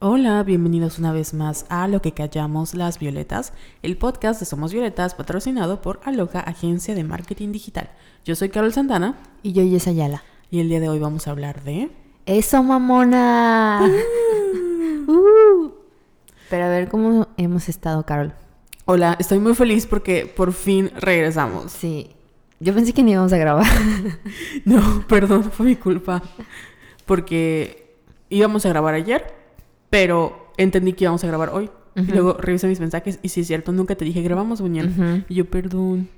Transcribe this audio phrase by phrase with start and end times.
[0.00, 4.72] Hola, bienvenidos una vez más a Lo que callamos las violetas, el podcast de Somos
[4.72, 7.88] Violetas patrocinado por Aloha Agencia de Marketing Digital.
[8.24, 10.22] Yo soy Carol Santana Y yo, Yes Ayala.
[10.50, 11.90] y el día de hoy vamos a hablar de...
[12.26, 13.88] ¡Eso, mamona!
[15.08, 15.70] Uh.
[16.50, 18.32] Pero a ver cómo hemos estado, Carol.
[18.86, 21.70] Hola, estoy muy feliz porque por fin regresamos.
[21.70, 22.10] Sí.
[22.58, 23.66] Yo pensé que ni íbamos a grabar.
[24.64, 26.22] No, perdón, fue mi culpa.
[27.04, 27.94] Porque
[28.28, 29.32] íbamos a grabar ayer,
[29.90, 31.70] pero entendí que íbamos a grabar hoy.
[31.94, 32.12] Y Ujú.
[32.12, 34.90] luego revisé mis mensajes y sí es cierto, nunca te dije grabamos mañana.
[34.90, 35.24] Ujú.
[35.28, 36.08] Y yo, perdón,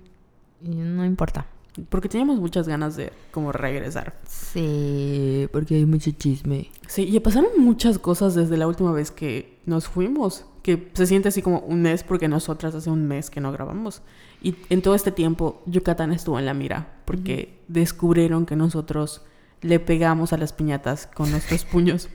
[0.61, 1.47] Y No importa.
[1.89, 4.19] porque teníamos muchas ganas de como regresar.
[4.27, 6.69] Sí, porque hay mucho chisme.
[6.89, 11.29] Sí, y pasaron muchas cosas desde la última vez que nos fuimos, que se siente
[11.29, 14.03] así como un mes porque nosotras hace un mes que no grabamos.
[14.43, 19.23] Y en todo este tiempo Yucatán estuvo en la mira porque descubrieron que nosotros
[19.61, 22.09] le pegamos a las piñatas con nuestros puños.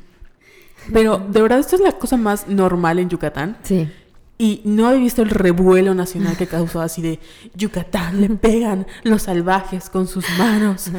[0.92, 3.90] Pero de verdad esto es la cosa más normal en Yucatán Sí.
[4.38, 7.20] y no he visto el revuelo nacional que causó así de
[7.56, 10.92] Yucatán le pegan los salvajes con sus manos.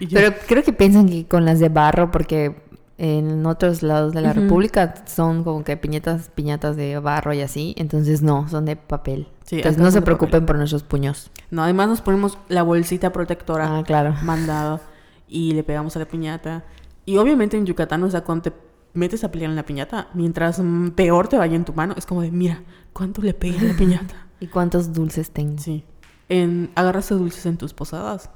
[0.00, 2.64] Yo, Pero creo que piensan que con las de barro, porque
[2.98, 4.32] en otros lados de la.
[4.32, 7.74] República son como que piñatas, piñatas de barro y así.
[7.78, 9.28] Entonces no, son de papel.
[9.44, 11.30] Sí, Entonces no se preocupen por nuestros puños.
[11.50, 14.14] no, además nos ponemos la bolsita protectora Ah, claro.
[14.22, 14.80] mandado
[15.28, 16.64] y le pegamos a la piñata.
[17.04, 18.52] Y obviamente en Yucatán, cuando te
[18.96, 22.06] metes a pelear en la piñata, mientras mm, peor te vaya en tu mano, es
[22.06, 24.26] como de, mira, ¿cuánto le pegué a la piñata?
[24.40, 25.58] ¿Y cuántos dulces tengo?
[25.58, 25.84] Sí.
[26.28, 28.30] En, ¿Agarraste dulces en tus posadas?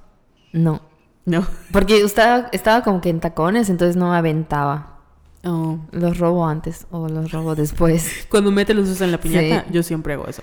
[0.52, 0.82] No.
[1.24, 1.46] No.
[1.72, 4.98] Porque estaba, estaba como que en tacones, entonces no me aventaba.
[5.44, 5.78] Oh.
[5.92, 8.26] Los robo antes o los robo después.
[8.30, 9.72] Cuando metes los dulces en la piñata, Sí.
[9.72, 10.42] yo siempre hago eso.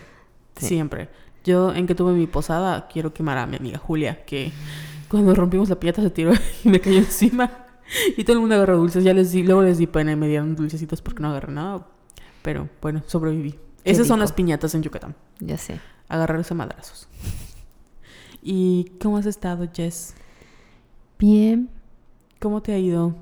[0.57, 0.67] Sí.
[0.67, 1.09] Siempre.
[1.43, 4.51] Yo, en que tuve mi posada, quiero quemar a mi amiga Julia, que
[5.07, 7.66] cuando rompimos la piñata se tiró y me cayó encima.
[8.17, 9.03] Y todo el mundo agarró dulces.
[9.03, 11.87] Ya les di, luego les di pena y me dieron dulcecitos porque no agarré nada.
[12.41, 13.59] Pero bueno, sobreviví.
[13.83, 15.15] Esas son las piñatas en Yucatán.
[15.39, 15.79] Ya sé.
[16.09, 17.07] Agarrarse a madrazos.
[18.41, 20.13] ¿Y cómo has estado, Jess?
[21.19, 21.69] Bien.
[22.39, 23.15] ¿Cómo te ha ido?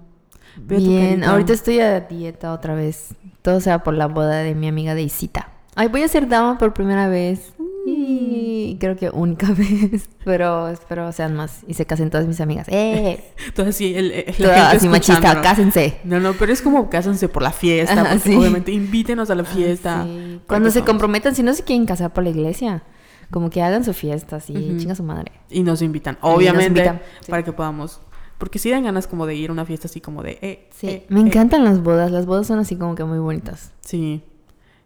[0.58, 1.24] Veo Bien.
[1.24, 3.16] Ahorita estoy a dieta otra vez.
[3.42, 5.52] Todo sea por la boda de mi amiga Deisita.
[5.76, 7.54] Ay, voy a ser dama por primera vez.
[7.88, 10.10] Y creo que única vez.
[10.24, 11.62] Pero espero sean más.
[11.68, 12.68] Y se casen todas mis amigas.
[12.70, 13.24] ¡Eh!
[13.56, 15.42] Todo así, el, el- la Toda gente así machista.
[15.42, 16.00] Cásense.
[16.04, 17.94] No, no, pero es como cásense por la fiesta.
[17.94, 18.36] Ajá, porque sí.
[18.36, 20.04] Obviamente, invítenos a la fiesta.
[20.06, 20.40] Sí.
[20.48, 22.84] Cuando se somos- comprometan, si no se quieren casar por la iglesia,
[23.32, 24.78] como que hagan su fiesta así, Ujú.
[24.78, 25.32] chinga su madre.
[25.50, 27.30] Y nos invitan, nos obviamente, invitan, sí.
[27.32, 28.02] para que podamos.
[28.38, 30.38] Porque si dan ganas como de ir a una fiesta así como de.
[30.42, 31.24] Eh, Sí, eh, me eh.
[31.24, 32.12] encantan las bodas.
[32.12, 33.72] Las bodas son así como que muy bonitas.
[33.82, 34.24] Sí.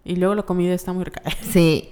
[0.06, 1.22] Y luego la comida está muy rica.
[1.42, 1.90] Sí,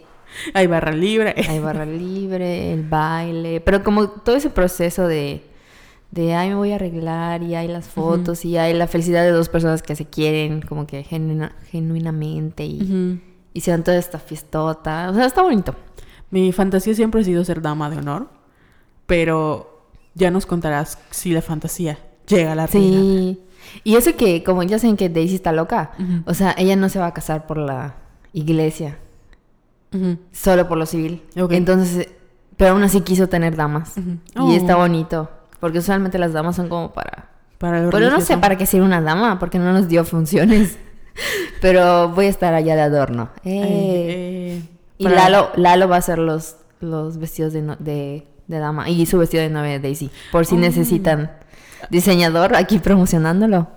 [0.53, 1.33] Hay barra libre.
[1.49, 5.43] hay barra libre, el baile, pero como todo ese proceso de,
[6.11, 9.31] de ay, me voy a arreglar y hay las fotos y hay la felicidad de
[9.31, 13.21] dos personas que se quieren como que genuina- genuinamente y,
[13.53, 15.09] y se dan toda esta fiestota.
[15.09, 15.75] O sea, está bonito.
[16.29, 18.27] Mi fantasía siempre ha sido ser dama de honor.
[19.05, 21.97] Pero ya nos contarás si la fantasía
[22.27, 22.99] llega a la realidad.
[23.01, 23.39] Sí.
[23.83, 25.91] Y eso que, como ya saben que Daisy está loca,
[26.25, 27.95] o sea, ella no se va a casar por la
[28.33, 28.97] iglesia,
[30.31, 31.23] Solo por lo civil.
[31.49, 32.09] Entonces,
[32.57, 33.93] pero aún así quiso tener damas.
[34.35, 34.79] Y está Oh.
[34.79, 37.29] bonito, porque usualmente las damas son como para...
[37.57, 40.77] Para lo Pero no sé para qué sirve una dama, porque no nos dio funciones.
[41.61, 43.29] Pero voy a estar allá de adorno.
[43.43, 43.63] Ay, Eh.
[43.65, 44.61] eh,
[44.99, 48.89] Y para- Lalo, Lalo va a hacer los, los vestidos de, no- de, de dama
[48.89, 50.11] y su vestido de novia de Daisy.
[50.31, 50.59] Por si Oh.
[50.59, 51.31] necesitan
[51.89, 53.67] diseñador aquí promocionándolo.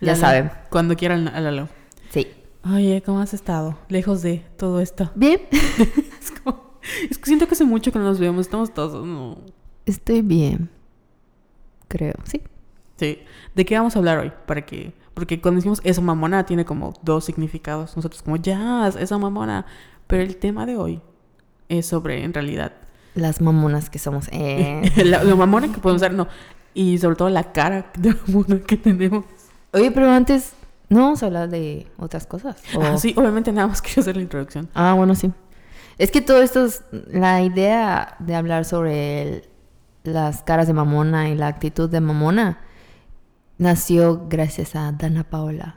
[0.00, 0.50] Ya saben.
[0.70, 1.68] Cuando quieran a Lalo.
[2.64, 3.76] Oye, ¿cómo has estado?
[3.88, 5.10] Lejos de todo esto.
[5.14, 5.40] Bien.
[6.20, 6.72] Es, como-
[7.10, 8.46] es que siento que hace mucho que no nos vemos.
[8.46, 9.04] Estamos todos.
[9.06, 9.38] no.
[9.86, 10.70] Estoy bien.
[11.88, 12.40] Creo, sí.
[12.96, 13.18] Sí.
[13.54, 14.32] ¿De qué vamos a hablar hoy?
[14.46, 14.92] Para que.
[15.14, 17.96] Porque cuando decimos esa mamona tiene como dos significados.
[17.96, 19.66] Nosotros como jazz, esa mamona.
[20.06, 21.00] Pero el tema de hoy
[21.68, 22.72] es sobre, en realidad,
[23.14, 24.28] Las mamonas que somos.
[24.32, 24.82] Eh.
[25.04, 26.28] la, lo mamona que podemos ser, no.
[26.74, 29.24] Y sobre todo la cara de mamona que tenemos.
[29.72, 30.54] Oye, pero antes
[30.92, 32.56] no vamos a hablar de otras cosas.
[32.76, 32.82] ¿o?
[32.82, 34.68] Ah, sí, obviamente nada más quería hacer la introducción.
[34.74, 35.32] Ah, bueno, sí.
[35.98, 39.44] Es que todo esto es la idea de hablar sobre el-
[40.04, 42.58] las caras de mamona y la actitud de mamona
[43.58, 45.76] nació gracias a Dana Paola,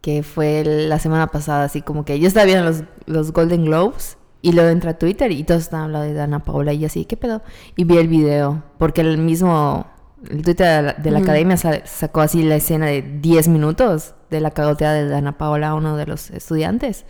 [0.00, 4.16] que fue la semana pasada, así como que yo estaba viendo los, los Golden Globes
[4.42, 7.04] y luego entré a Twitter y todos estaban hablando de Dana Paola y yo así,
[7.04, 7.42] ¿qué pedo?
[7.76, 9.86] Y vi el video, porque el mismo,
[10.28, 14.14] el Twitter de la, de la academia sa- sacó así la escena de 10 minutos
[14.30, 17.04] de la cagoteada de Dana Paola a uno de los estudiantes.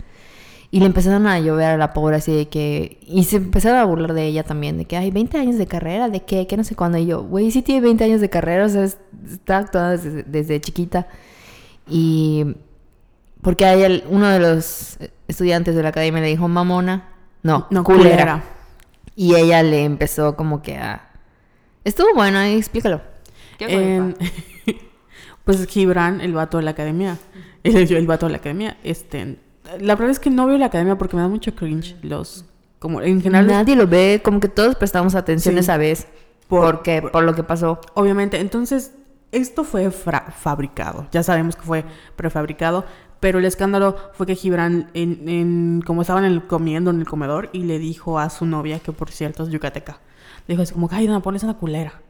[0.73, 2.97] Y le empezaron a llover a la pobre así de que...
[3.05, 6.07] Y se empezaron a burlar de ella también, de que hay 20 años de carrera,
[6.07, 6.97] de qué, que no sé cuándo.
[6.97, 8.97] Y yo, güey, sí tiene 20 años de carrera, o sea, es-
[9.29, 11.07] está actuando desde, desde chiquita.
[11.89, 12.55] Y
[13.41, 14.97] porque hay el- uno de los
[15.27, 17.09] estudiantes de la academia le dijo mamona.
[17.43, 18.09] No, No, culera.
[18.11, 18.43] culera.
[19.15, 21.10] Y ella le empezó como que a...
[21.83, 23.01] Estuvo bueno, ahí explícalo.
[23.59, 24.15] En-
[25.43, 27.17] pues Gibran, el vato de la academia,
[27.63, 29.37] el, el vato de la academia, este,
[29.79, 32.45] la verdad es que no veo la academia porque me da mucho cringe los,
[32.79, 35.59] como en general, Nadie lo ve, como que todos prestamos atención Sí.
[35.59, 36.07] esa vez.
[36.47, 37.79] Por- porque, por lo que pasó.
[37.93, 38.91] obviamente, entonces
[39.31, 41.85] esto fue fabricado, ya sabemos que fue
[42.17, 42.83] prefabricado,
[43.21, 47.05] pero el escándalo fue que Gibran, en, en- como estaban en el- comiendo en el
[47.07, 49.99] comedor, y le dijo a su novia, que por cierto es yucateca,
[50.51, 52.01] dijo así como, ay, Dana, pones una culera.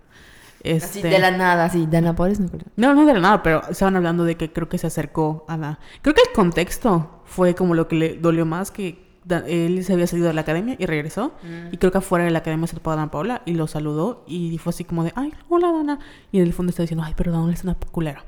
[0.59, 1.87] Así Este, de la nada, así.
[1.89, 2.69] Dana Paola es una culera.
[2.75, 5.57] No, no de la nada, pero estaban hablando de que creo que se acercó a
[5.57, 5.79] la...
[6.01, 9.11] Creo que el contexto fue como lo que le dolió más, que
[9.47, 11.33] él se había salido de la academia y regresó.
[11.71, 14.23] Y creo que afuera de la academia se topó a Dana Paola y lo saludó
[14.27, 15.99] y fue así como de, ay, hola Dana.
[16.31, 18.23] Y en el fondo está diciendo, ay, perdón, es una culera.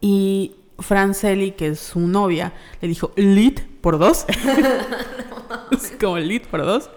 [0.00, 4.26] Y Franceli, que es su novia, le dijo, lit por dos.
[5.70, 6.90] es como lit por dos.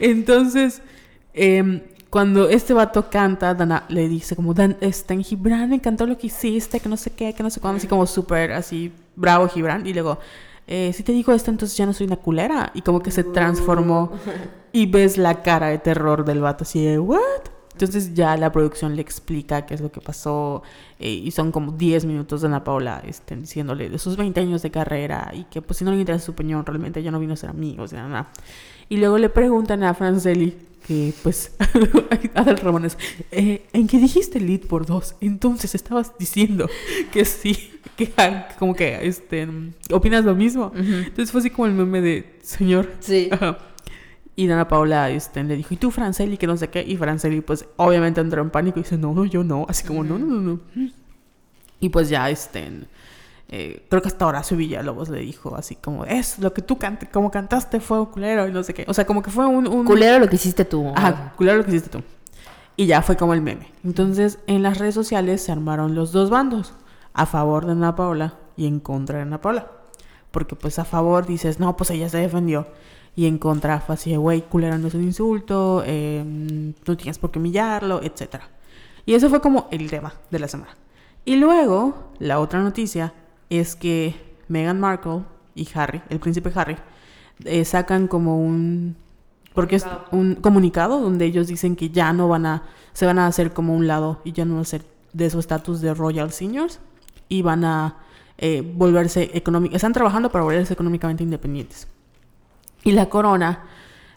[0.00, 0.82] Entonces,
[1.38, 1.80] em,
[2.10, 6.16] cuando este vato canta, Dana le dice como, Dan, este, en Gibran, me encantó lo
[6.16, 9.48] que hiciste, que no sé qué, que no sé cuándo, así como súper así, bravo
[9.48, 9.86] Gibran.
[9.86, 10.18] Y luego,
[10.66, 12.70] eh, si te digo esto, entonces ya no soy una culera.
[12.74, 14.12] Y como que se transformó.
[14.72, 17.18] Y ves la cara de terror del vato así de, ¿what?
[17.78, 20.64] Entonces ya la producción le explica qué es lo que pasó
[20.98, 24.62] eh, y son como 10 minutos de Ana Paula este, diciéndole de sus 20 años
[24.62, 27.34] de carrera y que pues si no le interesa su opinión realmente ya no vino
[27.34, 28.28] a ser amigos, nada, nada.
[28.88, 30.56] Y luego le preguntan a Franceli
[30.88, 31.54] que pues
[32.34, 32.96] Adal Ramones,
[33.30, 35.16] eh, ¿en qué dijiste lead por dos?
[35.20, 36.68] Entonces estabas diciendo
[37.12, 38.10] que sí, que
[38.58, 39.46] como que este,
[39.92, 40.72] opinas lo mismo.
[40.74, 42.90] Entonces fue así como el meme de señor.
[43.00, 43.28] Sí.
[43.32, 43.58] Ajá.
[44.34, 46.38] Y Dana Paula este, le dijo, ¿y tú, Franceli?
[46.38, 46.82] Que no sé qué.
[46.86, 49.66] Y Franceli, pues, obviamente entró en pánico y dice, no, no, yo no.
[49.68, 50.60] Así como, no, no, no, no.
[51.80, 52.86] Y pues ya, este,
[53.50, 57.08] eh, creo que hasta Horacio Villalobos le dijo así como, es lo que tú cante,
[57.08, 58.84] como cantaste fue culero y no sé qué.
[58.88, 59.66] O sea, como que fue un...
[59.66, 60.92] un Culero lo que hiciste tú.
[60.94, 62.02] Ajá, culero lo que hiciste tú.
[62.76, 63.72] Y ya fue como el meme.
[63.84, 66.74] Entonces, en las redes sociales se armaron los dos bandos.
[67.14, 69.66] A favor de Ana Paula y en contra de Ana Paula.
[70.30, 72.68] Porque pues a favor dices, no, pues ella se defendió.
[73.16, 77.32] Y en contra fue así, güey, culera no es un insulto, eh, no tienes por
[77.32, 78.42] qué humillarlo, etc.
[79.06, 80.76] Y eso fue como el tema de la semana.
[81.24, 83.12] Y luego, la otra noticia
[83.50, 84.14] es que
[84.48, 85.22] Meghan Markle
[85.54, 86.76] y Harry, el príncipe Harry,
[87.44, 88.96] eh, sacan como un
[89.54, 92.62] porque es un comunicado donde ellos dicen que ya no van a
[92.92, 95.40] se van a hacer como un lado y ya no van a ser de su
[95.40, 96.80] estatus de royal seniors
[97.28, 97.96] y van a
[98.38, 101.88] eh, volverse económicos están trabajando para volverse económicamente independientes.
[102.84, 103.64] Y la corona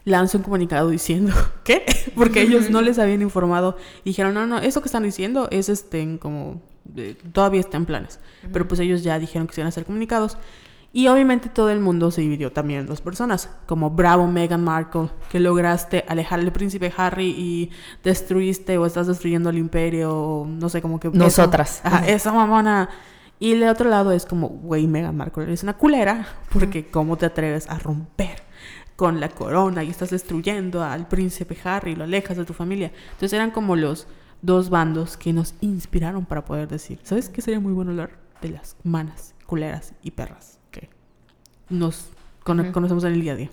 [0.04, 1.32] lanza un comunicado diciendo
[1.64, 1.84] ¿qué?
[2.14, 3.76] porque ellos no les habían informado.
[4.04, 6.60] Y dijeron no no eso que están diciendo es este como
[6.96, 8.18] eh, todavía está en planes
[8.52, 10.38] pero pues ellos ya dijeron que se iban a hacer comunicados.
[10.94, 15.08] Y obviamente todo el mundo se dividió también en dos personas, como bravo Meghan Markle,
[15.30, 17.70] que lograste alejar al príncipe Harry y
[18.04, 21.08] destruiste o estás destruyendo el imperio, o no sé, como que...
[21.08, 21.80] Nosotras.
[21.82, 22.90] Ajá, esa mamona.
[23.38, 27.24] Y el otro lado es como, güey, Meghan Markle, eres una culera, porque cómo te
[27.24, 28.51] atreves a romper
[28.96, 32.92] con la corona y estás destruyendo al príncipe Harry lo alejas de tu familia.
[33.12, 34.06] Entonces eran como los
[34.42, 38.10] dos bandos que nos inspiraron para poder decir, ¿sabes qué sería muy bueno hablar?
[38.40, 40.88] De las manas culeras y perras que
[41.70, 42.08] nos
[42.44, 43.50] cono- conocemos en el día a día.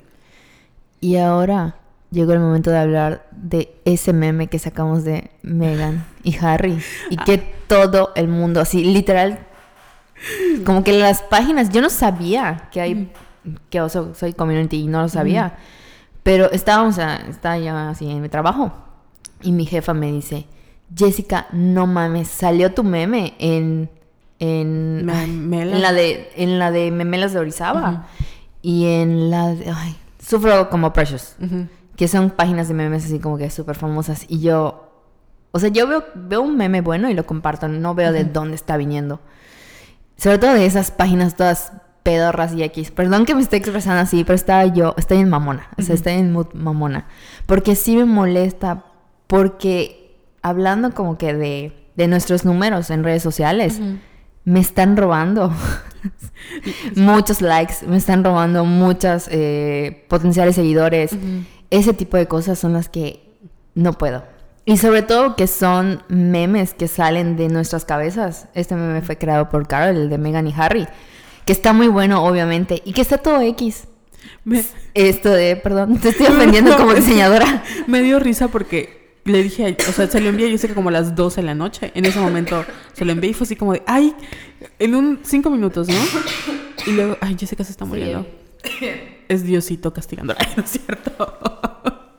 [1.02, 1.76] Y ahora
[2.12, 6.80] llegó el momento de hablar de ese meme que sacamos de Meghan y Harry.
[7.12, 9.46] Y que todo el mundo, así, literal,
[10.66, 13.12] como que las páginas, yo no sabía que hay,
[13.70, 15.58] que yo soy, community y no lo sabía.
[16.24, 18.72] Pero estábamos, estaba ya así en mi trabajo.
[19.42, 20.48] Y mi jefa me dice,
[20.96, 23.90] Jessica, no mames, salió tu meme en...
[24.42, 28.08] En, en la de en la de Memelas de Orizaba
[28.62, 31.36] y en la de ay, Sufro como Precious
[32.00, 34.24] que son páginas de memes así como que súper famosas.
[34.30, 34.90] Y yo,
[35.52, 38.56] o sea, yo veo, veo un meme bueno y lo comparto, no veo de dónde
[38.56, 39.20] está viniendo.
[40.16, 41.74] Sobre todo de esas páginas todas
[42.10, 42.90] pedorras y X.
[42.90, 46.14] Perdón que me esté expresando así, pero estaba yo, estoy en mamona, o sea, estoy
[46.14, 47.06] en mood mamona.
[47.46, 48.86] Porque sí me molesta,
[49.28, 53.80] porque hablando como que de, de nuestros números en redes sociales,
[54.44, 55.54] me están robando
[56.96, 61.12] muchos likes, me están robando muchas eh, potenciales seguidores.
[61.70, 63.38] Ese tipo de cosas son las que
[63.76, 64.24] no puedo.
[64.66, 68.48] Y sobre todo que son memes que salen de nuestras cabezas.
[68.56, 70.88] Este meme fue creado por Carol, el de Megan y Harry.
[71.50, 72.80] Que está muy bueno, obviamente.
[72.86, 73.86] Y que está todo X.
[74.44, 74.64] Me,
[74.94, 77.64] Esto de, perdón, te estoy ofendiendo como diseñadora.
[77.88, 80.76] me dio risa porque le dije, a- o sea, se lo envié, yo sé que
[80.76, 81.92] como a las 12 de la noche.
[81.96, 82.64] En ese momento
[82.94, 84.14] se lo envié y fue así como de, ay,
[84.78, 85.96] en un cinco minutos, ¿no?
[86.86, 88.28] Y luego, ay, Jessica se está muriendo.
[89.28, 90.36] Es Diosito castigando.
[90.56, 91.40] No es cierto.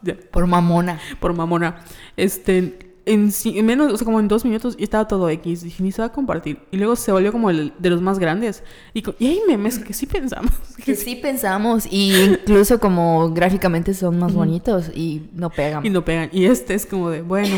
[0.32, 0.98] Por mamona.
[1.20, 1.84] Por mamona.
[2.16, 3.32] Este, en,
[3.64, 5.62] menos, o sea, como en dos minutos y estaba todo X.
[5.62, 6.60] Dije, ni se va a compartir.
[6.70, 8.62] Y luego se volvió como el de los más grandes.
[8.94, 10.52] Y, y hay memes que sí pensamos.
[10.80, 15.84] Que sí pensamos, y incluso como gráficamente son más bonitos y no pegan.
[15.84, 16.30] Y no pegan.
[16.32, 17.54] Y este es como de, bueno.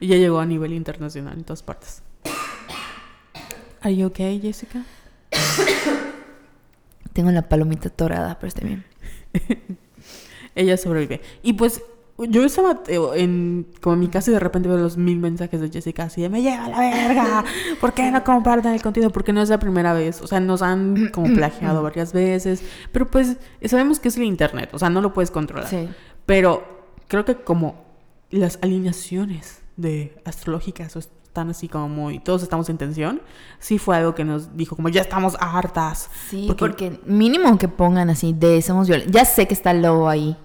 [0.00, 2.02] Y ya llegó a nivel internacional en todas partes.
[3.80, 4.84] ¿Are you okay, Jessica?
[7.14, 8.84] Tengo la palomita torada, pero está bien.
[10.54, 11.22] Ella sobrevive.
[11.42, 11.82] Y pues
[12.28, 15.60] yo estaba eh, en como en mi casa y de repente veo los mil mensajes
[15.60, 17.44] de Jessica así de me lleva la verga.
[17.80, 19.10] ¿Por qué no comparten el contenido?
[19.10, 20.20] Porque no es la primera vez.
[20.22, 22.62] O sea, nos han como plagiado varias veces.
[22.92, 24.70] Pero pues sabemos que es el internet.
[24.72, 25.68] O sea, no lo puedes controlar.
[25.68, 25.88] Sí.
[26.26, 26.62] Pero
[27.08, 27.84] creo que como
[28.30, 33.22] las alineaciones de astrológicas están así como muy todos estamos en tensión,
[33.58, 36.10] sí fue algo que nos dijo como ya estamos hartas.
[36.28, 36.58] Sí, Porque-
[36.90, 39.12] porque, mínimo que pongan así de somos violentos.
[39.14, 40.36] Ya sé que está el lobo ahí,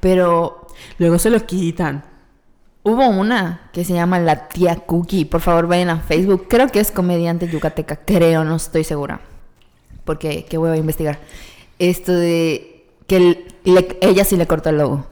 [0.00, 0.66] pero
[0.98, 2.04] Luego se lo quitan.
[2.82, 5.24] hubo una que se llama La Tía Cookie.
[5.24, 6.46] Por favor, vayan a Facebook.
[6.48, 7.96] Creo que es comediante yucateca.
[7.96, 9.20] Creo, no estoy segura.
[10.04, 11.18] Porque, que voy a investigar.
[11.78, 15.06] Esto de que el- le- ella sí le cortó el logo.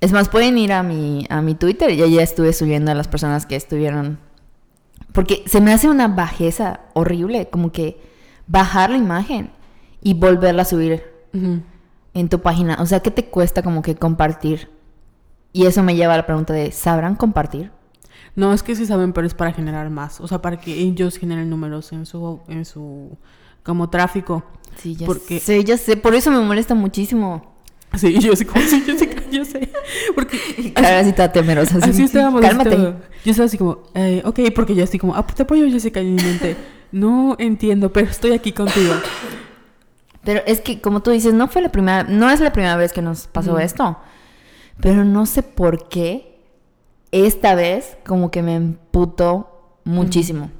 [0.00, 3.06] Es más, pueden ir a mi, a mi Twitter y ya estuve subiendo a las
[3.08, 4.18] personas que estuvieron.
[5.12, 8.00] Porque se me hace una bajeza horrible, como que
[8.46, 9.50] bajar la imagen
[10.02, 11.60] y volverla a subir Ujú.
[12.14, 12.76] En tu página.
[12.80, 14.68] O sea, ¿qué te cuesta como que compartir?
[15.52, 17.70] Y eso me lleva a la pregunta de, ¿sabrán compartir?
[18.36, 20.20] No, es que sí saben, pero es para generar más.
[20.20, 23.16] O sea, para que ellos generen números en su, en su
[23.62, 24.42] como tráfico.
[24.76, 25.96] Sí, ya Porque- sé, ya sé.
[25.96, 27.54] Por eso me molesta muchísimo.
[27.94, 29.70] Sí, yo así como, sí, yo sé, yo sé.
[30.16, 31.78] Porque Cara así toda temerosa.
[31.80, 32.40] así estábamos.
[32.44, 32.76] así Cálmate.
[32.76, 32.96] todo.
[33.24, 36.16] Yo estaba así como, eh, ok, porque yo así como, ah, te apoyo, Jessica, en
[36.16, 36.56] mi mente,
[36.90, 38.94] no entiendo, pero estoy aquí contigo.
[40.24, 42.92] Pero es que, como tú dices, no fue la primera, no es la primera vez
[42.92, 43.98] que nos pasó esto.
[44.80, 46.40] Pero no sé por qué
[47.12, 50.50] esta vez como que me emputó muchísimo.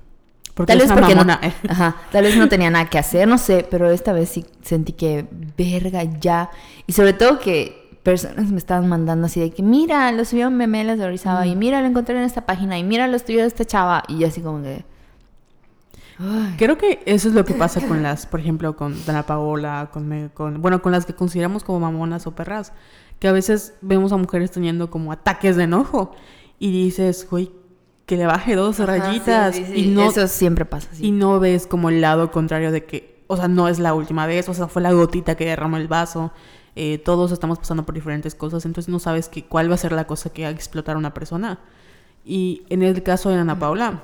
[0.54, 1.52] Porque Tal vez porque mamona, no, eh.
[1.68, 4.92] ajá, tal vez no tenía nada que hacer, no sé, pero esta vez sí sentí
[4.92, 5.26] que
[5.58, 6.50] verga ya.
[6.86, 10.56] Y sobre todo que personas me estaban mandando así de que mira, lo subió un
[10.56, 13.64] meme de Orizaba y mira, lo encontré en esta página y mira, lo estudió esta
[13.64, 14.84] chava y yo así como que
[16.18, 19.90] ay, Creo que eso es lo que pasa con las, por ejemplo, con Dana Paola,
[19.92, 22.72] con, bueno, con las que consideramos como mamonas o perras,
[23.18, 26.12] que a veces vemos a mujeres teniendo como ataques de enojo
[26.58, 27.50] y dices, güey,
[28.06, 31.10] que le baje dos Ajá, rayitas sí, sí, sí, y no eso siempre pasa y
[31.10, 34.48] no ves como el lado contrario de que, o sea, no es la última vez,
[34.48, 36.32] o sea, fue la gotita que derramó el vaso.
[36.76, 39.92] eh, todos estamos pasando por diferentes cosas, entonces no sabes que, cuál va a ser
[39.92, 41.60] la cosa que va a explotar a una persona.
[42.24, 44.02] Y en el caso de Ana Paula,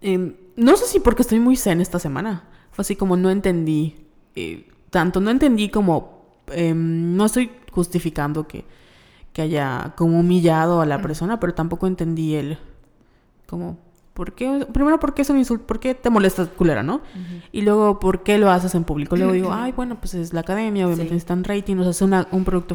[0.00, 2.44] em, no sé si porque estoy muy zen esta semana.
[2.72, 3.96] Fue así como no entendí
[4.36, 8.64] eh, tanto, no entendí como, em, no estoy justificando que,
[9.32, 12.58] que haya como humillado a la persona, pero tampoco entendí el,
[13.46, 13.78] como,
[14.14, 14.66] ¿por qué?
[14.72, 15.66] Primero, ¿por qué es un insulto?
[15.66, 17.00] ¿Por qué te molestas culera, no?
[17.52, 19.16] Y luego, ¿por qué lo haces en público?
[19.16, 21.14] Luego digo, ay, bueno, pues es la academia, obviamente Sí.
[21.14, 22.74] necesitan rating, o sea, es una- un producto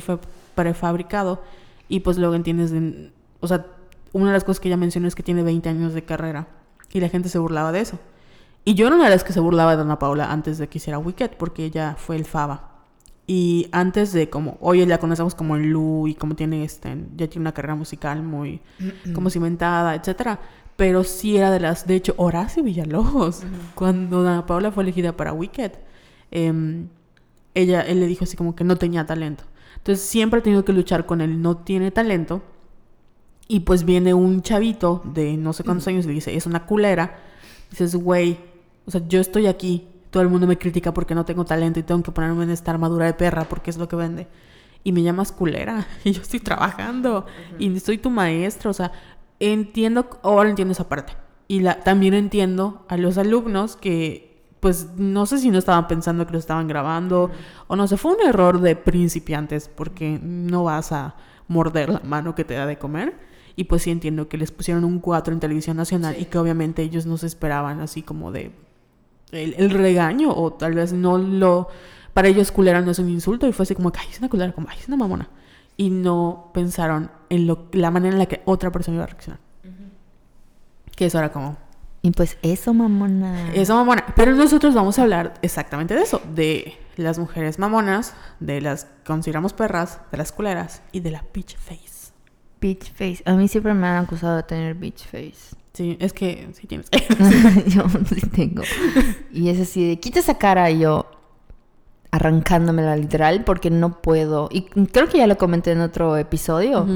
[0.56, 1.42] prefabricado.
[1.88, 3.66] Y pues luego entiendes, de- o sea,
[4.14, 6.48] una de las cosas que ella mencionó es que tiene 20 años de carrera.
[6.96, 8.00] Y la gente se burlaba de eso.
[8.64, 10.78] Y yo era una de las que se burlaba de Ana Paula antes de que
[10.78, 12.72] hiciera Wicked, porque ella fue el Faba.
[13.28, 17.28] Y antes de como, hoy la conocemos como el Lu y como tiene este, ya
[17.28, 18.62] tiene una carrera musical muy
[19.14, 20.40] como cimentada, etcétera.
[20.78, 23.44] Pero sí era de las, de hecho, Horacio Villalobos,
[23.76, 25.74] cuando Ana Paula fue elegida para Wicked,
[26.32, 26.88] em,
[27.56, 29.44] ella, él le dijo así como que no tenía talento.
[29.76, 32.42] Entonces siempre ha tenido que luchar con él, no tiene talento.
[33.48, 36.66] Y pues viene un chavito de no sé cuántos años y le dice, es una
[36.66, 37.18] culera.
[37.70, 38.40] Dices, güey,
[38.86, 41.84] o sea, yo estoy aquí, todo el mundo me critica porque no tengo talento y
[41.84, 44.28] tengo que ponerme en esta armadura de perra porque es lo que vende.
[44.84, 47.26] Y me llamas culera y yo estoy trabajando
[47.60, 48.92] y soy tu maestra, o sea,
[49.40, 51.14] entiendo, ahora entiendo esa parte.
[51.48, 56.26] Y la, también entiendo a los alumnos que, pues, no sé si no estaban pensando
[56.26, 57.30] que lo estaban grabando
[57.68, 61.16] o no sé, fue un error de principiantes porque no vas a
[61.48, 63.14] morder la mano que te da de comer.
[63.56, 66.82] Y pues sí entiendo que les pusieron un 4 en televisión nacional y que obviamente
[66.82, 68.52] ellos no se esperaban así como de
[69.32, 71.68] el, el regaño o tal vez no lo...
[72.14, 74.30] Para ellos culera no es un insulto y fue así como que, ay, es una
[74.30, 75.30] culera, como, ay, es una mamona.
[75.78, 79.40] Y no pensaron en lo, la manera en la que otra persona iba a reaccionar.
[80.96, 81.58] Que eso era como,
[82.02, 83.52] Y pues eso, mamona.
[83.54, 84.06] eso mamona.
[84.16, 89.04] Pero nosotros vamos a hablar exactamente de eso, de las mujeres mamonas, de las que
[89.06, 91.95] consideramos perras, de las culeras y de la bitch face.
[92.62, 93.22] Beach face.
[93.26, 95.56] A mí siempre me han acusado de tener beach face.
[95.74, 96.88] Sí, es que sí tienes.
[97.68, 98.64] yo sí tengo.
[99.32, 101.06] Y es así de, quita esa cara y yo
[102.12, 104.48] arrancándomela literal porque no puedo.
[104.52, 106.88] Y creo que ya lo comenté en otro episodio.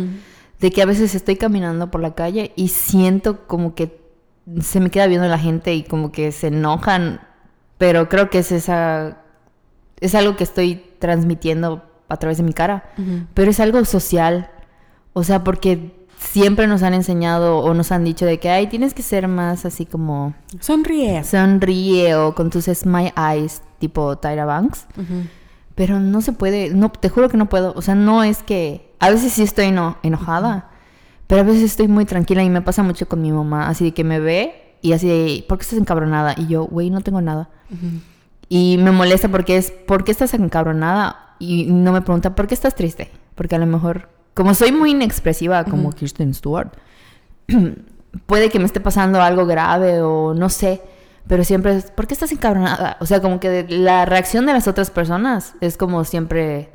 [0.59, 3.99] De que a veces estoy caminando por la calle y siento como que
[4.61, 7.19] se me queda viendo la gente y como que se enojan.
[7.77, 9.23] Pero creo que es esa.
[9.99, 12.91] Es algo que estoy transmitiendo a través de mi cara.
[13.33, 14.49] Pero es algo social.
[15.13, 18.93] O sea, porque siempre nos han enseñado o nos han dicho de que, ay, tienes
[18.93, 21.23] que ser más así como Sonríe.
[21.23, 24.85] sonríe o con tus smile eyes, tipo Tyra Banks.
[25.75, 27.73] Pero no se puede, no, te juro que no puedo.
[27.75, 28.93] O sea, no es que.
[28.99, 30.69] A veces sí estoy eno- enojada,
[31.25, 33.69] pero a veces estoy muy tranquila y me pasa mucho con mi mamá.
[33.69, 36.33] Así de que me ve y así de, ¿por qué estás encabronada?
[36.37, 37.49] Y yo, güey, no tengo nada.
[38.49, 41.35] Y me molesta porque es, ¿por qué estás encabronada?
[41.39, 43.09] Y no me pregunta, ¿por qué estás triste?
[43.35, 45.91] Porque a lo mejor, como soy muy inexpresiva, como.
[45.91, 46.71] Kirsten Stewart,
[48.25, 50.81] puede que me esté pasando algo grave o no sé.
[51.27, 52.95] Pero siempre es, ¿por qué estás encabronada?
[53.01, 56.69] O sea, como que la reacción de las otras personas es como siempre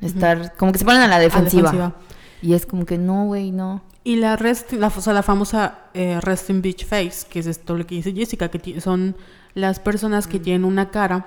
[0.00, 1.96] estar, como que se ponen a la A defensiva.
[2.40, 3.82] Y es como que no, güey, no.
[4.04, 7.76] Y la, rest, la, o sea, la famosa eh, resting beach face, que es esto
[7.76, 9.16] lo que dice Jessica, que son
[9.54, 11.26] las personas que tienen una cara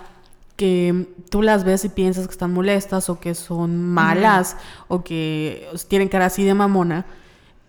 [0.56, 4.56] que tú las ves y piensas que están molestas o que son malas
[4.88, 7.06] o que tienen cara así de mamona.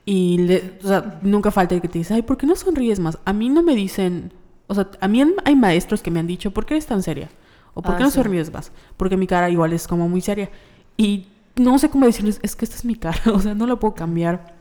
[0.06, 3.00] Y le- o sea, nunca falta el que te dice, ay, ¿por qué no sonríes
[3.00, 3.18] más?
[3.24, 4.32] A mí no me dicen,
[4.66, 7.30] o sea, a mí hay maestros que me han dicho, ¿por qué eres tan seria?
[7.74, 8.16] ¿O por Ah, qué no sí.
[8.16, 8.70] sonríes más?
[8.96, 10.50] Porque mi cara igual es como muy seria.
[10.96, 11.26] Y
[11.56, 13.94] no sé cómo decirles, es que esta es mi cara, o sea, no la puedo
[13.94, 14.54] cambiar.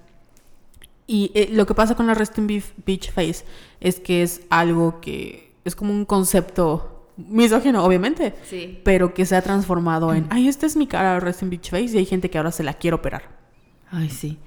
[1.05, 2.47] Y eh, lo que pasa con la resting
[2.85, 3.43] beach face
[3.81, 8.79] es que es algo que es como un concepto misógino, obviamente, Sí.
[8.84, 11.98] pero que se ha transformado en, ay, esta es mi cara resting beach face y
[11.98, 13.24] hay gente que ahora se la quiere operar.
[13.91, 14.39] Ay, sí.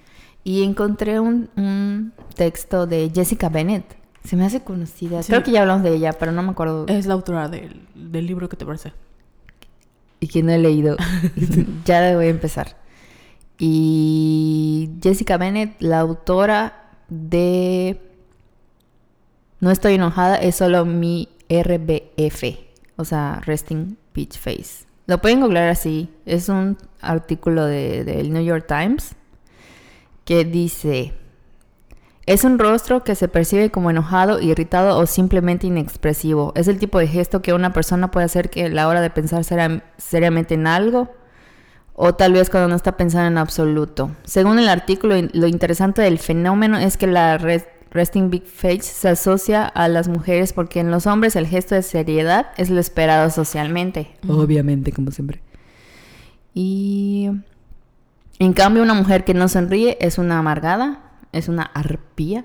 [0.44, 3.96] Y encontré un, un texto de Jessica Bennett.
[4.24, 5.22] Se me hace conocida.
[5.22, 5.30] Sí.
[5.30, 6.86] Creo que ya hablamos de ella, pero no me acuerdo.
[6.88, 8.92] Es la autora del, del libro que te parece.
[10.18, 10.96] Y que no he leído.
[11.84, 12.76] ya le voy a empezar.
[13.58, 18.00] Y Jessica Bennett, la autora de
[19.60, 22.58] No estoy enojada, es solo mi RBF.
[22.96, 24.86] O sea, Resting Beach Face.
[25.06, 26.08] Lo pueden googlear así.
[26.24, 29.14] Es un artículo de- del New York Times
[30.24, 31.12] que dice...
[32.26, 36.52] Es un rostro que se percibe como enojado, irritado o simplemente inexpresivo.
[36.56, 39.10] Es el tipo de gesto que una persona puede hacer que a la hora de
[39.10, 41.08] pensar seria- seriamente en algo
[41.94, 44.10] o tal vez cuando no está pensando en absoluto.
[44.24, 49.08] Según el artículo, lo interesante del fenómeno es que la res- resting big face se
[49.08, 53.30] asocia a las mujeres porque en los hombres el gesto de seriedad es lo esperado
[53.30, 54.12] socialmente.
[54.28, 55.40] Obviamente, como siempre.
[56.54, 57.30] Y
[58.38, 61.00] en cambio, una mujer que no sonríe es una amargada,
[61.32, 62.44] es una arpía,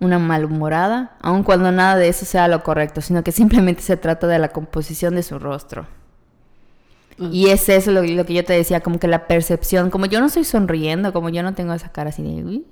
[0.00, 4.26] una malhumorada, aun cuando nada de eso sea lo correcto, sino que simplemente se trata
[4.26, 5.86] de la composición de su rostro.
[7.30, 10.18] Y es eso lo, lo que yo te decía, como que la percepción, como yo
[10.18, 12.42] no estoy sonriendo, como yo no tengo esa cara así de...
[12.42, 12.64] "Uy",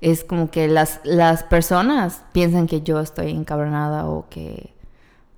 [0.00, 4.72] Es como que las, las personas piensan que yo estoy encabronada o que,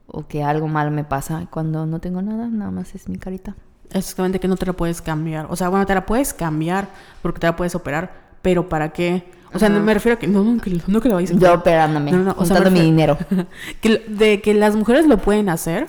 [0.07, 3.55] o que algo mal me pasa cuando no tengo nada, nada más es mi carita.
[3.93, 5.47] Exactamente que no te la puedes cambiar.
[5.51, 6.89] O sea, bueno, te la puedes cambiar
[7.23, 9.31] porque te la puedes operar, pero ¿para qué?
[9.53, 9.85] O sea, no Ajá.
[9.85, 12.19] me refiero a que no, no, que, no que lo vayas a Yo operándome, No,
[12.19, 13.47] no, no, o sea, me mi refiero- dinero.
[13.81, 15.89] que, de que las mujeres lo pueden hacer,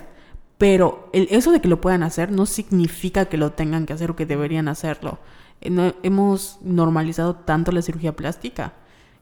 [0.58, 4.10] pero el, eso de que lo puedan hacer no significa que lo tengan que hacer
[4.10, 5.18] o que deberían hacerlo.
[5.70, 8.72] No- hemos normalizado tanto la cirugía plástica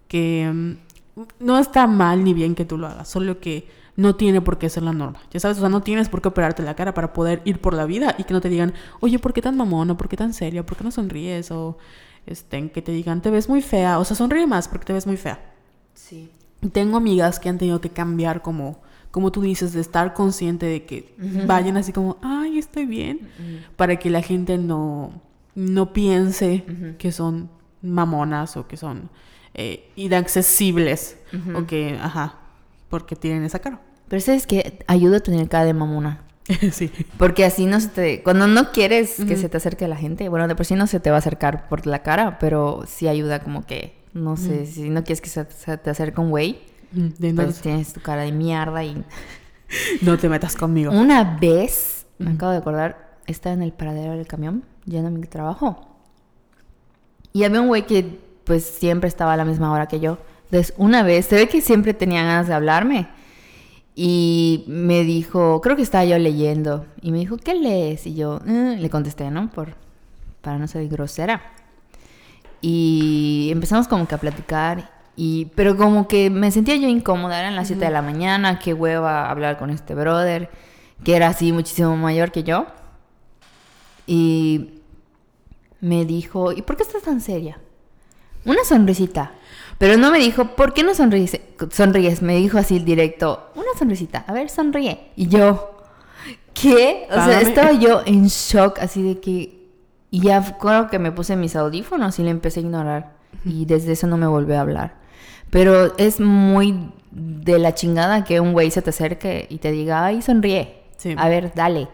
[0.09, 4.41] que mm, no está mal ni bien que tú lo hagas, solo que no tiene
[4.41, 5.19] por qué ser la norma.
[5.31, 7.75] Ya sabes, o sea, no tienes por qué operarte la cara para poder ir por
[7.75, 9.97] la vida y que no te digan, oye, ¿por qué tan mamona?
[9.97, 10.65] ¿Por qué tan seria?
[10.65, 11.51] ¿Por qué no sonríes?
[11.51, 11.77] O
[12.27, 13.99] este, que te digan, te ves muy fea.
[13.99, 15.39] O sea, sonríe más porque te ves muy fea.
[15.93, 16.31] Sí.
[16.73, 20.87] Tengo amigas que han tenido que cambiar como, como tú dices, de estar consciente de
[20.87, 21.15] que
[21.47, 23.29] vayan así como, ay, estoy bien,
[23.77, 25.13] para que la gente no,
[25.55, 26.65] no piense
[26.99, 27.51] que son
[27.83, 29.11] mamonas o que son
[29.55, 31.17] eh, inaccesibles
[31.55, 32.39] o que, ajá,
[32.89, 33.81] porque tienen esa cara.
[34.09, 36.23] Pero sabes que ayuda a tener cara de mamona.
[36.73, 36.91] sí.
[37.17, 38.23] Porque así no se te...
[38.23, 40.99] Cuando no quieres que se te acerque la gente, bueno, de por sí no se
[40.99, 44.91] te va a acercar por la cara, pero sí ayuda como que, no sé, si
[44.91, 46.59] no quieres que se, se te acerque un güey,
[46.93, 49.05] De pues tienes tu cara de mierda y...
[50.03, 50.93] no te metas conmigo.
[50.93, 55.27] Una vez, me acabo de acordar, estaba en el paradero del camión, yendo a mi
[55.27, 55.87] trabajo.
[57.33, 60.19] Y había un güey que pues siempre estaba a la misma hora que yo.
[60.45, 63.09] Entonces, una vez, se ve que siempre tenía ganas de hablarme.
[63.95, 66.87] Y me dijo, creo que estaba yo leyendo.
[67.03, 68.07] Y me dijo, ¿qué lees?
[68.07, 69.51] Y yo "Eh", le contesté, ¿no?
[69.51, 69.75] Por,
[70.41, 71.43] para no ser grosera.
[72.61, 74.91] Y empezamos como que a platicar.
[75.17, 78.73] Y, pero como que me sentía yo incómoda, eran las 7 de la mañana, qué
[78.75, 80.51] hueva hablar con este brother,
[81.05, 82.67] que era así muchísimo mayor que yo.
[84.13, 84.81] Y
[85.81, 87.61] me dijo, ¿y por qué estás tan seria?
[88.45, 89.35] Una sonrisita.
[89.79, 91.39] Pero no me dijo, ¿por qué no sonríes?
[91.71, 92.21] sonríes?
[92.21, 95.13] Me dijo así directo, una sonrisita, a ver, sonríe.
[95.15, 95.77] Y yo,
[96.55, 97.07] ¿qué?
[97.09, 99.61] O sea, estaba yo en shock, así de que...
[100.11, 103.13] Y ya creo que me puse mis audífonos y le empecé a ignorar.
[103.45, 104.97] Y desde eso no me volvió a hablar.
[105.51, 110.05] Pero es muy de la chingada que un güey se te acerque y te diga,
[110.05, 110.83] ay, sonríe.
[111.17, 111.87] A ver, dale.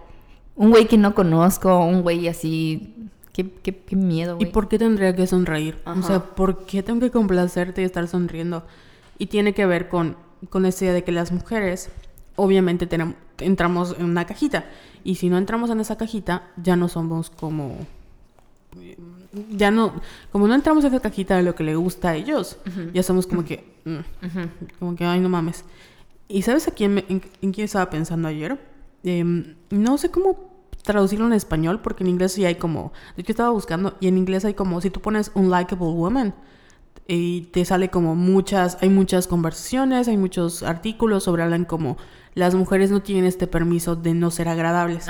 [0.57, 2.97] Un güey que no conozco, un güey así
[3.37, 4.49] Qué, qué, qué, miedo, güey.
[4.49, 5.77] ¿Y por qué tendría que sonreír?
[5.85, 8.64] O sea, ¿por qué tengo que complacerte y estar sonriendo?
[9.19, 10.16] Y tiene que ver con,
[10.49, 11.90] con esa idea de que las mujeres,
[12.37, 14.64] obviamente, tenemos, entramos en una cajita.
[15.05, 17.77] Y si no entramos en esa cajita, ya no somos como...
[19.51, 19.92] Ya no...
[20.33, 22.57] Como no entramos en esa cajita de lo que le gusta a ellos,
[22.95, 23.71] ya somos como que...
[23.85, 23.99] Mm,
[24.79, 25.62] como que, ay, no mames.
[26.27, 27.21] ¿Y sabes a quién en,
[27.53, 28.59] quién estaba pensando ayer?
[29.07, 30.51] Em, no sé cómo
[30.83, 34.45] traducirlo en español, porque en inglés sí hay como, yo estaba buscando, y en inglés
[34.45, 36.35] hay como, si tú pones un likable woman,
[37.07, 41.97] y te sale como muchas, hay muchas conversaciones, hay muchos artículos sobre hablan como
[42.35, 45.07] las mujeres no tienen este permiso de no ser agradables.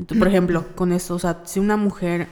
[0.00, 2.26] Entonces, por ejemplo, con eso, o sea, si una mujer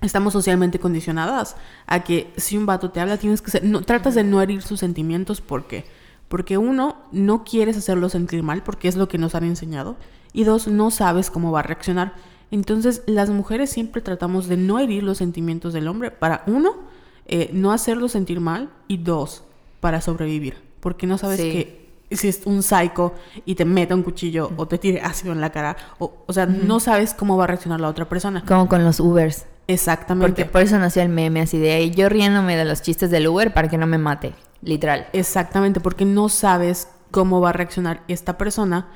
[0.00, 4.14] estamos socialmente condicionadas a que si un vato te habla tienes que ser, no tratas
[4.14, 5.84] de no herir sus sentimientos porque
[6.28, 9.96] porque uno no quieres hacerlo sentir mal porque es lo que nos han enseñado
[10.34, 12.14] y dos, no sabes cómo va a reaccionar.
[12.50, 16.74] Entonces, las mujeres siempre tratamos de no herir los sentimientos del hombre para, uno,
[17.26, 19.44] eh, no hacerlo sentir mal y dos,
[19.80, 20.56] para sobrevivir.
[20.80, 24.76] Porque no sabes que si es un psycho y te meta un cuchillo o te
[24.78, 27.88] tire ácido en la cara, o, o sea, no sabes cómo va a reaccionar la
[27.88, 28.44] otra persona.
[28.44, 29.46] Como con los Ubers.
[29.66, 30.44] Exactamente.
[30.44, 33.26] Porque por eso nació el meme así de ahí, yo riéndome de los chistes del
[33.26, 35.06] Uber para que no me mate, literal.
[35.12, 38.88] Exactamente, porque no sabes cómo va a reaccionar esta persona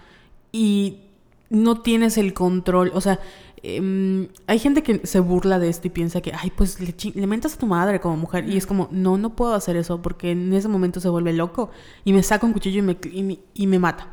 [0.52, 1.08] y
[1.50, 3.20] no tienes el control, o sea,
[3.62, 7.26] em, hay gente que se burla de esto y piensa que, ay, pues le, le,
[7.26, 8.48] mentas a tu madre como mujer.
[8.48, 11.70] Y es como, no, no puedo hacer eso porque en ese momento se vuelve loco
[12.04, 12.96] y me saca un cuchillo y me,
[13.54, 14.08] y me, mata.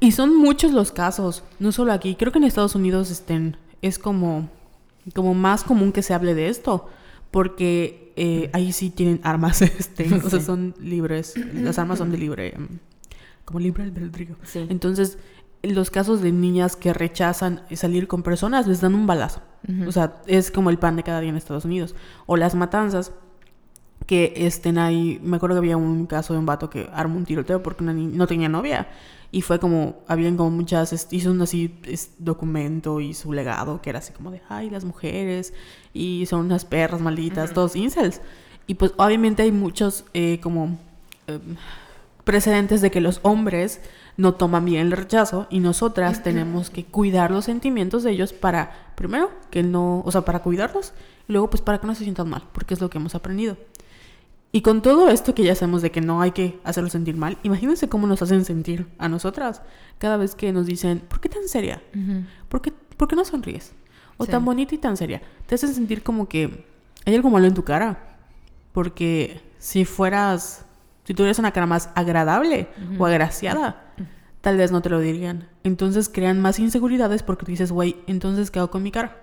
[0.00, 2.14] Y son muchos los casos, no solo aquí.
[2.14, 4.48] Creo que en Estados Unidos estén, es como,
[5.14, 6.88] como más común que se hable de esto
[7.30, 12.18] porque eh, ahí sí tienen armas, este, o sea, son libres, las armas son de
[12.18, 12.68] libre, em,
[13.44, 14.36] como libre albedrío.
[14.42, 14.66] Sí.
[14.68, 15.18] Entonces,
[15.62, 19.42] los casos de niñas que rechazan salir con personas les dan un balazo.
[19.86, 21.94] O sea, es como el pan de cada día en Estados Unidos.
[22.24, 23.12] O las matanzas
[24.06, 25.20] que estén ahí.
[25.22, 27.92] Me acuerdo que había un caso de un vato que armó un tiroteo porque una
[27.92, 28.88] no tenía novia.
[29.32, 31.74] Y fue como, habían como muchas, hizo un así
[32.18, 35.54] documento y su legado que era así como de, ay, las mujeres
[35.94, 38.20] y son unas perras malditas, todos incels.
[38.66, 40.78] Y pues obviamente hay muchos eh, como
[41.26, 41.56] em,
[42.24, 43.80] precedentes de que los hombres
[44.16, 48.92] no toman bien el rechazo y nosotras tenemos que cuidar los sentimientos de ellos para,
[48.94, 50.92] primero, que no, o sea, para cuidarlos
[51.28, 53.56] y luego pues para que no se sientan mal, porque es lo que hemos aprendido.
[54.52, 57.38] Y con todo esto que ya sabemos de que no hay que hacerlos sentir mal,
[57.42, 59.62] imagínense cómo nos hacen sentir a nosotras
[59.98, 61.80] cada vez que nos dicen, ¿por qué tan seria?
[62.48, 62.72] ¿Por, qué,
[63.14, 63.72] no sonríes?
[64.16, 65.22] O tan bonita y tan seria.
[65.46, 66.64] Te hacen sentir como que
[67.06, 68.16] hay algo malo en tu cara.
[68.72, 70.64] Porque si fueras
[71.10, 73.94] si tuvieras una cara más agradable o agraciada,
[74.42, 75.48] tal vez no te lo dirían.
[75.64, 79.16] Entonces crean más inseguridades porque tú dices, güey, entonces ¿qué hago con mi cara?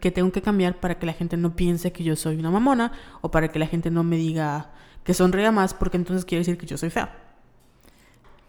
[0.00, 2.92] Que tengo que cambiar para que la gente no piense que yo soy una mamona
[3.20, 4.70] o para que la gente no me diga
[5.02, 7.14] que sonría más porque entonces quiere decir que yo soy fea.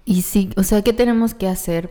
[0.05, 1.89] Y sí, o sea, ¿qué tenemos que hacer?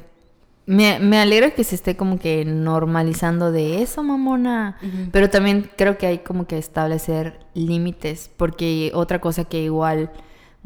[0.64, 4.78] Me, me alegra que se esté como que normalizando de eso, mamona.
[5.12, 8.30] Pero también creo que hay como que establecer límites.
[8.36, 10.10] Porque otra cosa que igual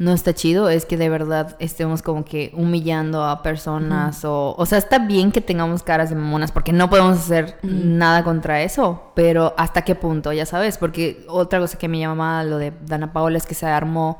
[0.01, 4.65] no está chido es que de verdad estemos como que humillando a personas o o
[4.65, 9.11] sea está bien que tengamos caras de mamonas porque no podemos hacer nada contra eso
[9.15, 13.13] pero hasta qué punto ya sabes porque otra cosa que me llama lo de Dana
[13.13, 14.19] Paola es que se armó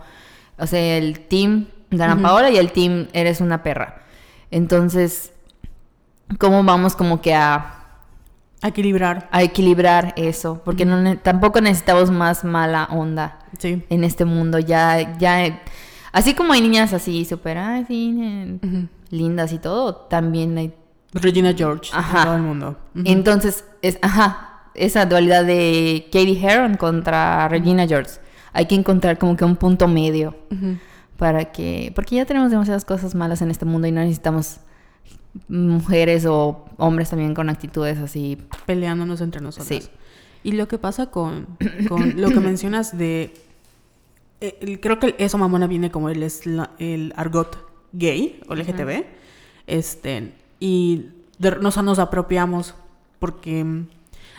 [0.58, 4.04] o sea el team Dana Paola y el team eres una perra.
[4.50, 5.34] Entonces
[6.40, 7.81] cómo vamos como que a
[8.62, 9.28] a equilibrar.
[9.32, 14.60] A equilibrar eso, porque no, tampoco necesitamos más mala onda en este mundo.
[14.60, 15.62] Ya, ya,
[16.12, 18.60] así como hay niñas así súper, así,
[19.10, 20.74] lindas y todo, también hay...
[21.14, 22.24] Regina George, ajá.
[22.24, 22.78] todo el mundo.
[23.04, 28.12] Entonces, es, ajá, esa dualidad de Katie Heron contra Regina George.
[28.54, 30.36] Hay que encontrar como que un punto medio
[31.18, 34.60] para que, porque ya tenemos demasiadas cosas malas en este mundo y no necesitamos
[35.48, 38.38] mujeres o hombres también con actitudes así.
[38.66, 39.68] Peleándonos entre nosotros.
[39.84, 39.90] Sí.
[40.44, 43.34] Y lo que pasa con, con lo que mencionas de
[44.42, 46.28] eh, el- creo que eso mamona viene como el,
[46.80, 47.58] el argot
[47.94, 49.06] gay o LGTB.
[49.68, 52.74] Este, y de- nos, nos apropiamos
[53.20, 53.84] porque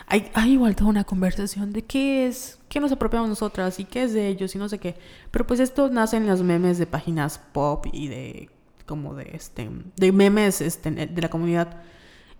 [0.07, 4.03] hay, hay igual toda una conversación de qué es, qué nos apropiamos nosotras y qué
[4.03, 4.95] es de ellos y no sé qué.
[5.31, 8.49] Pero pues esto nace en los memes de páginas pop y de
[8.85, 11.81] como de este de memes este, de la comunidad.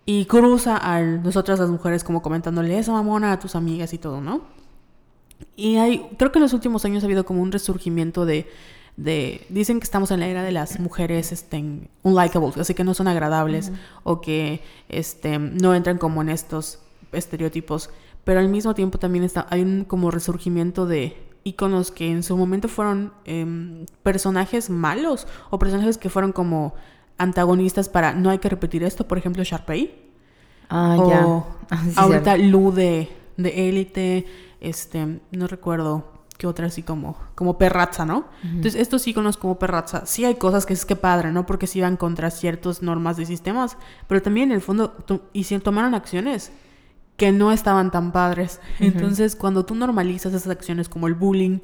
[0.06, 4.20] Y cruza a nosotras las mujeres como comentándole esa mamona a tus amigas y todo,
[4.20, 4.42] ¿no?
[5.56, 8.48] Y hay, creo que en los últimos años ha habido como un resurgimiento de,
[8.98, 12.94] de dicen que estamos en la era de las mujeres este, unlikables, así que no
[12.94, 13.72] son agradables
[14.04, 16.80] o que este, no entran como en estos
[17.12, 17.90] estereotipos,
[18.24, 22.38] pero al mismo tiempo también está, hay un como resurgimiento de íconos que en su
[22.38, 26.74] momento fueron em, personajes malos o personajes que fueron como
[27.18, 29.94] antagonistas para no hay que repetir esto, por ejemplo Sharpay.
[30.70, 31.26] Ah, O ya.
[31.70, 32.52] Ah, sí, ahorita cierto.
[32.52, 34.26] Lu de, de Élite,
[34.62, 38.26] este, no recuerdo qué otra así como, como Perrazza, ¿no?
[38.44, 41.46] Entonces, estos íconos como Perrazza, sí hay cosas que es que padre, ¿no?
[41.46, 43.78] Porque sí van contra ciertas normas de sistemas,
[44.08, 46.52] pero también en el fondo to- hicieron, tomaron acciones
[47.24, 48.60] que no estaban tan padres.
[48.82, 51.60] Entonces, cuando tú normalizas esas acciones como el bullying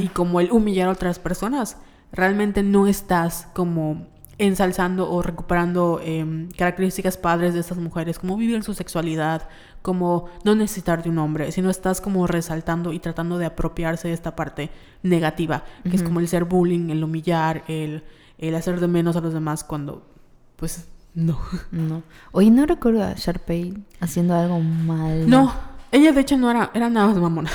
[0.00, 1.76] y como el humillar a otras personas,
[2.10, 4.08] realmente no estás como
[4.38, 9.48] ensalzando o recuperando em, características padres de estas mujeres, como vivir su sexualidad,
[9.82, 14.14] como no necesitar de un hombre, sino estás como resaltando y tratando de apropiarse de
[14.14, 14.70] esta parte
[15.04, 18.02] negativa, que es como el ser bullying, el humillar, el,
[18.36, 20.10] el hacer de menos a los demás cuando,
[20.56, 21.38] pues, no.
[21.70, 22.02] No.
[22.32, 25.28] Oye, no recuerdo a Sharpay haciendo algo mal.
[25.28, 25.52] No,
[25.92, 27.50] ella de hecho no era, era nada más mamona.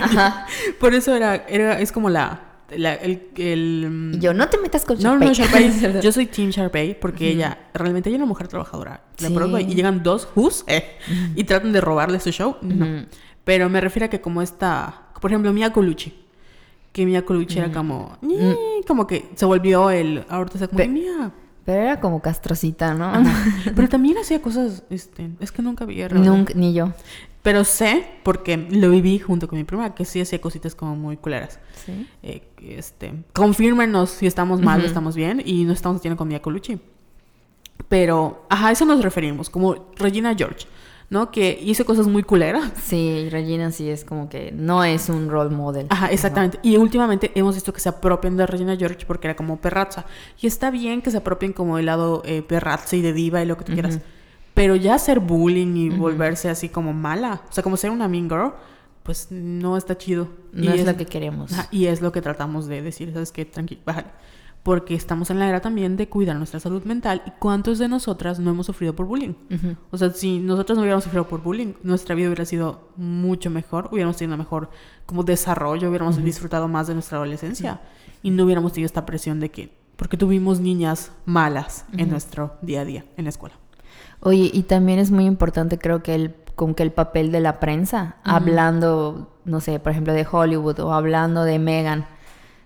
[0.00, 0.46] Ajá.
[0.80, 2.40] Por eso era, era, es como la,
[2.76, 5.28] la- el, el, Y yo, no te metas con No, Sharpay.
[5.28, 6.00] no, Sharpay.
[6.02, 9.00] Yo soy Team Sharpay porque ella, realmente ella es una mujer trabajadora.
[9.18, 9.34] De Sí.
[9.70, 10.84] y llegan dos Who's eh,
[11.34, 12.56] y tratan de robarle su show.
[12.62, 13.06] No.
[13.44, 16.14] Pero me refiero a que como esta, por ejemplo, Mia Colucci.
[16.92, 18.54] Que Mia Colucci era como, "Ñe",
[18.86, 21.30] como que se volvió el, ahorita se como, Mia.
[21.68, 23.12] Pero era como castrocita, ¿no?
[23.76, 26.02] Pero también hacía cosas, este, es que nunca vi.
[26.14, 26.94] Nunca, ni yo.
[27.42, 31.18] Pero sé, porque lo viví junto con mi prima, que sí hacía cositas como muy
[31.18, 31.58] culeras.
[31.84, 32.08] Sí.
[32.22, 34.86] Eh, este, confírmenos si estamos mal o Ujú.
[34.86, 36.80] estamos bien y no estamos haciendo con Mia Colucci.
[37.86, 40.66] Pero, ajá, a eso nos referimos, como Regina George,
[41.10, 41.30] ¿no?
[41.30, 42.70] Que hizo cosas muy culeras.
[42.82, 45.86] Sí, Regina sí es como que no es un role model.
[45.90, 46.58] Ajá, exactamente.
[46.62, 50.04] Y últimamente hemos visto que se apropian de Regina George porque era como perrazza.
[50.40, 52.44] Y está bien que se apropien como el lado eh,
[52.92, 54.00] y de diva y lo que tú quieras.
[54.54, 58.28] Pero ya hacer bullying y volverse así como mala, o sea, como ser una mean
[58.28, 58.52] girl,
[59.04, 60.28] pues no está chido.
[60.52, 61.52] No Y es, lo que queremos.
[61.52, 63.44] Ajá, y es lo que tratamos de decir, ¿sabes qué?
[63.44, 64.08] Tranquilo, bájale.
[64.68, 67.22] Porque estamos en la era también de cuidar nuestra salud mental.
[67.24, 69.32] ¿Y cuántos de nosotras no hemos sufrido por bullying?
[69.90, 73.88] O sea, si nosotros no hubiéramos sufrido por bullying, nuestra vida hubiera sido mucho mejor,
[73.90, 74.68] hubiéramos tenido mejor
[75.06, 77.80] como desarrollo, hubiéramos disfrutado más de nuestra adolescencia
[78.22, 82.82] y no hubiéramos tenido esta presión de que, porque tuvimos niñas malas en nuestro día
[82.82, 83.54] a día en la escuela.
[84.20, 87.58] Oye, y también es muy importante, creo que el, como que el papel de la
[87.58, 92.04] prensa, hablando, no sé, por ejemplo, de Hollywood o hablando de Meghan,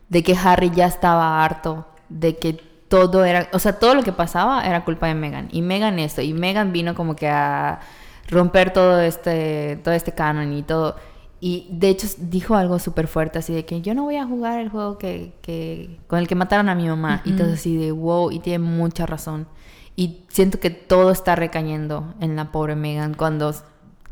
[0.09, 4.13] de que Harry ya estaba harto, de que todo era, o sea, todo lo que
[4.13, 5.49] pasaba era culpa de Meghan.
[5.51, 7.81] Y Meghan esto, y Meghan vino como que a
[8.29, 10.97] romper todo este, todo este canon y todo.
[11.41, 14.61] Y de hecho dijo algo súper fuerte, así de que yo no voy a jugar
[14.61, 17.23] el juego que, que, con el que mataron a mi mamá.
[17.25, 19.49] Y todo así de wow, y tiene mucha razón.
[19.97, 23.55] Y siento que todo está recayendo en la pobre Megan cuando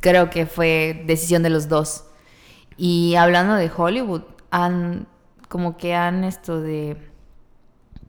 [0.01, 2.05] creo que fue decisión de los dos.
[2.77, 5.07] Y hablando de Hollywood, han
[5.49, 6.97] como que han esto de,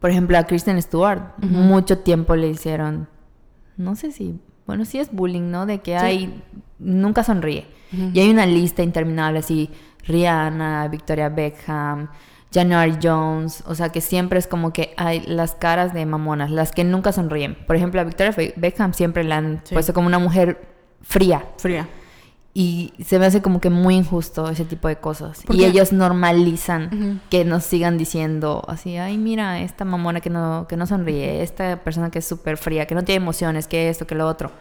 [0.02, 3.08] por ejemplo, a Kristen Stewart, mucho tiempo le hicieron,
[3.78, 4.38] no sé si,
[4.68, 5.66] bueno, sí es bullying, ¿no?
[5.66, 6.06] De que Sí.
[6.06, 6.44] hay,
[6.80, 7.66] nunca sonríe.
[8.14, 9.70] Y hay una lista interminable así,
[10.08, 12.10] Rihanna, Victoria Beckham,
[12.54, 16.72] January Jones, o sea que siempre es como que hay las caras de mamonas, las
[16.74, 17.56] que nunca sonríen.
[17.68, 19.74] Por ejemplo, a Victoria Beckham siempre la han Sí.
[19.76, 20.68] puesto como una mujer
[21.02, 21.88] fría Fría.
[22.54, 25.44] Y se me hace como que muy injusto ese tipo de cosas.
[25.46, 27.20] ¿Por Y ellos normalizan Ujú.
[27.30, 31.82] que nos sigan diciendo así, ay mira, esta mamona que no, que no sonríe, esta
[31.84, 34.52] persona que es súper fría, que no tiene emociones, que esto, que lo otro.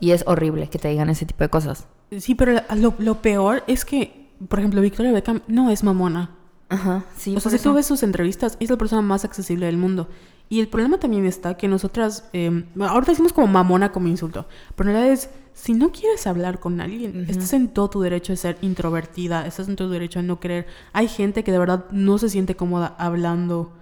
[0.00, 1.86] Y es horrible que te digan ese tipo de cosas.
[2.18, 6.30] Sí, pero lo, lo peor es que, por ejemplo, Victoria Beckham no es mamona.
[6.70, 7.36] Ajá, sí.
[7.36, 10.08] o sea, si tú ves sus entrevistas, es la persona más accesible del mundo.
[10.48, 14.90] Y el problema también está que nosotras, eh, ahorita decimos como mamona como insulto, pero
[14.90, 18.36] en realidad es, si no quieres hablar con alguien, estás en todo tu derecho de
[18.36, 20.66] ser introvertida, estás en todo tu derecho de no querer.
[20.92, 23.72] Hay gente que de verdad no se siente cómoda hablando,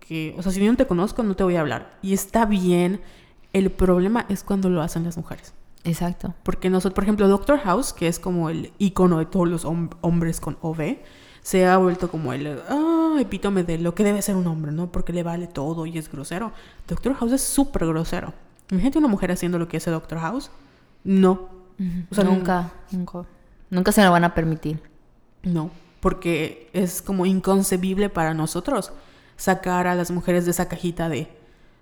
[0.00, 1.96] que, o sea, si yo no te conozco, no te voy a hablar.
[2.02, 3.00] Y está bien,
[3.52, 5.54] el problema es cuando lo hacen las mujeres.
[5.84, 6.34] Exacto.
[6.42, 9.94] Porque nosotros, por ejemplo, Doctor House, que es como el icono de todos los hom-
[10.02, 10.98] hombres con OV,
[11.42, 14.92] se ha vuelto como el ah, epítome de lo que debe ser un hombre, ¿no?
[14.92, 16.52] Porque le vale todo y es grosero.
[16.86, 18.34] Doctor House es súper grosero.
[18.70, 20.50] Imagínate una mujer haciendo lo que hace Doctor House.
[21.04, 21.48] No.
[22.10, 23.24] O sea, nunca, nunca.
[23.70, 24.82] Nunca se lo van a permitir.
[25.42, 28.92] No, porque es como inconcebible para nosotros
[29.36, 31.28] sacar a las mujeres de esa cajita de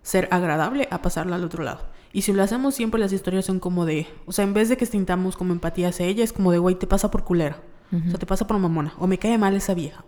[0.02, 1.80] ser agradable a pasarla al otro lado.
[2.12, 4.76] Y si lo hacemos siempre las historias son como de, o sea, en vez de
[4.76, 7.60] que sintamos como empatía hacia ella, es como de, güey, te pasa por culera.
[7.92, 8.92] O sea, te pasa por mamona.
[8.98, 10.04] O me cae mal esa vieja.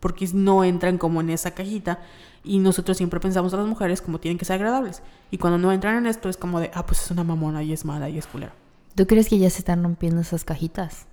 [0.00, 2.00] Porque no entran como en esa cajita.
[2.48, 5.02] Y nosotros siempre pensamos a las mujeres como tienen que ser agradables.
[5.30, 7.72] Y cuando no entran en esto es como de, ah, pues es una mamona y
[7.72, 8.52] es mala y es culera.
[8.94, 11.06] ¿Tú crees que ya se están rompiendo esas cajitas?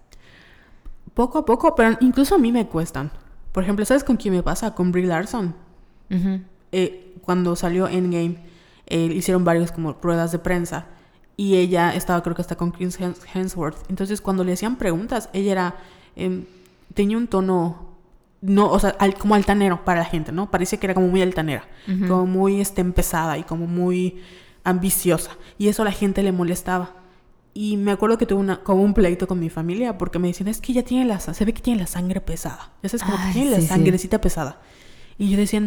[1.13, 3.12] Poco a poco, pero incluso a mí me cuestan.
[3.52, 4.74] Por ejemplo, ¿sabes con quién me pasa?
[4.74, 5.54] Con Brie Larson.
[6.71, 8.38] Eh, cuando salió Endgame,
[8.88, 10.86] eh, hicieron varios como ruedas de prensa
[11.38, 12.98] y ella estaba creo que hasta con Chris
[13.34, 13.89] Hemsworth.
[13.89, 15.76] Entonces cuando le hacían preguntas, ella era,
[16.15, 16.45] em,
[16.93, 17.85] tenía un tono,
[18.45, 20.51] no, o sea, como altanero para la gente, ¿no?
[20.51, 21.67] Parecía que era como muy altanera,
[22.08, 24.21] como muy este, empezada y como muy
[24.63, 25.31] ambiciosa.
[25.58, 26.93] Y eso a la gente le molestaba.
[27.53, 30.49] Y me acuerdo que tuve una, como un pleito con mi familia porque me decían,
[30.49, 32.71] es que ella tiene la, se ve que tiene la sangre pesada.
[32.84, 34.60] Ya sabes, como que tiene la sangrecita pesada.
[35.17, 35.62] Y yo decía,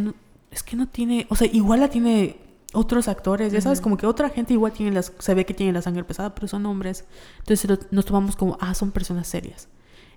[0.51, 2.37] es que no tiene, o sea, igual la tiene
[2.75, 5.73] otros actores, ya sabes, como que otra gente igual tiene las, se ve que tiene
[5.73, 7.07] la sangre pesada, pero son hombres.
[7.39, 9.69] Entonces nos tomamos como, ah, son personas serias.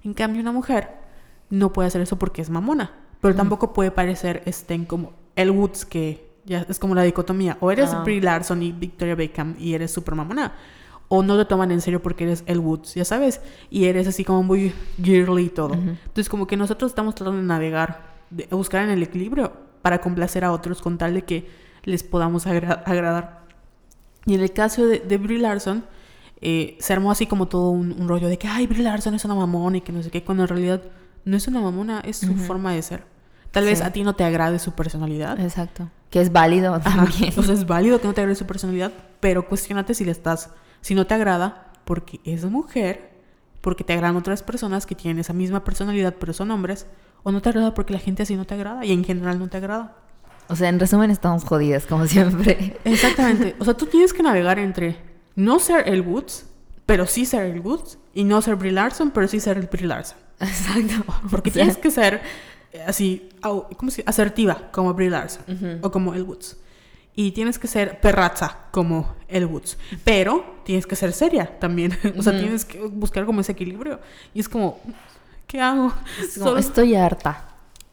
[0.04, 0.90] En cambio, una mujer
[1.52, 5.86] no puede hacer eso porque es mamona, pero tampoco puede parecer estén como El Woods,
[5.86, 9.92] que ya es como la dicotomía, o eres Brie Larson y Victoria Beckham y eres
[9.92, 10.54] super mamona,
[11.08, 14.24] o no te toman en serio porque eres El Woods, ya sabes, y eres así
[14.24, 15.76] como muy girly y todo.
[15.76, 20.44] Entonces como que nosotros estamos tratando de navegar, de buscar en el equilibrio para complacer
[20.44, 21.48] a otros con tal de que
[21.84, 23.42] les podamos agradar.
[24.26, 25.84] Y en el caso de, de Brie Larson,
[26.44, 29.36] eh, se armó así como todo un, rollo de que, ay, Brie Larson es una
[29.36, 30.82] mamona y que no sé qué, cuando en realidad
[31.26, 33.04] no es una mamona, es su forma de ser.
[33.52, 35.40] Tal vez a ti no te agrade su personalidad.
[35.40, 35.90] Exacto.
[36.10, 37.34] Que es válido también.
[37.38, 40.52] O sea, es válido que no te agrade su personalidad, pero cuestionate si le estás,
[40.80, 43.12] si no te agrada porque es mujer,
[43.60, 46.88] porque te agradan otras personas que tienen esa misma personalidad pero son hombres,
[47.24, 49.48] o no te agrada porque la gente así no te agrada y en general no
[49.48, 49.98] te agrada.
[50.48, 52.78] O sea, en resumen estamos jodidas, como siempre.
[52.84, 53.56] Exactamente.
[53.60, 54.98] O sea, tú tienes que navegar entre
[55.36, 56.46] no ser el Woods,
[56.86, 59.88] pero sí ser el Woods, y no ser Brie Larson, pero sí ser el Brie
[59.88, 60.18] Larson.
[60.42, 61.06] Exacto.
[61.30, 62.22] Porque tienes que ser
[62.74, 66.58] eh, así, ¿cómo se Asertiva, como Brie Larson, o como el Woods.
[67.14, 69.78] Y tienes que ser perraza, como el Woods.
[70.04, 71.98] Pero tienes que ser seria también.
[72.18, 74.00] o sea, tienes que buscar como ese equilibrio.
[74.34, 74.80] Y es como,
[75.48, 75.94] ¿qué hago?
[76.34, 76.58] Solo...
[76.58, 77.48] Estoy harta.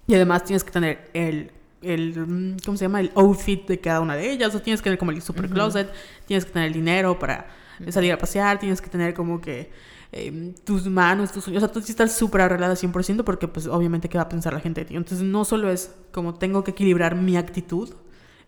[0.06, 3.00] Y además tienes que tener el el, mm, ¿cómo se llama?
[3.00, 4.54] El outfit de cada una de ellas.
[4.54, 5.92] O tienes que tener como el super closet,
[6.26, 7.46] tienes que tener el dinero para
[7.90, 9.70] salir a pasear, tienes que tener como que
[10.12, 11.62] em, tus manos, tus uñas.
[11.62, 14.53] O sea, tú sí estás súper arreglada 100% porque pues obviamente qué va a pensar
[14.53, 14.97] la gente de ti.
[14.97, 17.90] Entonces no solo es como tengo que equilibrar mi actitud,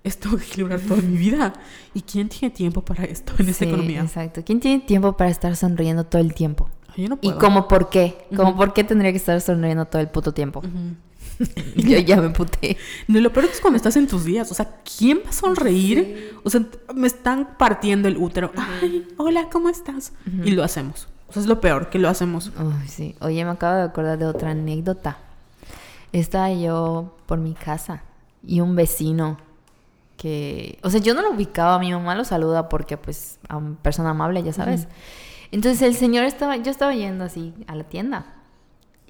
[0.03, 1.53] es tengo que equilibrar toda mi vida.
[1.95, 4.01] ¿Y quién tiene tiempo para esto en esta economía?
[4.01, 4.43] Exacto.
[4.45, 6.69] ¿Quién tiene tiempo para estar sonriendo todo el tiempo?
[6.97, 7.37] Yo no puedo.
[7.37, 8.17] ¿Y como por qué?
[8.35, 10.63] ¿Cómo por qué tendría que estar sonriendo todo el puto tiempo?
[11.77, 12.77] Yo ya me puté.
[13.07, 14.51] No, lo peor es cuando estás en tus días.
[14.51, 16.35] O sea, ¿quién va a sonreír?
[16.45, 18.53] O sea, me están partiendo el útero.
[18.57, 20.13] Ay, hola, ¿cómo estás?
[20.45, 21.09] Y lo hacemos.
[21.31, 22.51] O sea, es lo peor, que lo hacemos.
[22.59, 23.15] Ay, sí.
[23.21, 25.17] Oye, me acabo de acordar de otra anécdota.
[26.13, 28.03] Estaba yo por mi casa
[28.45, 29.39] y un vecino
[30.17, 30.81] que...
[30.83, 31.79] O sea, yo no lo ubicaba.
[31.79, 34.89] Mi mamá lo saluda porque, pues, a una persona amable, ya sabes.
[35.53, 36.57] Entonces el señor estaba...
[36.57, 38.27] Yo estaba yendo así a la tienda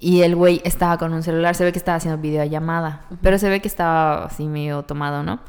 [0.01, 3.47] y el güey estaba con un celular, se ve que estaba haciendo videollamada, pero se
[3.49, 5.39] ve que estaba así medio tomado, ¿no?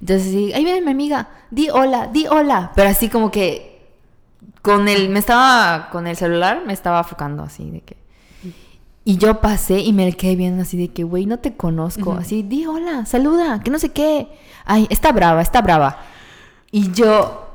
[0.00, 3.71] Entonces, sí, ahí viene mi amiga, di hola, di hola, pero así como que
[4.62, 7.96] con el, me estaba, con el celular me estaba enfocando así de que...
[9.04, 12.12] Y yo pasé y me quedé viendo así de que, güey, no te conozco.
[12.12, 14.28] Así, di hola, saluda, que no sé qué.
[14.64, 15.98] Ay, está brava, está brava.
[16.70, 17.48] Y yo,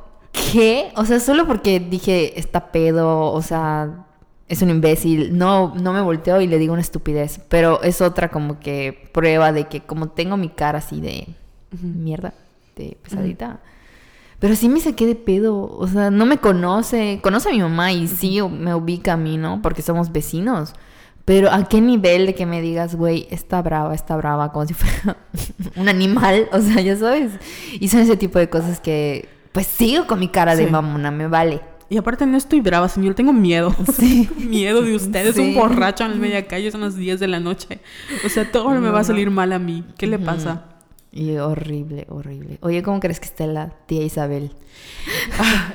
[0.51, 0.91] ¿qué?
[0.97, 4.05] O sea, solo porque dije, está pedo, o sea,
[4.49, 8.29] es un imbécil, no, no me volteo y le digo una estupidez, pero es otra
[8.29, 11.35] como que prueba de que como tengo mi cara así de
[11.81, 12.33] mierda,
[12.75, 13.59] de pesadita,
[14.39, 17.91] pero sí me saqué de pedo, o sea, no me conoce, conoce a mi mamá
[17.91, 19.61] y sí me ubica a mí, ¿no?
[19.61, 20.73] Porque somos vecinos,
[21.25, 24.73] pero ¿a qué nivel de que me digas, güey, está brava, está brava, como si
[24.73, 25.17] fuera
[25.75, 27.31] un animal, o sea, ya sabes,
[27.79, 31.27] y son ese tipo de cosas que, pues sigo con mi cara de mamona, me
[31.27, 31.61] vale.
[31.89, 33.73] Y aparte no estoy brava, señor, tengo miedo.
[33.93, 34.29] Sí.
[34.37, 35.37] miedo de ustedes.
[35.37, 37.79] Un borracho en la media calle, son las 10 de la noche.
[38.25, 39.85] O sea, todo me va a salir mal a mí.
[39.97, 40.65] ¿Qué le pasa?
[41.11, 42.59] Y horrible, horrible.
[42.61, 44.51] Oye, ¿cómo crees que esté la tía Isabel?
[45.39, 45.73] Ah,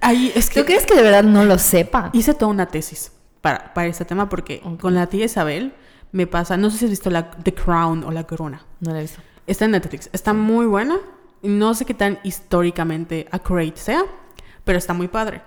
[0.00, 0.60] ahí es que...
[0.60, 2.10] ¿Tú crees que de verdad no lo sepa?
[2.12, 5.72] Hice toda una tesis para, para este tema porque con la tía Isabel
[6.12, 8.64] me pasa, no sé si has visto la The Crown o La Corona.
[8.80, 9.20] No la he visto.
[9.46, 10.10] Está en Netflix.
[10.12, 10.96] Está muy buena.
[11.42, 14.02] No sé qué tan históricamente accurate sea,
[14.64, 15.42] pero está muy padre.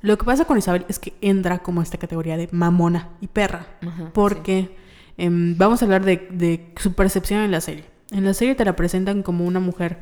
[0.00, 3.66] Lo que pasa con Isabel es que entra como esta categoría de mamona y perra.
[3.86, 4.76] Ajá, porque
[5.16, 7.84] em, vamos a hablar de, de su percepción en la serie.
[8.12, 9.98] En la serie te la presentan como una mujer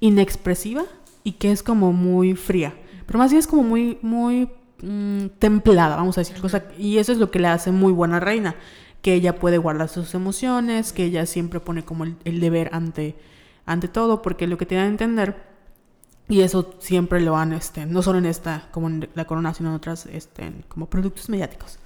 [0.00, 0.84] inexpresiva
[1.22, 2.74] y que es como muy fría.
[3.06, 4.50] Pero más bien es como muy, muy
[4.82, 6.36] mm, templada, vamos a decir.
[6.40, 8.54] cosa- y eso es lo que le hace muy buena reina.
[9.02, 13.16] Que ella puede guardar sus emociones, que ella siempre pone como el, deber ante,
[13.66, 15.54] ante todo, porque lo que tienen que entender
[16.28, 19.68] y eso siempre lo han, este, no solo en esta, como en la corona, sino
[19.70, 21.78] en otras, este, como productos mediáticos.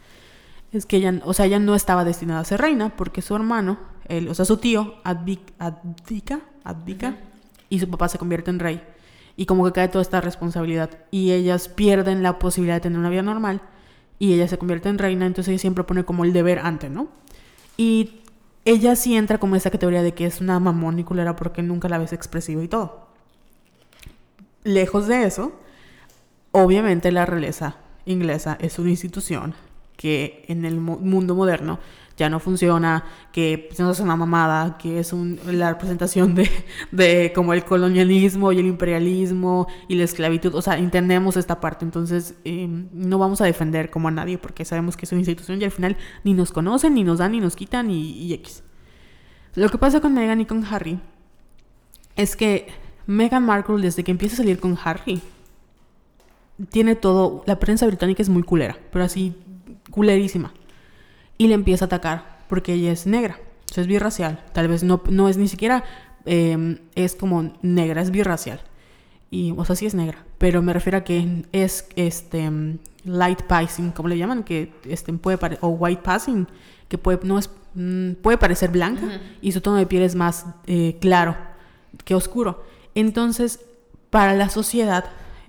[0.72, 3.78] Es que ella, o sea, ella no estaba destinada a ser reina porque su hermano,
[4.08, 5.52] el, o sea, su tío, Advika,
[6.64, 7.16] Advika,
[7.68, 8.82] y su papá se convierte en rey.
[9.36, 10.90] Y como que cae toda esta responsabilidad.
[11.10, 13.60] Y ellas pierden la posibilidad de tener una vida normal.
[14.18, 17.08] Y ella se convierte en reina, entonces ella siempre pone como el deber ante, ¿no?
[17.76, 18.20] Y
[18.64, 21.62] ella sí entra como en esa categoría de que es una mamón y culera porque
[21.62, 23.06] nunca la ves expresiva y todo.
[24.64, 25.52] Lejos de eso,
[26.50, 29.54] obviamente la realeza inglesa es una institución
[29.96, 31.78] que en el mu- mundo moderno
[32.18, 36.34] ya no funciona, que no es una mamada, que es un- la representación
[36.92, 40.54] de, como el colonialismo y el imperialismo y la esclavitud.
[40.54, 44.64] O sea, entendemos esta parte, entonces eh, no vamos a defender como a nadie porque
[44.66, 47.40] sabemos que es una institución y al final ni nos conocen, ni nos dan, ni
[47.40, 48.62] nos quitan y, y X.
[49.54, 51.00] Lo que pasa con Meghan y con Harry
[52.16, 52.66] es que
[53.06, 55.22] Meghan Markle desde que empieza a salir con Harry
[56.70, 59.34] tiene todo, la prensa británica es muy culera, pero así
[59.90, 60.52] culerísima.
[61.38, 63.38] Y le empieza a atacar porque ella es negra,
[63.70, 64.44] o sea, es birracial.
[64.52, 65.84] Tal vez no, no es ni siquiera,
[66.26, 68.60] eh, es como negra, es birracial.
[69.30, 73.42] Y, o sea, sí es negra, pero me refiero a que es este mm, light
[73.42, 76.48] passing, como le llaman, que este, puede o white passing,
[76.88, 80.46] que puede, no es, mm, puede parecer blanca y su tono de piel es más
[80.66, 81.36] eh, claro
[82.04, 82.64] que oscuro.
[82.94, 83.60] Entonces,
[84.10, 85.04] para la sociedad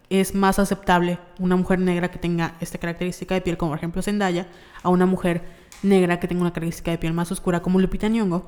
[0.09, 4.01] es más aceptable una mujer negra que tenga esta característica de piel, como por ejemplo
[4.01, 4.47] Zendaya,
[4.83, 5.43] a una mujer
[5.84, 8.45] negra que tenga una característica de piel más oscura como Lupita Nyong'o,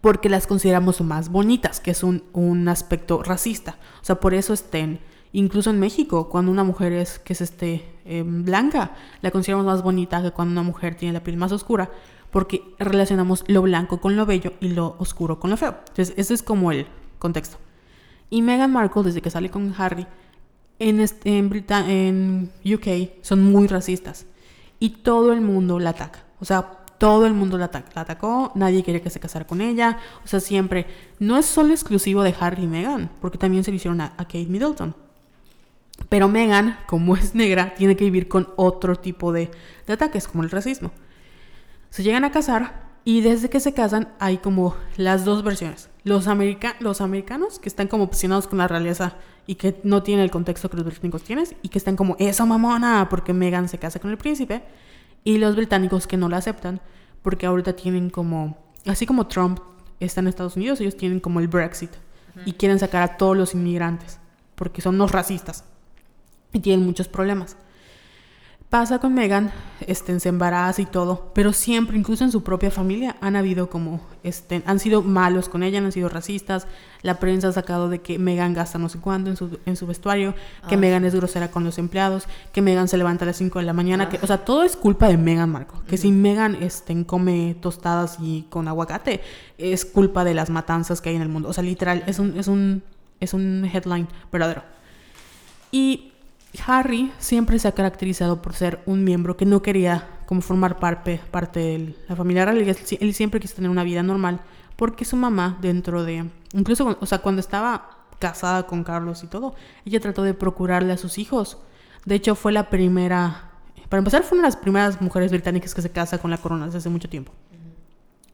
[0.00, 3.76] porque las consideramos más bonitas, que es un, un aspecto racista.
[4.00, 5.00] O sea, por eso estén,
[5.32, 9.82] incluso en México, cuando una mujer es que es este eh, blanca, la consideramos más
[9.82, 11.90] bonita que cuando una mujer tiene la piel más oscura,
[12.30, 15.76] porque relacionamos lo blanco con lo bello y lo oscuro con lo feo.
[15.88, 16.86] Entonces, ese es como el
[17.18, 17.56] contexto.
[18.30, 20.06] Y Meghan Markle, desde que sale con Harry,
[20.78, 24.26] en, este- en, Brita- en UK son muy racistas.
[24.78, 26.24] Y todo el mundo la ataca.
[26.40, 29.60] O sea, todo el mundo la, ata- la atacó, nadie quiere que se casara con
[29.60, 29.98] ella.
[30.24, 30.86] O sea, siempre.
[31.18, 34.46] No es solo exclusivo de Harry y Meghan, porque también se lo hicieron a, Kate
[34.46, 34.94] Middleton.
[36.08, 39.50] Pero Meghan, como es negra, tiene que vivir con otro tipo de,
[39.88, 40.90] ataques, como el racismo.
[41.90, 45.88] Se llegan a casar y desde que se casan hay como las dos versiones.
[46.04, 49.14] Los americanos que están como obsesionados con la realeza
[49.46, 52.44] y que no tienen el contexto que los británicos tienen y que están como, esa
[52.44, 54.62] mamona, porque Meghan se casa con el príncipe.
[55.26, 56.80] Y los británicos que no la aceptan
[57.20, 58.56] porque ahorita tienen como,
[58.86, 59.58] así como Trump
[59.98, 61.90] está en Estados Unidos, ellos tienen como el Brexit
[62.44, 64.20] y quieren sacar a todos los inmigrantes
[64.54, 65.64] porque son los racistas
[66.52, 67.56] y tienen muchos problemas.
[68.70, 69.52] Pasa con Megan,
[69.86, 74.00] este, se embaraza y todo, pero siempre, incluso en su propia familia, han habido como,
[74.24, 76.66] este, han sido malos con ella, han sido racistas.
[77.02, 79.86] La prensa ha sacado de que Megan gasta no sé cuánto en su, en su
[79.86, 80.34] vestuario,
[80.68, 83.60] que Ah, Megan es grosera con los empleados, que Megan se levanta a las 5
[83.60, 85.84] de la mañana, que, o sea, todo es culpa de Megan Marco.
[85.86, 89.20] Que si Megan este, come tostadas y con aguacate,
[89.58, 91.48] es culpa de las matanzas que hay en el mundo.
[91.48, 92.82] O sea, literal, es un, es un,
[93.20, 94.64] es un headline verdadero.
[95.70, 96.14] Y
[96.66, 101.20] Harry siempre se ha caracterizado por ser un miembro que no quería como formar parte,
[101.30, 102.76] parte de la familia real.
[103.00, 104.40] Él, siempre quiso tener una vida normal
[104.76, 106.30] porque su mamá dentro de...
[106.52, 109.54] Incluso, o sea, cuando estaba casada con Carlos y todo,
[109.84, 111.58] ella trató de procurarle a sus hijos.
[112.04, 113.50] De hecho, fue la primera...
[113.88, 116.66] Para empezar, fue una de las primeras mujeres británicas que se casa con la corona
[116.66, 117.32] desde hace mucho tiempo.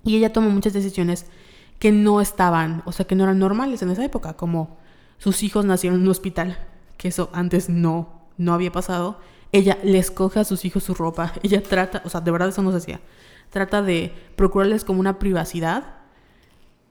[0.05, 1.27] Y ella tomó muchas decisiones
[1.79, 4.79] que no estaban, o sea, que no eran normales en esa época, como
[5.19, 6.59] sus hijos nacieron en un hospital,
[6.97, 9.19] que eso antes no, no había pasado.
[9.53, 12.63] Ella les coge a sus hijos su ropa, ella trata, o sea, de verdad eso
[12.63, 13.01] no se hacía,
[13.51, 15.85] trata de procurarles como una privacidad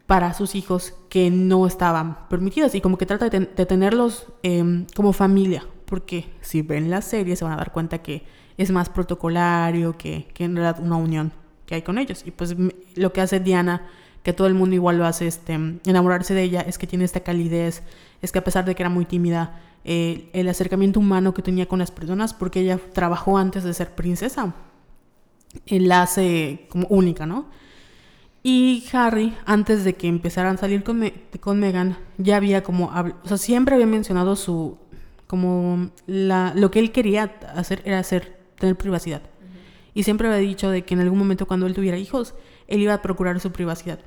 [0.08, 4.28] para sus hijos que no estaban permitidas y como que trata de, ten- de tenerlos
[4.44, 8.24] em, como familia, porque si ven la serie se van a dar cuenta que
[8.58, 11.32] es más protocolario que, que en realidad una unión
[11.66, 12.24] que hay con ellos.
[12.26, 12.56] Y pues
[12.96, 13.88] lo que hace Diana,
[14.24, 15.54] que todo el mundo igual lo hace, este,
[15.86, 17.82] enamorarse de ella, es que tiene esta calidez,
[18.22, 21.68] es que a pesar de que era muy tímida, eh, el acercamiento humano que tenía
[21.68, 24.54] con las personas, porque ella trabajó antes de ser princesa.
[25.68, 27.48] la hace como única, ¿no?
[28.44, 31.04] Y Harry, antes de que empezaran a salir con,
[31.40, 32.92] con Meghan, ya había como,
[33.24, 34.78] o sea, siempre había mencionado su,
[35.28, 39.22] como, la, lo que él quería hacer era hacer, tener privacidad.
[39.94, 42.34] Y siempre había dicho de que en algún momento cuando él tuviera hijos,
[42.68, 44.00] él iba a procurar su privacidad.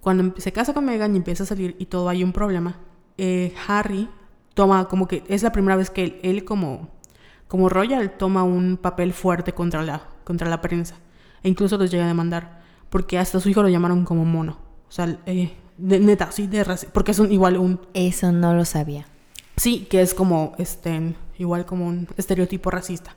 [0.00, 2.78] Cuando se casa con Meghan y empieza a salir y todo hay un problema,
[3.18, 4.08] eh, Harry
[4.56, 6.88] toma como que es la primera vez que él, como,
[7.46, 10.96] como Royal toma un papel fuerte contra la, contra la prensa.
[11.42, 12.62] E incluso los llega a demandar.
[12.88, 14.58] Porque hasta su hijo lo llamaron como mono.
[14.88, 17.80] O sea, eh, de, neta, sí, de Porque es un, igual un...
[17.92, 19.06] Eso no lo sabía.
[19.56, 23.14] Sí, que es como, este, igual como un estereotipo racista.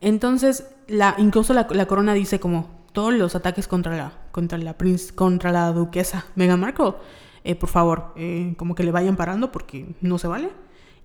[0.00, 4.76] Entonces, la, incluso la, corona dice como todos los ataques contra la, contra la,
[5.16, 6.94] contra la duquesa Meghan Markle,
[7.42, 10.50] eh, por favor, eh, como que le vayan parando porque no se vale.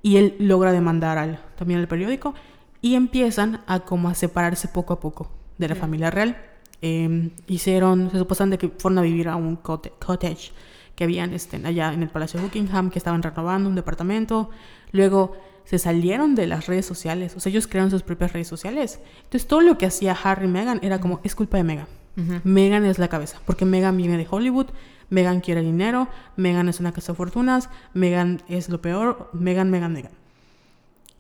[0.04, 2.36] Y él logra demandar al, también al periódico
[2.82, 6.38] y empiezan a como a separarse poco a poco de la familia real.
[6.82, 10.52] Em, hicieron, se suposan de que fueron a vivir a un cottage
[10.96, 14.50] que habían este, allá en el Palacio de Buckingham, que estaban renovando un departamento.
[14.92, 15.36] Luego
[15.66, 19.00] se salieron de las redes sociales, o sea, ellos crearon sus propias redes sociales.
[19.24, 21.88] Entonces todo lo que hacía Harry y Meghan era como, es culpa de Meghan.
[22.44, 24.68] Meghan es la cabeza, porque Meghan viene de Hollywood,
[25.14, 29.94] Meghan quiere dinero, Meghan es una casa de fortunas, Meghan es lo peor, Meghan, Meghan,
[29.94, 30.12] Meghan.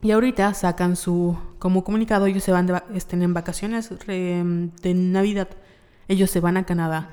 [0.01, 5.47] Y ahorita sacan su, como comunicado, ellos se van de, estén en vacaciones de Navidad.
[6.07, 7.09] Ellos se van a Canadá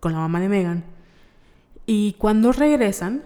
[0.00, 0.84] con la mamá de Meghan.
[1.84, 3.22] Y cuando regresan,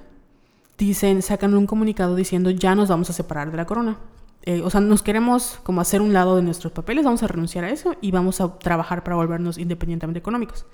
[0.79, 3.99] dicen, sacan un comunicado diciendo ya nos vamos a separar de la corona.
[4.43, 7.65] Eh, o sea, nos queremos como hacer un lado de nuestros papeles, vamos a renunciar
[7.65, 10.65] a eso y vamos a trabajar para volvernos independientemente económicos.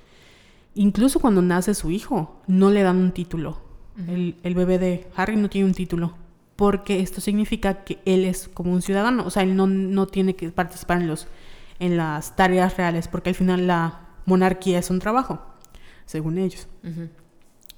[0.74, 3.60] Incluso cuando nace su hijo, no le dan un título.
[4.08, 6.14] el, el, bebé de Harry no tiene un título
[6.62, 10.36] porque esto significa que él es como un ciudadano, o sea, él no, no tiene
[10.36, 11.26] que participar en, los,
[11.80, 15.40] en las tareas reales, porque al final la monarquía es un trabajo,
[16.06, 16.68] según ellos.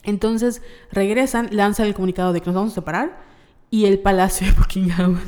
[0.02, 0.60] Entonces
[0.92, 3.22] regresan, lanzan el comunicado de que nos vamos a separar
[3.70, 5.18] y el palacio de Buckingham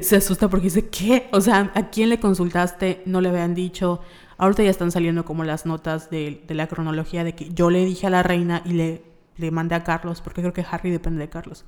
[0.00, 1.28] se asusta porque dice, ¿qué?
[1.30, 3.02] O sea, ¿a quién le consultaste?
[3.06, 4.00] No le habían dicho.
[4.38, 7.84] Ahorita ya están saliendo como las notas de, de la cronología de que yo le
[7.84, 9.02] dije a la reina y le,
[9.36, 11.64] le mandé a Carlos, porque creo que Harry depende de Carlos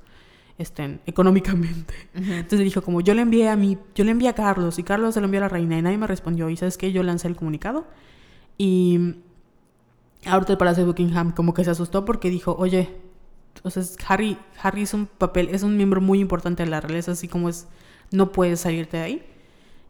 [0.59, 1.93] estén económicamente.
[2.13, 5.13] Entonces dijo como yo le envié a mí, yo le envié a Carlos y Carlos
[5.13, 7.27] se lo envió a la reina y nadie me respondió y sabes qué, yo lancé
[7.29, 7.87] el comunicado
[8.57, 9.15] y
[10.25, 12.89] ahorita el Palacio de Buckingham como que se asustó porque dijo, oye,
[13.55, 17.29] entonces Harry, Harry es un papel, es un miembro muy importante de la realeza, así
[17.29, 17.67] como es,
[18.11, 19.25] no puedes salirte de ahí.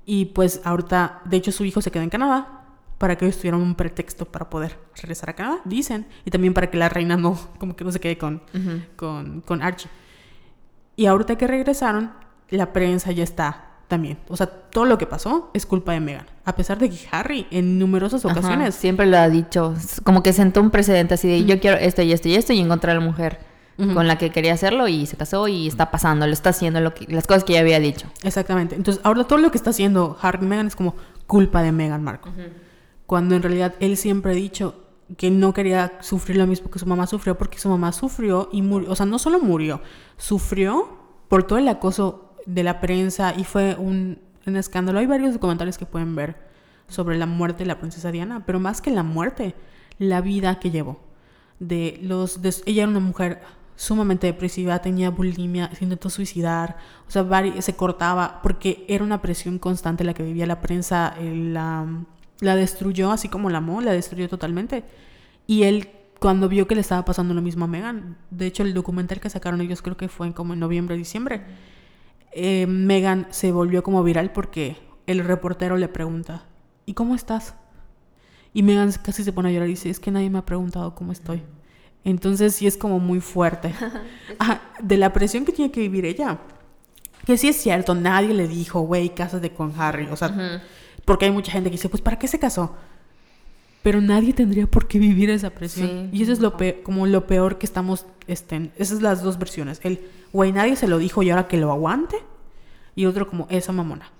[0.05, 2.58] Y pues ahorita, de hecho su hijo se queda en Canadá
[2.99, 6.69] para que ellos tuvieran un pretexto para poder regresar a Canadá, dicen, y también para
[6.69, 8.43] que la reina no, como que no se quede con,
[8.95, 9.89] con, con Archie.
[10.95, 12.11] Y ahorita que regresaron,
[12.49, 14.19] la prensa ya está también.
[14.27, 16.27] O sea, todo lo que pasó es culpa de Meghan.
[16.45, 18.75] A pesar de que Harry en numerosas ocasiones...
[18.75, 19.73] siempre lo ha dicho.
[20.03, 22.59] Como que sentó un precedente así de yo quiero esto y esto y esto y
[22.59, 23.39] encontré a la mujer
[23.93, 26.93] con la que quería hacerlo y se casó y está pasando, lo está haciendo lo
[26.93, 28.07] que, las cosas que ya había dicho.
[28.23, 28.75] Exactamente.
[28.75, 30.95] Entonces, ahora todo lo que está haciendo Harry y Meghan es como
[31.27, 32.29] culpa de Meghan Marco.
[33.09, 34.75] Cuando en realidad él siempre ha dicho
[35.17, 38.61] que no quería sufrir lo mismo que su mamá sufrió porque su mamá sufrió y
[38.61, 39.81] murió, o sea, no solo murió,
[40.15, 40.87] sufrió
[41.27, 44.99] por todo el acoso de la prensa y fue un, escándalo.
[44.99, 46.37] Hay varios documentales que pueden ver
[46.87, 49.55] sobre la muerte de la princesa Diana, pero más que la muerte,
[49.97, 50.99] la vida que llevó.
[51.57, 53.41] De los, ella era una mujer
[53.75, 57.25] sumamente depresiva, tenía bulimia, se intentó suicidar, o sea,
[57.59, 61.87] se cortaba porque era una presión constante la que vivía la prensa, la
[62.41, 64.83] la destruyó, así como la amó, la destruyó totalmente.
[65.47, 68.73] Y él, cuando vio que le estaba pasando lo mismo a Megan, de hecho, el
[68.73, 71.43] documental que sacaron ellos creo que fue como en noviembre, diciembre,
[72.31, 74.77] eh, Megan se volvió como viral porque
[75.07, 76.43] el reportero le pregunta,
[76.85, 77.55] ¿y cómo estás?
[78.53, 80.95] Y Megan casi se pone a llorar y dice, es que nadie me ha preguntado
[80.95, 81.41] cómo estoy.
[82.03, 83.73] Entonces sí es como muy fuerte.
[84.81, 86.39] de la presión que tiene que vivir ella.
[87.25, 90.07] Que sí es cierto, nadie le dijo, güey, cásate con Harry.
[90.11, 90.63] O sea,
[91.09, 92.75] porque hay mucha gente que dice, pues ¿para qué se casó?
[93.81, 96.09] Pero nadie tendría por qué vivir esa presión.
[96.11, 98.71] y eso es lo como lo peor que estamos, estén.
[98.75, 99.81] esas son las dos versiones.
[99.83, 100.01] El,
[100.31, 102.17] güey, nadie se lo dijo y ahora que lo aguante.
[102.93, 104.11] Y otro como, esa mamona.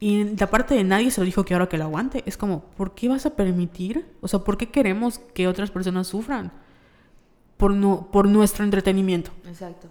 [0.00, 2.64] Y la parte de nadie se lo dijo que ahora que lo aguante, es como,
[2.76, 4.04] ¿por qué vas a permitir?
[4.20, 6.50] O sea, ¿por qué queremos que otras personas sufran?
[7.56, 9.30] Por, no, por nuestro entretenimiento.
[9.46, 9.86] Exacto.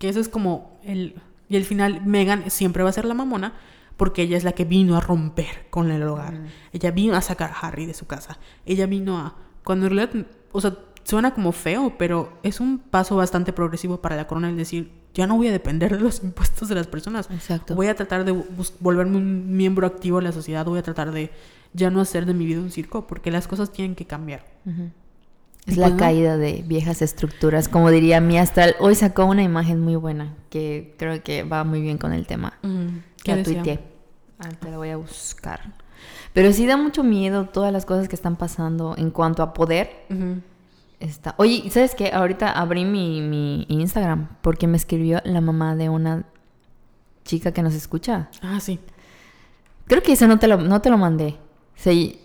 [0.00, 1.14] Que eso es como el...
[1.48, 3.54] Y al final Megan siempre va a ser la mamona
[3.96, 6.40] porque ella es la que vino a romper con el hogar.
[6.72, 8.38] Ella vino a sacar a Harry de su casa.
[8.64, 9.36] Ella vino a...
[9.64, 14.16] Cuando en realidad, o sea, suena como feo, pero es un paso bastante progresivo para
[14.16, 17.28] la corona el decir, ya no voy a depender de los impuestos de las personas.
[17.30, 17.74] Exacto.
[17.74, 18.32] Voy a tratar de
[18.80, 21.30] volverme un miembro activo de la sociedad, voy a tratar de
[21.72, 24.44] ya no hacer de mi vida un circo, porque las cosas tienen que cambiar.
[25.66, 28.76] Es la pues caída de viejas estructuras, como diría mi astral.
[28.78, 32.54] Hoy sacó una imagen muy buena que creo que va muy bien con el tema.
[33.26, 33.62] ¿Qué La decía?
[33.62, 33.80] tuiteé.
[34.38, 35.74] Ah, te la voy a buscar.
[36.32, 40.06] Pero sí da mucho miedo todas las cosas que están pasando en cuanto a poder.
[41.00, 41.34] Está.
[41.38, 42.10] Oye, ¿y ¿sabes qué?
[42.12, 46.24] Ahorita abrí mi, mi Instagram porque me escribió la mamá de una
[47.24, 48.28] chica que nos escucha.
[48.42, 48.78] Ah, sí.
[49.86, 51.36] Creo que ese no te lo, no te lo mandé.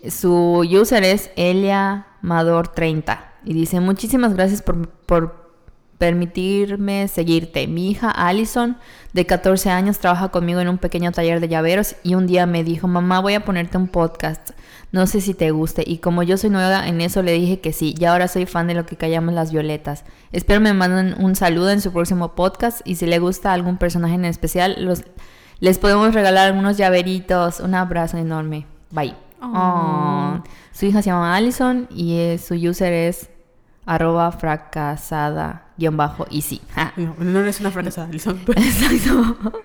[0.08, 5.41] Su user es Elia Mador 30 y dice muchísimas gracias por, por
[6.02, 7.68] permitirme seguirte.
[7.68, 8.76] Mi hija Allison,
[9.12, 12.64] de 14 años, trabaja conmigo en un pequeño taller de llaveros y un día me
[12.64, 14.50] dijo, mamá, voy a ponerte un podcast.
[14.90, 15.84] No sé si te guste.
[15.86, 17.94] Y como yo soy nueva en eso, le dije que sí.
[17.96, 20.02] Y ahora soy fan de lo que callamos las violetas.
[20.32, 22.80] Espero me manden un saludo en su próximo podcast.
[22.84, 25.04] Y si le gusta algún personaje en especial, los,
[25.60, 27.60] les podemos regalar algunos llaveritos.
[27.60, 28.66] Un abrazo enorme.
[28.90, 29.14] Bye.
[29.40, 29.52] Oh.
[29.54, 30.42] Oh.
[30.72, 33.30] Su hija se llama Allison y eh, su user es
[33.86, 36.60] arroba fracasada guion bajo y sí.
[36.74, 36.92] Ja.
[36.96, 38.40] No, no eres una fracasada, Alison.
[38.56, 39.62] Exacto.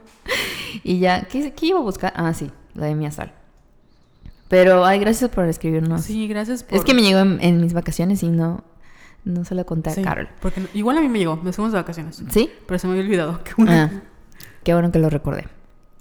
[0.84, 2.14] y ya, ¿qué, qué iba a buscar?
[2.16, 3.32] Ah, sí, la de mi astral.
[4.50, 6.04] Pero, ay, gracias por escribirnos.
[6.04, 6.78] Sí, gracias por...
[6.78, 8.64] Es que me llegó en, en mis vacaciones y no,
[9.26, 10.30] no se lo conté a Sí, Carol.
[10.42, 12.24] Porque no- igual a mí me llegó, me fuimos de vacaciones.
[12.30, 12.50] ¿Sí?
[12.66, 13.84] Pero se me había olvidado que una...
[13.84, 13.92] Ah,
[14.64, 15.48] qué bueno que lo recordé.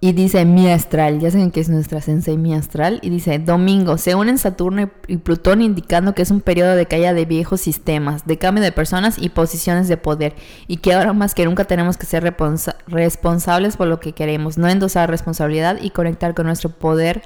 [0.07, 3.01] Y dice mi astral, ya saben que es nuestra sensei mi astral.
[3.03, 7.13] Y dice, domingo, se unen Saturno y, Plutón indicando que es un periodo de caída
[7.13, 10.37] de viejos sistemas, de cambio de personas y posiciones de poder.
[10.69, 14.59] Y que ahora más que nunca tenemos que ser responsa- responsables por lo que queremos,
[14.59, 17.23] no endosar responsabilidad y conectar con nuestro poder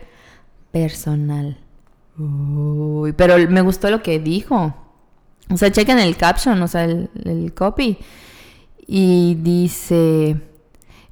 [0.72, 1.58] personal.
[2.18, 4.74] Uy, pero me gustó lo que dijo.
[5.50, 7.98] O sea, chequen el caption, o sea, el, copy.
[8.86, 10.40] Y dice,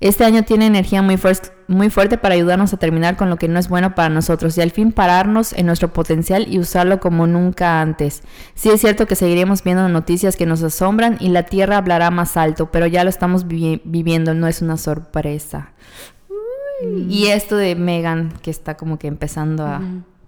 [0.01, 3.47] este año tiene energía muy, fuer- muy fuerte para ayudarnos a terminar con lo que
[3.47, 7.27] no es bueno para nosotros y al fin pararnos en nuestro potencial y usarlo como
[7.27, 8.23] nunca antes.
[8.55, 12.37] Sí es cierto que seguiremos viendo noticias que nos asombran y la Tierra hablará más
[12.39, 15.73] alto, pero ya lo estamos vi- viviendo, no es una sorpresa.
[17.09, 19.81] Y esto de Megan, que está como que empezando a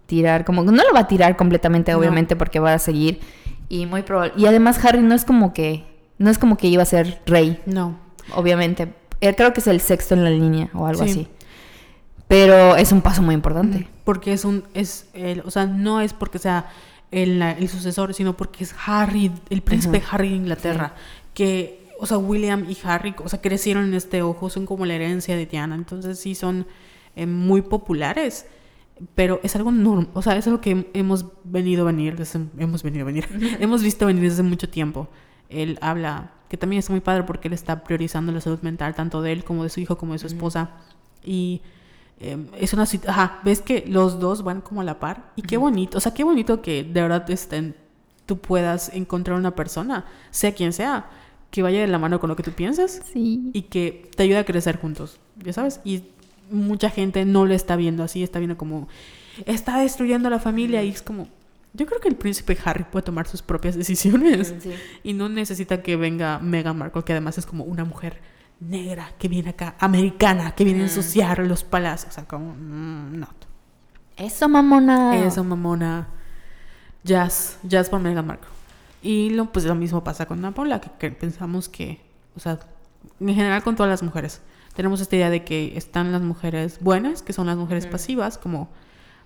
[0.07, 1.99] tirar, como no lo va a tirar completamente, No.
[1.99, 3.20] obviamente, porque va a seguir.
[3.68, 4.32] Y muy probable.
[4.36, 5.84] Y además Harry no es como que,
[6.18, 7.97] no es como que iba a ser rey, No.
[8.34, 8.93] obviamente.
[9.21, 11.11] Él creo que es el sexto en la línea o algo Sí.
[11.11, 11.29] así.
[12.29, 13.89] Pero es un paso muy importante.
[14.05, 14.64] Porque es un...
[14.75, 16.71] Es el, o sea, no es porque sea
[17.11, 20.03] el, el sucesor, sino porque es Harry, el príncipe.
[20.11, 20.95] Harry de Inglaterra.
[21.35, 24.95] Que, o sea, William y Harry, o sea, crecieron en este ojo, son como la
[24.95, 25.75] herencia de Diana.
[25.75, 26.66] Entonces sí son
[27.16, 28.47] eh, muy populares.
[29.14, 32.83] Pero es algo normal, o sea, es algo que hemos venido a venir, desde, hemos
[32.83, 33.27] venido a venir,
[33.59, 35.09] hemos visto venir desde mucho tiempo.
[35.49, 39.23] Él habla, que también es muy padre porque él está priorizando la salud mental tanto
[39.23, 40.71] de él como de su hijo como de su esposa.
[41.25, 41.63] Y
[42.19, 45.31] eh, es una situación, ajá, ves que los dos van como a la par.
[45.37, 47.77] Y qué bonito, o sea, qué bonito que de verdad estén,
[48.27, 51.09] tú puedas encontrar una persona, sea quien sea,
[51.53, 53.51] que vaya de la mano con lo que tú piensas Sí.
[53.53, 55.81] y que te ayude a crecer juntos, ya sabes.
[55.85, 56.03] Y
[56.51, 58.89] mucha gente no lo está viendo así, está viendo como
[59.47, 61.29] está destruyendo a la familia y es como
[61.73, 64.73] yo creo que el príncipe Harry puede tomar sus propias decisiones Sí.
[65.05, 68.21] y no necesita que venga Meghan Markle, que además es como una mujer
[68.61, 73.18] negra que viene acá, americana, que viene a ensuciar los palacios, o sea, como mm,
[73.18, 73.29] no.
[74.16, 75.16] Eso, mamona.
[75.25, 76.09] Eso, mamona.
[77.05, 78.49] Jazz, jazz por Meghan Markle.
[79.03, 82.01] Y lo, pues lo mismo pasa con Ana Paula, que, que pensamos que,
[82.37, 82.59] o sea,
[83.18, 84.43] en general con todas las mujeres,
[84.75, 88.68] tenemos esta idea de que están las mujeres buenas, que son las mujeres pasivas, como,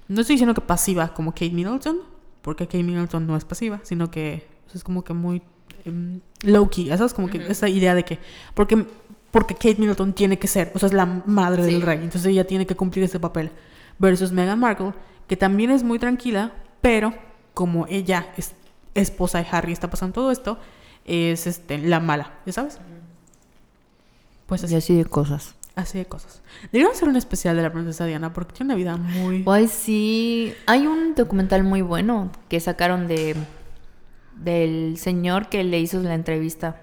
[0.06, 1.98] no estoy diciendo que pasiva como Kate Middleton,
[2.44, 5.42] porque Kate Middleton no es pasiva, sino que o sea, es como que muy
[5.86, 7.14] em, low key, ¿sabes?
[7.14, 8.18] Como que esa idea de que,
[8.52, 8.86] porque,
[9.30, 12.46] porque Kate Middleton tiene que ser, o sea, es la madre del rey, entonces ella
[12.46, 13.50] tiene que cumplir ese papel,
[13.98, 14.92] versus Meghan Markle,
[15.26, 17.14] que también es muy tranquila, pero
[17.54, 18.52] como ella es
[18.92, 20.58] esposa de Harry, está pasando todo esto,
[21.06, 22.78] es este, la mala, ¿ya sabes?
[24.46, 25.54] Pues Y así, así de cosas.
[25.76, 26.42] Así de cosas.
[26.64, 29.44] Deberíamos hacer un especial de la princesa Diana porque tiene una vida muy...
[29.46, 30.54] Ay, sí.
[30.66, 33.36] Hay un documental muy bueno que sacaron de
[34.36, 36.80] del señor que le hizo la entrevista.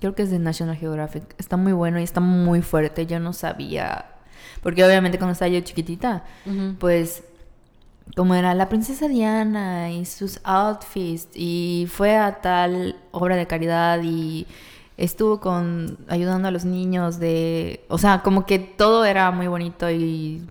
[0.00, 1.34] Creo que es de National Geographic.
[1.38, 3.06] Está muy bueno y está muy fuerte.
[3.06, 4.06] Yo no sabía.
[4.62, 6.24] Porque obviamente cuando estaba yo chiquitita,
[6.78, 7.24] pues
[8.16, 14.00] como era la princesa Diana y sus outfits y fue a tal obra de caridad
[14.02, 14.46] y
[15.00, 19.90] estuvo con ayudando a los niños de, o sea, como que todo era muy bonito
[19.90, 20.46] y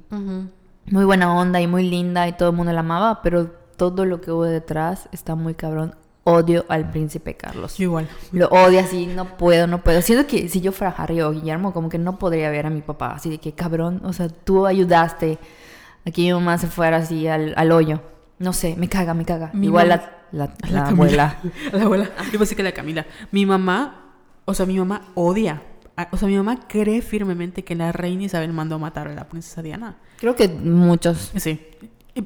[0.85, 4.19] muy buena onda y muy linda y todo el mundo la amaba, pero todo lo
[4.21, 5.95] que hubo detrás está muy cabrón.
[6.25, 7.77] odio al príncipe Carlos.
[7.77, 8.07] Yo igual.
[8.31, 10.01] Lo odio así, no puedo, no puedo.
[10.01, 12.81] Siento que si yo fuera Harry o Guillermo, como que no podría ver a mi
[12.81, 13.13] papá.
[13.13, 15.39] Así de que, cabrón, o sea, tú ayudaste
[16.05, 18.01] a que mi mamá se fuera así al, al hoyo.
[18.37, 19.49] No sé, me caga, me caga.
[19.53, 20.89] Mi Igual mamá- la, la, la Camila.
[20.91, 21.37] abuela.
[21.73, 22.09] La abuela.
[22.31, 23.05] Yo pensé que la Camila.
[23.31, 24.08] Mi mamá,
[24.49, 25.61] o sea, mi mamá odia.
[25.95, 29.13] a- O sea, mi mamá cree firmemente que la reina Isabel mandó a matar a
[29.13, 29.97] la princesa Diana.
[30.17, 31.31] Creo que muchos.
[31.35, 31.59] Sí.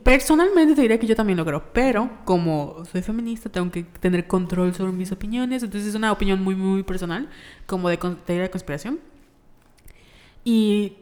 [0.03, 4.25] Personalmente te diría que yo también lo creo, pero como soy feminista tengo que tener
[4.27, 7.29] control sobre mis opiniones, entonces es una opinión muy, muy personal,
[7.67, 8.99] como de teoría de conspiración.
[10.43, 10.93] Y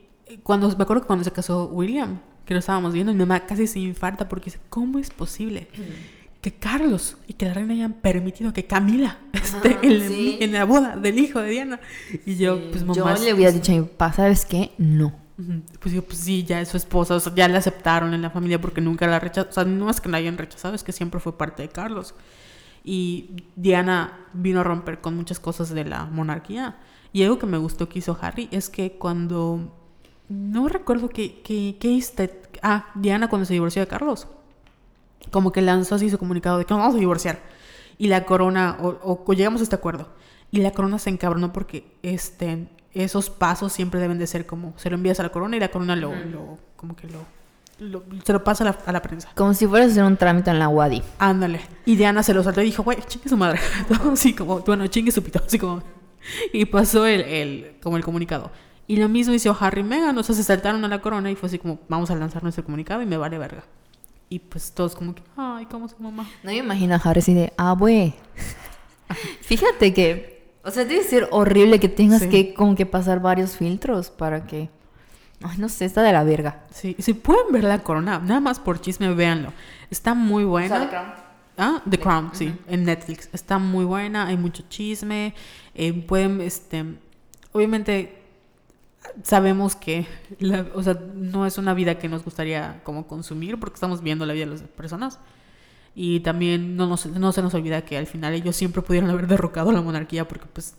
[0.43, 3.67] cuando, me acuerdo que cuando se casó William, que lo estábamos viendo, mi mamá casi
[3.67, 5.67] se infarta porque dice, ¿cómo es posible
[6.41, 10.37] que Carlos y que la reina hayan permitido que Camila esté en, la- sí.
[10.41, 11.79] en la boda del hijo de Diana?
[12.25, 12.95] Y yo, pues mamá...
[13.15, 14.71] yo le hubiera dicho a mi papá, ¿sabes qué?
[14.77, 15.13] No.
[15.79, 18.29] Pues yo, pues sí, ya es su esposa, o sea, ya la aceptaron en la
[18.29, 20.91] familia porque nunca la rechazaron, o sea, no es que la hayan rechazado, es que
[20.91, 22.13] siempre fue parte de Carlos.
[22.83, 26.77] Y Diana vino a romper con muchas cosas de la monarquía.
[27.13, 29.75] Y algo que me gustó que hizo Harry es que cuando,
[30.29, 34.27] no recuerdo qué, qué, qué histe- ah, Diana cuando se divorció de Carlos,
[35.31, 37.39] como que lanzó así su comunicado de que nos vamos a divorciar.
[37.97, 40.09] Y la corona, o, o- o llegamos a este acuerdo.
[40.51, 44.89] Y la corona se encabronó porque este, esos pasos siempre deben de ser como, se
[44.89, 47.19] lo envías a la corona y la corona lo, lo como que lo,
[47.79, 49.29] lo- se lo pasa a la, a la prensa.
[49.35, 51.01] Como si fueras a hacer un trámite en la Wadi.
[51.19, 51.61] Ándale.
[51.85, 53.59] Y Diana se lo saltó y dijo, güey, chingue su madre.
[54.11, 55.81] Así como, bueno, chingue su pito, así como.
[56.53, 58.51] Y pasó el, el, como el comunicado.
[58.87, 61.35] Y lo mismo hizo Harry y Meghan, o sea, se saltaron a la corona y
[61.35, 63.63] fue así como, vamos a lanzar nuestro comunicado y me vale verga.
[64.31, 66.23] Y pues todos como que, ay, ¿cómo su mamá?
[66.41, 68.13] No me imagino a Harry así de, ah, güey.
[69.41, 72.29] Fíjate que, o sea, debe ser horrible que tengas Sí.
[72.29, 74.69] que como que pasar varios filtros para que...
[75.43, 76.63] Ay, no sé, está de la verga.
[76.71, 79.51] Sí, si pueden ver la corona, nada más por chisme, véanlo.
[79.89, 80.89] Está muy buena.
[81.57, 83.27] Ah, The Crown, sí, en Netflix.
[83.33, 85.33] Está muy buena, hay mucho chisme.
[85.75, 86.85] eh, pueden, este,
[87.51, 88.20] obviamente
[89.23, 90.07] sabemos que,
[90.39, 94.25] la- o sea, no es una vida que nos gustaría como consumir porque estamos viendo
[94.25, 95.19] la vida de las personas.
[95.95, 99.27] Y también no, nos- no se nos olvida que al final ellos siempre pudieron haber
[99.27, 100.75] derrocado la monarquía porque pues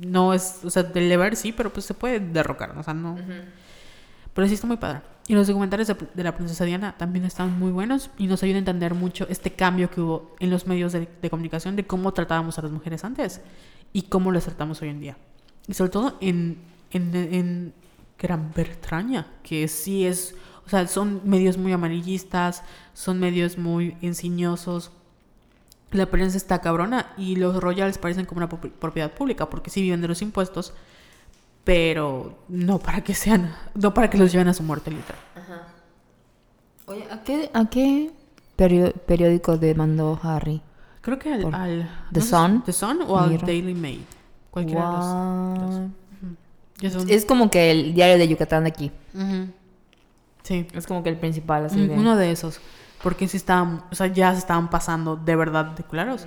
[0.00, 3.16] no es, o sea, del deber sí, pero pues se puede derrocar, o sea, no.
[4.32, 5.00] Pero sí está muy padre.
[5.28, 8.56] Y los documentales de, de la princesa Diana también están muy buenos y nos ayudan
[8.56, 12.12] a entender mucho este cambio que hubo en los medios de, de comunicación de cómo
[12.12, 13.40] tratábamos a las mujeres antes
[13.92, 15.16] y cómo las tratamos hoy en día.
[15.66, 16.58] Y sobre todo en,
[16.90, 17.74] en, en
[18.18, 20.34] Gran Bretaña, que sí es,
[20.66, 22.62] o sea, son medios muy amarillistas,
[22.94, 24.90] son medios muy ensiñosos.
[25.92, 29.82] La prensa está cabrona y los royals parecen como una propi- propiedad pública porque sí
[29.82, 30.72] viven de los impuestos,
[31.64, 35.20] pero no para que sean, no para que los lleven a su muerte literal.
[36.86, 38.12] Oye, ¿a qué, a qué
[38.56, 40.62] periódico demandó Harry?
[41.00, 42.62] Creo que al, al- The no sé, Sun.
[42.64, 43.38] The Sun o al.
[43.38, 44.04] Daily Mail,
[44.50, 44.96] cualquiera de
[45.60, 45.90] los-
[46.90, 48.90] son- Es como que el diario de Yucatán de aquí.
[50.42, 51.94] Sí, Es como que el principal, así de...
[51.94, 52.60] uno de esos,
[53.02, 56.26] porque sí estaban, o sea, ya se estaban pasando de verdad de claros.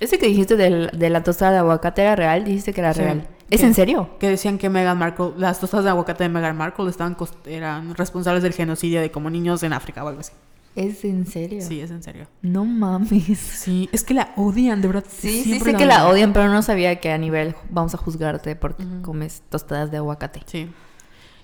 [0.00, 3.00] Ese que dijiste del- de la tostada de aguacate era real, dijiste que era Sí.
[3.02, 3.28] real.
[3.50, 4.10] ¿Es en serio?
[4.18, 8.42] Que decían que Meghan Markle, las tostadas de aguacate de Meghan Markle estaban eran responsables
[8.42, 10.32] del genocidio de como niños en África o algo así.
[10.76, 11.62] ¿Es en serio?
[11.62, 12.26] Sí, es en serio.
[12.42, 13.38] No mames.
[13.38, 15.04] Sí, es que la odian, de verdad.
[15.08, 18.56] Sí, sí sé que la odian, pero no sabía que a nivel vamos a juzgarte
[18.56, 20.40] porque comes tostadas de aguacate.
[20.46, 20.68] Sí.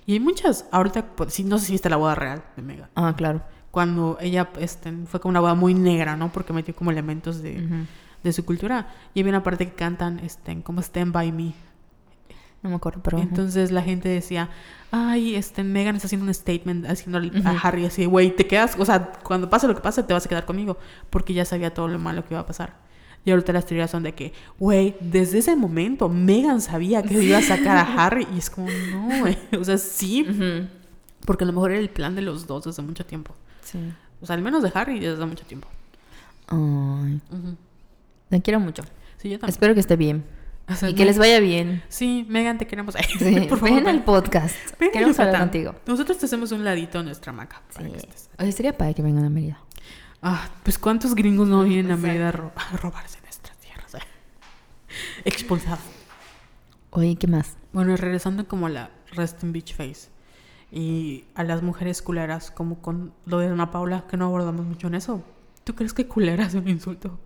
[0.05, 2.89] Y hay muchas, ahorita, pues, sí, no sé si viste la boda real de Meghan.
[2.95, 3.41] Ah, claro.
[3.69, 6.31] Cuando ella este, fue como una boda muy negra, ¿no?
[6.31, 7.85] Porque metió como elementos de,
[8.21, 8.93] de su cultura.
[9.13, 11.53] Y había una parte que cantan este, como Stand By Me.
[12.63, 13.17] No me acuerdo, pero...
[13.19, 14.49] Entonces la gente decía,
[14.91, 17.51] ay, este, Megan está haciendo un statement haciendo a.
[17.63, 20.29] Harry así, güey, te quedas, o sea, cuando pase lo que pase, te vas a
[20.29, 20.77] quedar conmigo,
[21.09, 22.75] porque ya sabía todo lo malo que iba a pasar.
[23.23, 27.37] Y ahorita las teorías son de que, güey, desde ese momento Megan sabía que iba
[27.37, 30.25] a sacar a Harry, y es como, no, güey, o sea, sí,
[31.25, 33.33] porque a lo mejor era el plan de los dos desde mucho tiempo.
[33.63, 33.79] Sí.
[34.21, 35.67] O sea, al menos de Harry desde mucho tiempo.
[36.47, 37.19] Ay,
[38.29, 38.83] te quiero mucho.
[39.17, 39.53] Sí, yo también.
[39.53, 40.23] Espero que esté bien.
[40.71, 41.83] O sea, Y que les vaya bien.
[41.89, 42.95] Sí, Megan, te queremos.
[43.19, 44.55] Sí, Por favor, ven al podcast.
[44.79, 45.75] Ven Queremos hablar contigo.
[45.87, 47.61] Nosotros te hacemos un ladito en nuestra maca.
[47.73, 47.95] para Sí.
[48.39, 49.59] Oye, sería padre que vengan a Mérida.
[50.21, 53.91] Ah, pues cuántos gringos no vienen a Mérida a, ro- a robarse nuestras tierras.
[55.25, 55.79] Expulsados.
[56.91, 57.55] Oye, ¿qué más?
[57.73, 60.09] Bueno, regresando como a la Resting Beach Face
[60.71, 64.87] y a las mujeres culeras, como con lo de Ana Paula, que no abordamos mucho
[64.87, 65.23] en eso.
[65.63, 67.19] ¿Tú crees que culera es un insulto?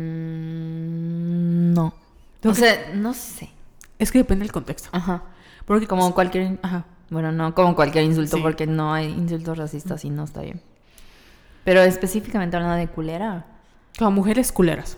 [0.00, 1.92] Mm, no.
[2.44, 3.50] O sea, no sé.
[3.98, 4.88] Es que depende del contexto.
[4.92, 5.22] Ajá.
[5.66, 6.58] Porque Como cualquier...
[6.62, 6.84] Ajá.
[7.10, 8.42] Bueno, no como cualquier insulto, Sí.
[8.42, 10.60] porque no hay insultos racistas y no está bien.
[11.64, 13.46] Pero específicamente hablando de culera.
[13.98, 14.96] Como mujeres culeras.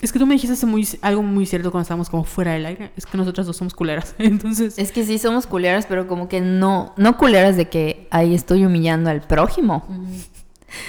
[0.00, 2.64] Es que tú me dijiste hace muy, algo muy cierto cuando estábamos como fuera del
[2.64, 2.92] aire.
[2.96, 4.14] Es que nosotras dos somos culeras.
[4.18, 4.78] Entonces.
[4.78, 8.64] Es que sí somos culeras, pero como que no, no culeras de que ahí estoy
[8.64, 9.84] humillando al prójimo.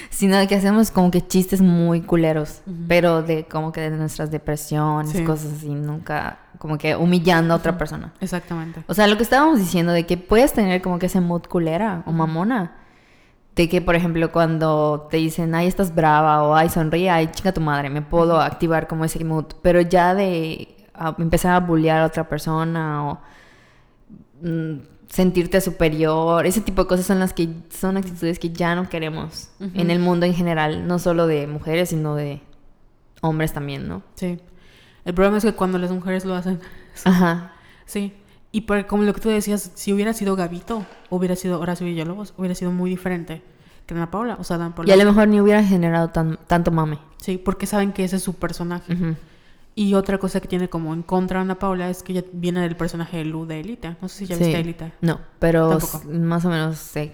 [0.09, 2.61] Sino de que hacemos como que chistes muy culeros.
[2.87, 5.23] Pero de como que de nuestras depresiones, Sí.
[5.23, 5.69] cosas así.
[5.69, 8.13] Nunca como que humillando a otra persona.
[8.21, 8.83] Exactamente.
[8.87, 12.03] O sea, lo que estábamos diciendo de que puedes tener como que ese mood culera
[12.05, 12.77] o mamona.
[13.55, 17.51] De que, por ejemplo, cuando te dicen, ay, estás brava o ay, sonríe, ay, chica
[17.51, 19.45] tu madre, me puedo activar como ese mood.
[19.61, 23.19] Pero ya de a- empezar a bullear a otra persona o
[24.41, 24.73] mm,
[25.13, 29.51] sentirte superior, ese tipo de cosas son las que son actitudes que ya no queremos
[29.59, 32.41] en el mundo en general, no solo de mujeres, sino de
[33.21, 34.01] hombres también, ¿no?
[34.15, 34.39] Sí.
[35.05, 36.59] El problema es que cuando las mujeres lo hacen.
[37.03, 37.53] Ajá.
[37.85, 38.13] Sí.
[38.51, 42.33] Y por, como lo que tú decías, si hubiera sido Gavito, hubiera sido Horacio Villalobos,
[42.35, 43.43] hubiera sido muy diferente
[43.85, 44.37] que Ana Paula.
[44.39, 44.93] O sea, Dan Y Paula.
[44.95, 46.97] a lo mejor ni hubiera generado tan, tanto mame.
[47.17, 49.15] Sí, porque saben que ese es su personaje.
[49.75, 52.75] Y otra cosa que tiene como en contra Ana Paula es que ella viene del
[52.75, 53.95] personaje de Lu de Elite.
[54.01, 54.43] No sé si ya Sí.
[54.43, 54.93] viste Elite.
[55.01, 56.03] No, pero Tampoco.
[56.11, 57.13] más o menos sé.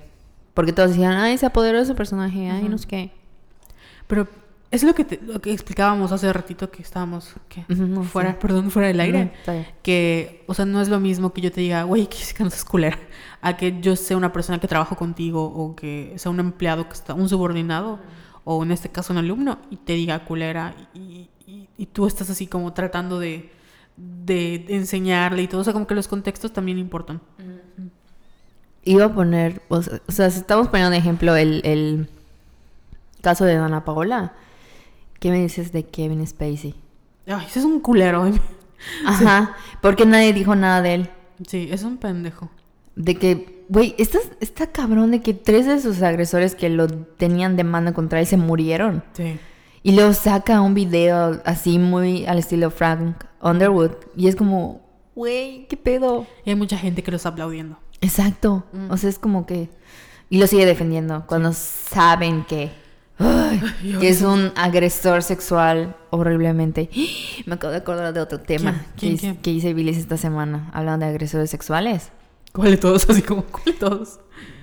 [0.54, 2.72] Porque todos decían, ay, se apoderó de su personaje, ay, Ujú.
[2.72, 3.12] no sé qué.
[4.08, 4.28] Pero
[4.72, 7.66] es lo que, te- lo que explicábamos hace ratito que estábamos ¿qué?
[7.70, 8.38] Ujú, no, fuera, sí.
[8.42, 9.32] perdón, fuera del aire.
[9.40, 9.68] Está bien.
[9.82, 12.50] Que, o sea, no es lo mismo que yo te diga, güey, que que no
[12.50, 13.00] seas culera,
[13.42, 16.94] a que yo sea una persona que trabajo contigo o que sea un empleado que
[16.94, 18.00] está, un subordinado
[18.44, 22.30] o en este caso un alumno y te diga culera y, y- y tú estás
[22.30, 23.50] así como tratando de,
[23.98, 27.22] de enseñarle y todo, o sea, como que los contextos también importan.
[28.86, 32.10] Iba a poner, o sea, o sea, si estamos poniendo de ejemplo el, el
[33.22, 34.34] caso de Dana Paola,
[35.20, 36.76] ¿qué me dices de Kevin Spacey?
[37.28, 38.32] Ay, ese es un culero.
[39.06, 41.10] Ajá, porque nadie dijo nada de él.
[41.46, 42.50] Sí, es un pendejo.
[42.96, 47.56] De que, güey, está, está cabrón de que tres de sus agresores que lo tenían
[47.58, 49.04] demanda contra él se murieron.
[49.14, 49.38] Sí.
[49.84, 53.92] Y luego saca un video así muy al estilo Frank Underwood.
[54.16, 54.82] Y es como,
[55.16, 56.26] güey, ¿qué pedo?
[56.46, 57.78] Y hay mucha gente que lo está aplaudiendo.
[58.02, 58.66] Exacto.
[58.74, 58.92] Mm.
[58.92, 59.70] O sea, es como que...
[60.30, 62.72] Y lo sigue defendiendo cuando saben que...
[63.18, 66.90] ay, Ay, que es un agresor sexual horriblemente.
[67.46, 69.16] Me acabo de acordar de otro tema ¿Quién?
[69.16, 69.34] que, ¿Quién?
[69.34, 72.12] hice- que hice Bilis esta semana, hablando de agresores sexuales.
[72.52, 73.06] ¿Cuál de todos?
[73.10, 74.20] Así como, ¿cuál de todos?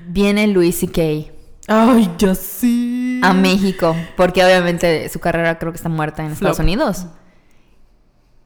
[0.08, 1.32] Viene Luis C.K.
[1.68, 3.20] Ay, ya sí.
[3.22, 6.58] a México, porque obviamente su carrera creo que está muerta en Estados.
[6.58, 7.06] Unidos.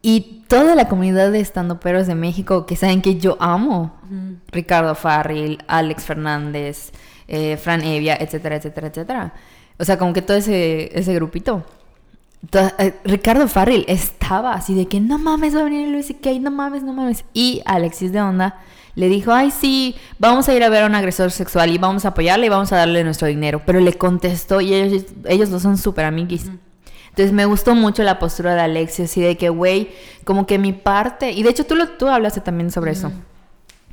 [0.03, 3.95] Y toda la comunidad de estandoperos de México que saben que yo amo.
[4.51, 6.93] Ricardo Farril, Alex Fernández,
[7.29, 9.35] eh, Fran Evia, etcétera, etcétera, etcétera.
[9.79, 11.65] O sea, como que todo ese, ese grupito.
[12.51, 16.41] To- eh, Ricardo Farril estaba así de que no mames, va a venir Luis y
[16.41, 17.25] no mames, no mames.
[17.35, 18.59] Y Alexis de Onda
[18.95, 22.05] le dijo, ay, sí, vamos a ir a ver a un agresor sexual y vamos
[22.05, 23.63] a apoyarle y vamos a darle nuestro dinero.
[23.65, 26.51] Pero le contestó y ellos, ellos dos son súper amiguis.
[27.11, 29.91] Entonces me gustó mucho la postura de Alexis, así de que, güey,
[30.25, 31.33] como que mi parte.
[31.33, 33.11] Y de hecho tú, lo, tú hablaste también sobre eso.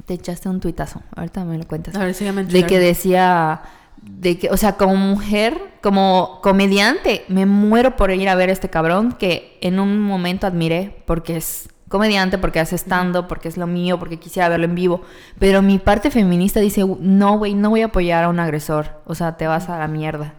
[0.06, 1.96] Te echaste un tuitazo, ahorita me lo cuentas.
[1.96, 3.62] A ver, sí, ya me De que decía,
[4.02, 8.54] de que, o sea, como mujer, como comediante, me muero por ir a ver a
[8.54, 13.58] este cabrón que en un momento admiré porque es comediante, porque hace stand-up, porque es
[13.58, 15.02] lo mío, porque quisiera verlo en vivo.
[15.40, 19.02] Pero mi parte feminista dice, no, güey, no voy a apoyar a un agresor.
[19.06, 20.34] O sea, te vas a la mierda.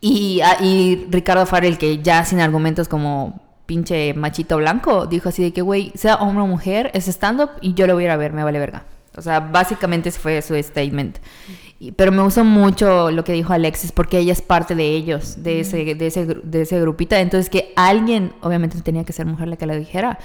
[0.00, 5.42] Y, ah, y Ricardo Farrell, que ya sin argumentos como pinche machito blanco, dijo así
[5.42, 8.10] de que, güey, sea hombre o mujer, es stand-up y yo lo voy a ir
[8.10, 8.84] a ver, me vale verga.
[9.16, 11.18] O sea, básicamente ese fue su statement.
[11.80, 15.42] Y- pero me gustó mucho lo que dijo Alexis, porque ella es parte de ellos,
[15.42, 17.16] de ese, de ese, de ese grupito.
[17.16, 20.18] Entonces, que alguien, obviamente tenía que ser mujer la que lo dijera,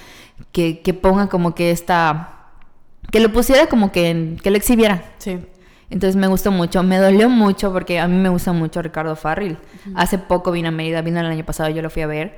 [0.51, 2.35] que, que ponga como que esta...
[3.11, 5.03] Que lo pusiera como que, en- que lo exhibiera.
[5.17, 5.39] Sí.
[5.89, 9.57] Entonces me gustó mucho, me dolió mucho porque a mí me gusta mucho Ricardo Farril.
[9.95, 12.37] Hace poco vino a Mérida, vino el año pasado, yo lo fui a ver.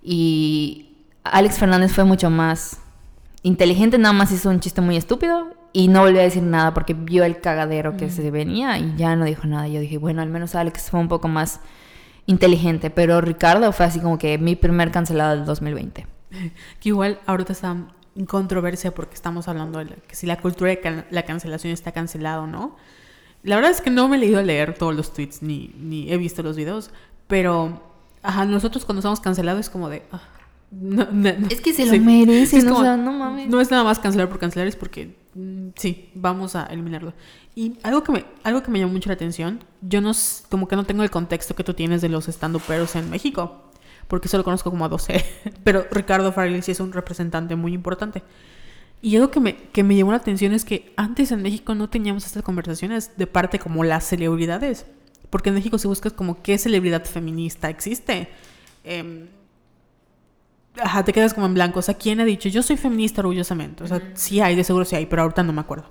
[0.00, 2.78] Y Alex Fernández fue mucho más
[3.42, 6.94] inteligente, nada más hizo un chiste muy estúpido y no volvió a decir nada porque
[6.94, 9.66] vio el cagadero que se venía y ya no dijo nada.
[9.66, 11.60] Yo dije, bueno, al menos Alex fue un poco más
[12.26, 16.06] inteligente, pero Ricardo fue así como que mi primer cancelado del 2020.
[16.80, 17.76] Que igual ahorita está
[18.16, 21.72] en controversia porque estamos hablando de la- que si la cultura de can- la cancelación
[21.72, 22.76] está cancelada o no.
[23.42, 26.10] La verdad es que no me he leído a leer todos los tweets ni, ni
[26.10, 26.90] he visto los videos,
[27.26, 27.82] pero
[28.22, 30.02] ajá, nosotros cuando estamos cancelados es como de...
[30.12, 30.22] ah,
[30.70, 31.46] no, no, no.
[31.48, 31.90] Es que se lo
[32.50, 32.56] Sí.
[32.72, 33.48] o sea, no mames.
[33.48, 37.12] No es nada más cancelar por cancelar, es porque mm, sí, vamos a eliminarlo.
[37.54, 40.12] Y algo que me, algo que me llamó mucho la atención, yo no,
[40.50, 43.70] como que no tengo el contexto que tú tienes de los stand-uperos en México,
[44.08, 45.24] porque solo conozco como a 12,
[45.64, 48.22] pero Ricardo Farrell sí es un representante muy importante.
[49.02, 51.90] Y algo que me, que me llamó la atención es que antes en México no
[51.90, 54.86] teníamos estas conversaciones de parte como las celebridades.
[55.30, 58.28] Porque en México si buscas como qué celebridad feminista existe.
[58.84, 59.26] Em,
[60.80, 61.78] ajá, te quedas como en blanco.
[61.78, 63.84] O sea, ¿quién ha dicho yo soy feminista orgullosamente?
[63.84, 65.86] O sea, sí hay, de seguro sí hay, pero ahorita no me acuerdo.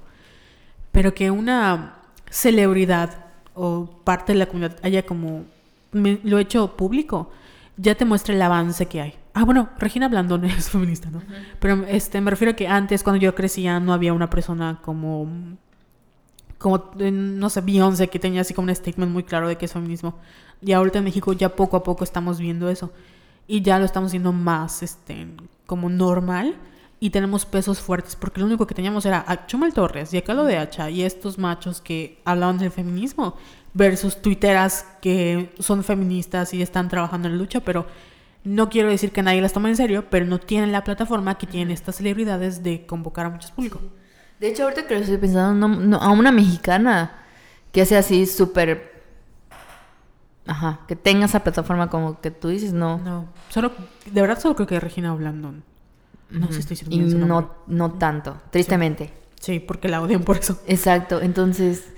[0.92, 1.98] Pero que una
[2.30, 5.46] celebridad o parte de la comunidad haya como
[5.92, 7.32] me- lo hecho público,
[7.78, 9.16] ya te muestra el avance que hay.
[9.34, 11.22] Ah, bueno, Regina Blandón es feminista, ¿no?
[11.60, 15.28] Pero este, me refiero a que antes, cuando yo crecía, no había una persona como,
[16.58, 19.74] como no sé, Beyoncé, que tenía así como un statement muy claro de que es
[19.74, 20.16] feminismo.
[20.62, 22.92] Y ahorita en México ya poco a poco estamos viendo eso.
[23.48, 25.28] Y ya lo estamos viendo más, este,
[25.66, 26.56] como normal.
[27.00, 30.24] Y tenemos pesos fuertes, porque lo único que teníamos era a Chumel Torres y a
[30.24, 33.36] Carlos de Hacha y estos machos que hablaban del feminismo
[33.74, 37.88] versus tuiteras que son feministas y están trabajando en la lucha, pero
[38.44, 41.48] no quiero decir que nadie las toma en serio, pero no tienen la plataforma que
[41.48, 43.82] tienen estas celebridades de convocar a muchos públicos.
[44.40, 47.24] De hecho, ahorita que lo estoy pensando, no- no, a una mexicana
[47.72, 48.94] que sea así súper...
[50.46, 52.98] Ajá, que tenga esa plataforma como que tú dices, no.
[52.98, 53.72] No, solo,
[54.06, 55.64] de verdad solo creo que Regina Blandón.
[56.30, 59.14] No sé si estoy Y no, no tanto, tristemente.
[59.40, 60.60] Sí, porque la odian por eso.
[60.68, 61.93] Exacto, entonces,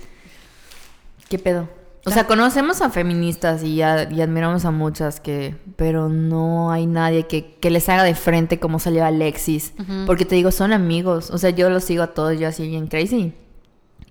[1.28, 1.68] ¿qué pedo?
[2.04, 6.86] O sea, conocemos a feministas y, a- y admiramos a muchas que, pero no hay
[6.86, 9.72] nadie que, que les haga de frente como salió Alexis.
[10.06, 11.30] Porque te digo, son amigos.
[11.32, 13.32] O sea, yo los sigo a todos, yo así bien crazy.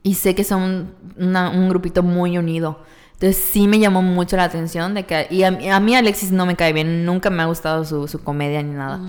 [0.03, 2.80] Y sé que son una- un grupito muy unido.
[3.13, 5.28] Entonces sí me llamó mucho la atención de que...
[5.32, 8.09] Y a, mí- a mí Alexis no me cae bien, nunca me ha gustado su,
[8.09, 8.99] su comedia ni nada.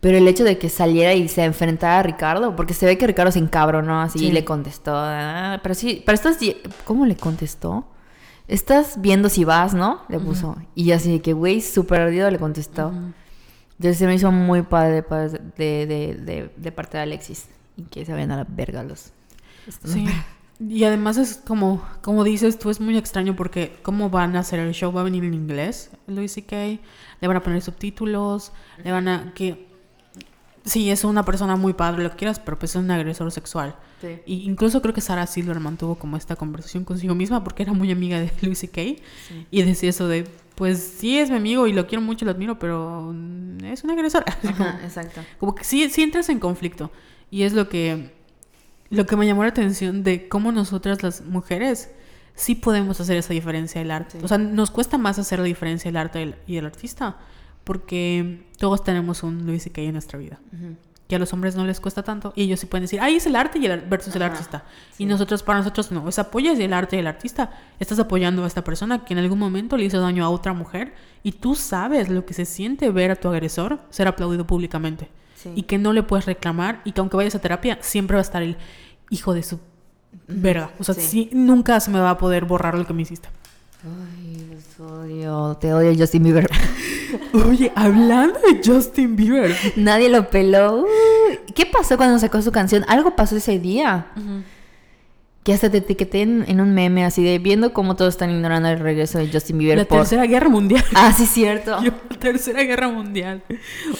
[0.00, 3.06] Pero el hecho de que saliera y se enfrentara a Ricardo, porque se ve que
[3.06, 4.26] Ricardo se encabronó así Sí.
[4.26, 4.92] y le contestó.
[4.94, 6.38] "Ah, pero sí, pero estás...
[6.84, 7.86] ¿Cómo le contestó?
[8.46, 10.02] Estás viendo si vas, ¿no?
[10.08, 10.56] Le puso.
[10.74, 12.92] Y así de que, güey, súper ardido le contestó.
[13.72, 15.86] Entonces se me hizo muy padre de, pa- de, de,
[16.24, 17.48] de- de parte de Alexis.
[17.76, 19.12] Y que se vayan a la verga los...
[19.66, 20.06] estos Sí.
[20.58, 24.58] Y además es como, como dices tú, es muy extraño porque ¿cómo van a hacer
[24.60, 24.90] el show?
[24.90, 26.56] ¿Va a venir en inglés, Louis C.K.?
[27.20, 28.52] ¿Le van a poner subtítulos?
[28.82, 29.32] ¿Le van a...?
[29.34, 29.66] que
[30.66, 33.76] Sí, es una persona muy padre, lo que quieras, pero pues es un agresor sexual.
[34.00, 34.18] Sí.
[34.26, 37.92] Y incluso creo que Sarah Silverman tuvo como esta conversación consigo misma porque era muy
[37.92, 38.82] amiga de Louis C.K.
[39.52, 42.58] Y decía eso de, pues sí es mi amigo y lo quiero mucho, lo admiro,
[42.58, 43.14] pero
[43.64, 44.24] es un agresor.
[44.44, 45.20] Ajá, exacto.
[45.38, 46.90] como que sí, sí entras en conflicto.
[47.30, 48.12] Y es lo que,
[48.90, 51.90] lo que me llamó la atención de cómo nosotras las mujeres
[52.34, 54.18] sí podemos hacer esa diferencia del arte.
[54.18, 54.24] Sí.
[54.24, 57.18] O sea, nos cuesta más hacer la diferencia del arte y y el artista
[57.66, 59.82] porque todos tenemos un Luis C.K.
[59.82, 60.38] en nuestra vida.
[61.08, 63.26] Que a los hombres no les cuesta tanto y ellos sí pueden decir, ahí es
[63.26, 64.64] el arte y el, versus el artista.
[64.98, 67.50] Y nosotros, para nosotros no, es apoyas el arte y el artista.
[67.80, 70.94] Estás apoyando a esta persona que en algún momento le hizo daño a otra mujer
[71.24, 75.52] y tú sabes lo que se siente ver a tu agresor ser aplaudido públicamente Sí.
[75.54, 78.22] y que no le puedes reclamar y que aunque vayas a terapia siempre va a
[78.22, 78.56] estar el
[79.10, 79.60] hijo de su
[80.28, 80.70] verga.
[80.78, 81.00] O sea, Sí.
[81.02, 83.28] sí, nunca se me va a poder borrar lo que me hiciste.
[83.84, 85.56] Ay, los odio.
[85.60, 86.48] Te odio, Justin Bieber.
[87.46, 89.54] Oye, hablando de Justin Bieber.
[89.76, 90.82] Nadie lo peló.
[90.82, 92.84] Uy, ¿Qué pasó cuando sacó su canción?
[92.88, 94.06] Algo pasó ese día.
[95.42, 98.68] Que hasta te etiqueté en, en un meme así de viendo cómo todos están ignorando
[98.68, 99.98] el regreso de Justin Bieber La por...
[99.98, 100.84] tercera guerra mundial.
[100.94, 101.80] Ah, sí, cierto.
[101.82, 103.42] Yo, la tercera guerra mundial.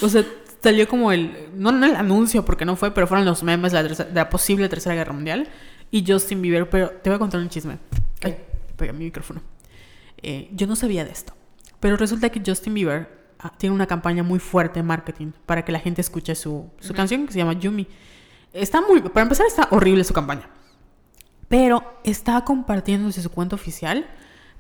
[0.03, 0.25] O sea,
[0.63, 1.49] salió como el.
[1.55, 4.15] No, no el anuncio, porque no fue, pero fueron los memes de la, tercera- de
[4.15, 5.49] la posible tercera guerra mundial.
[5.93, 7.79] Y Justin Bieber, pero te voy a contar un chisme.
[8.23, 8.37] Ay,
[8.77, 9.41] pegué mi micrófono.
[10.21, 11.33] Eh, yo no sabía de esto.
[11.79, 13.09] Pero resulta que Justin Bieber
[13.59, 17.27] tiene una campaña muy fuerte en marketing para que la gente escuche su, su canción
[17.27, 17.87] que se llama Yumi.
[18.53, 19.01] Está muy.
[19.03, 20.49] Para empezar, está horrible su campaña.
[21.49, 24.07] Pero está compartiendo desde su cuenta oficial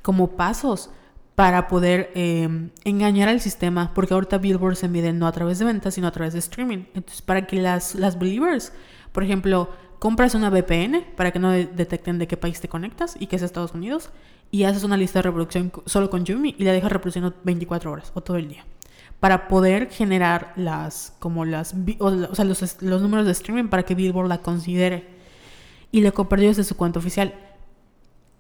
[0.03, 0.91] como pasos
[1.35, 2.49] para poder eh,
[2.85, 6.13] engañar al sistema, porque ahorita Billboard se mide no a través de ventas, sino a
[6.13, 6.85] través de streaming.
[6.95, 8.73] Entonces, para que las, las believers,
[9.13, 9.69] por ejemplo,
[9.99, 13.37] compras una VPN para que no de- detecten de qué país te conectas y que
[13.37, 14.11] es Estados Unidos,
[14.51, 18.13] y haces una lista de reproducción solo con Yumi y la dejas reproduciendo 24 horas
[18.15, 18.65] o todo el día.
[19.21, 23.95] Para poder generar las, como las, o, sea, los, los números de streaming para que
[23.95, 25.09] Billboard la considere
[25.91, 27.35] y le compartió desde su cuenta oficial.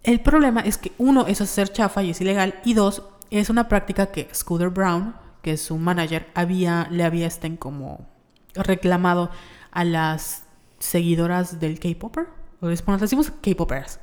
[0.02, 3.68] El problema es que uno es hacer chafa y es ilegal y dos es una
[3.68, 8.06] práctica que Scooter Brown, que es su manager, había le había estén como
[8.54, 9.30] reclamado
[9.72, 10.44] a las
[10.78, 12.28] seguidoras del K-popper,
[12.60, 14.00] les decimos K-poppers,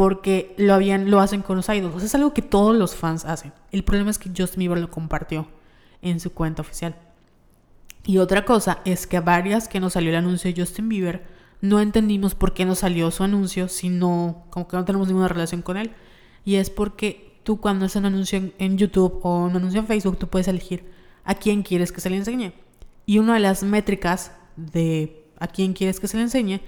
[0.00, 2.94] porque lo habían lo hacen con los idols, O sea, es algo que todos los
[2.94, 3.52] fans hacen.
[3.70, 5.46] El problema es que Justin Bieber lo compartió
[6.00, 6.96] en su cuenta oficial.
[8.06, 11.26] Y otra cosa es que a varias que nos salió el anuncio de Justin Bieber,
[11.60, 15.28] no entendimos por qué nos salió su anuncio si no, como que no tenemos ninguna
[15.28, 15.92] relación con él.
[16.46, 20.16] Y es porque tú cuando haces un anuncio en YouTube o un anuncio en Facebook,
[20.16, 20.82] tú puedes elegir
[21.24, 22.54] a quién quieres que se le enseñe.
[23.04, 26.62] Y una de las métricas de a quién quieres que se le enseñe,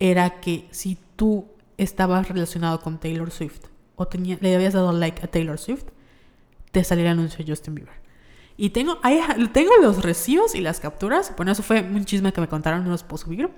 [0.00, 3.66] era que si tú estabas relacionado con Taylor Swift
[3.96, 5.84] o tenía, le habías dado like a Taylor Swift,
[6.70, 8.02] te salía el anuncio de Justin Bieber.
[8.56, 9.20] Y tengo, ahí,
[9.52, 11.32] tengo los recibos y las capturas.
[11.36, 13.50] Bueno, eso fue un chisme que me contaron, no los puedo subir.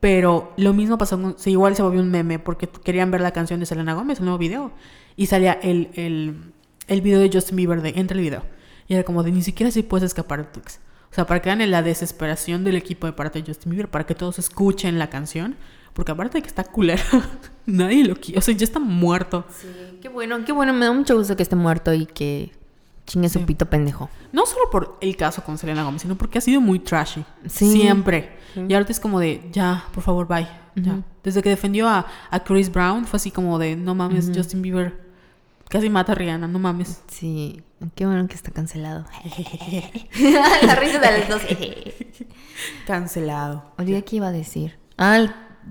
[0.00, 1.38] Pero lo mismo pasó con...
[1.38, 4.24] Sí, igual se volvió un meme porque querían ver la canción de Selena Gómez, el
[4.24, 4.72] nuevo video.
[5.16, 6.52] Y salía el, el,
[6.88, 8.42] el video de Justin Bieber de entre el video.
[8.88, 10.80] Y era como de ni siquiera si puedes escapar de Twix.
[11.10, 14.06] O sea, para que vean la desesperación del equipo de parte de Justin Bieber, para
[14.06, 15.56] que todos escuchen la canción.
[15.92, 17.02] Porque aparte de que está culera,
[17.66, 18.38] nadie lo quiere.
[18.38, 19.44] O sea, ya está muerto.
[19.50, 19.68] Sí,
[20.00, 20.72] qué bueno, qué bueno.
[20.72, 22.52] Me da mucho gusto que esté muerto y que
[23.06, 24.08] chingue su pito pendejo.
[24.32, 27.24] No solo por el caso con Selena Gómez, sino porque ha sido muy trashy.
[27.46, 28.38] Siempre.
[28.68, 30.48] Y ahorita es como de, ya, por favor, bye.
[30.76, 31.02] ya.
[31.24, 35.10] Desde que defendió a, a, Chris Brown, fue así como de, no mames, Justin Bieber
[35.70, 37.02] casi mata a Rihanna, no mames.
[37.08, 37.62] Sí,
[37.94, 39.06] qué bueno que está cancelado.
[40.62, 41.42] La risa de los dos.
[42.86, 43.72] cancelado.
[43.78, 44.78] Olvidé qué iba a decir.
[44.98, 45.26] Ah,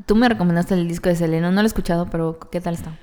[0.05, 2.97] tú me recomendaste el disco de Selena, no lo he escuchado, pero ¿qué tal está?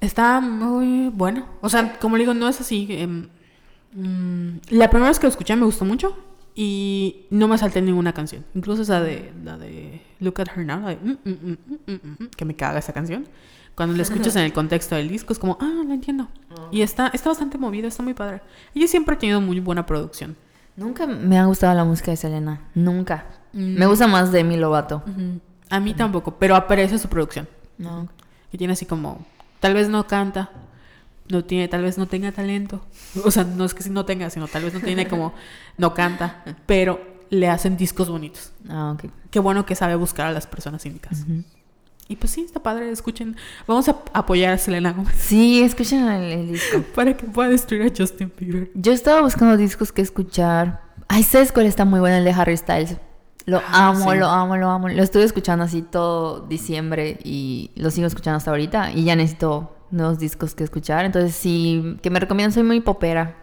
[0.00, 1.46] Está muy bueno.
[1.60, 2.86] O sea, como le digo, no es así.
[2.90, 3.28] Em,
[3.94, 6.16] mm, la primera vez que lo escuché me gustó mucho
[6.54, 8.44] y no me salté ninguna canción.
[8.54, 12.92] Incluso esa de la de Look at Her Now, mm, mm, que me caga esa
[12.92, 13.26] canción.
[13.74, 16.28] Cuando la escuchas en el contexto del disco es como, ah, lo entiendo.
[16.70, 18.42] Y está, está bastante movido, está muy padre.
[18.74, 20.36] Ella siempre ha tenido muy buena producción.
[20.76, 22.60] Nunca me ha gustado la música de Selena.
[22.74, 23.26] Nunca.
[23.52, 25.02] Me gusta más de mi Lovato.
[25.72, 27.48] A mí tampoco, pero aprecio su producción.
[27.78, 28.08] No.
[28.50, 29.24] Que tiene así como
[29.62, 30.50] Tal vez no canta,
[31.28, 32.84] no tiene, tal vez no tenga talento.
[33.24, 35.32] O sea, no es que si no tenga, sino tal vez no tiene como,
[35.78, 37.00] no canta, pero
[37.30, 38.50] le hacen discos bonitos.
[38.68, 39.10] Ah, ok.
[39.30, 41.24] Qué bueno que sabe buscar a las personas indicadas.
[42.08, 43.36] Y pues sí, está padre, escuchen.
[43.68, 45.14] Vamos a apoyar a Selena Gomez.
[45.16, 46.82] Sí, escuchen el, disco.
[46.96, 48.72] Para que pueda destruir a Justin Bieber.
[48.74, 50.82] Yo estaba buscando discos que escuchar.
[51.06, 52.16] Ay, ¿sabes cuál está muy bueno?
[52.16, 52.96] El de Harry Styles.
[53.46, 54.88] Lo ah, amo, lo amo, lo amo.
[54.88, 58.92] Lo estuve escuchando así todo diciembre y lo sigo escuchando hasta ahorita.
[58.92, 61.04] Y ya necesito nuevos discos que escuchar.
[61.04, 63.36] Entonces, sí, que me recomiendan, soy muy popera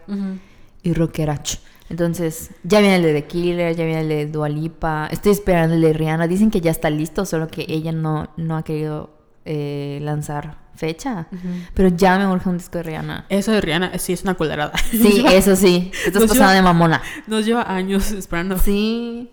[0.82, 1.40] y rockera.
[1.88, 5.08] Entonces, ya viene el de The Killer, ya viene el de Dualipa.
[5.10, 6.28] Estoy esperando el de Rihanna.
[6.28, 9.10] Dicen que ya está listo, solo que ella no, no ha querido
[9.44, 11.26] eh, lanzar fecha.
[11.74, 13.26] Pero ya me urge un disco de Rihanna.
[13.28, 14.72] Eso de Rihanna sí es una culerada.
[14.90, 15.90] Sí, eso sí.
[16.06, 17.02] Estás pasando de mamona.
[17.26, 18.56] Nos lleva años esperando.
[18.56, 19.30] Sí.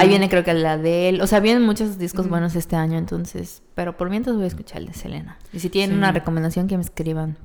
[0.00, 1.20] Ahí viene creo que la de él.
[1.20, 3.62] O sea, vienen muchos discos buenos este año, entonces.
[3.74, 5.38] Pero por mientras voy a escuchar el de Selena.
[5.52, 7.36] Y si tienen una recomendación que me escriban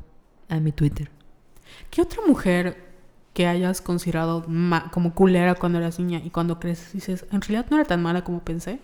[0.50, 1.10] a mi Twitter.
[1.90, 2.86] ¿Qué otra mujer
[3.34, 4.46] que hayas considerado
[4.92, 8.24] como culera cuando eras niña y cuando creces dices, en realidad no era tan mala
[8.24, 8.80] como pensé?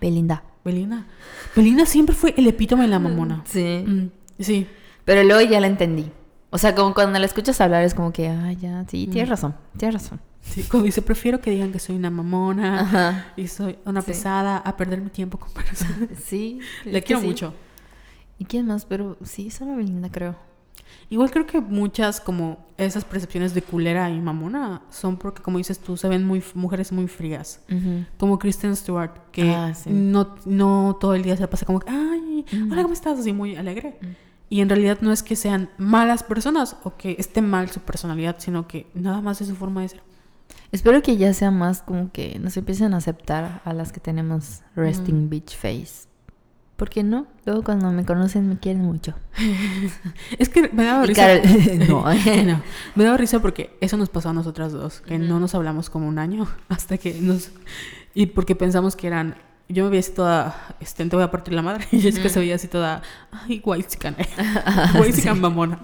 [0.00, 0.42] Belinda.
[0.64, 1.06] Belinda.
[1.54, 3.42] Belinda siempre fue el epítome de la mamona.
[3.46, 3.84] Sí.
[3.86, 4.66] Mm, sí.
[5.04, 6.10] Pero luego ya la entendí.
[6.50, 9.54] O sea, como cuando la escuchas hablar es como que, ah, ya, sí, tienes razón,
[9.76, 10.20] tienes razón.
[10.40, 14.76] Sí, como dice, prefiero que digan que soy una mamona y soy una pesada a
[14.76, 16.08] perder mi tiempo con personas.
[16.24, 16.60] Sí.
[16.84, 17.52] Le quiero mucho.
[18.38, 18.84] ¿Y quién más?
[18.84, 20.36] Pero sí, solo Belinda, creo.
[21.08, 25.78] Igual creo que muchas como esas percepciones de culera y mamona son porque, como dices
[25.78, 27.60] tú, se ven muy mujeres muy frías.
[28.18, 32.82] Como Kristen Stewart, que ah, no, no todo el día se pasa como, ay, hola,
[32.82, 33.18] ¿cómo estás?
[33.18, 33.98] Así muy alegre.
[34.48, 38.36] Y en realidad no es que sean malas personas o que esté mal su personalidad,
[38.38, 40.02] sino que nada más es su forma de ser.
[40.72, 44.62] Espero que ya sea más como que nos empiecen a aceptar a las que tenemos
[44.74, 46.08] resting beach face.
[46.76, 47.26] ¿Por qué no?
[47.46, 49.14] Luego cuando me conocen me quieren mucho.
[50.38, 51.26] es que me daba risa.
[51.88, 52.04] no,
[52.44, 52.62] no,
[52.94, 56.06] me daba risa porque eso nos pasó a nosotras dos, que no nos hablamos como
[56.06, 57.50] un año hasta que nos
[58.14, 59.36] y porque pensamos que eran
[59.68, 61.86] yo me veía así toda, este, te voy a partir la madre.
[61.92, 63.02] Y Jessica se veía así toda,
[63.32, 64.16] ay, guaysican,
[64.96, 65.80] guaysican mamona.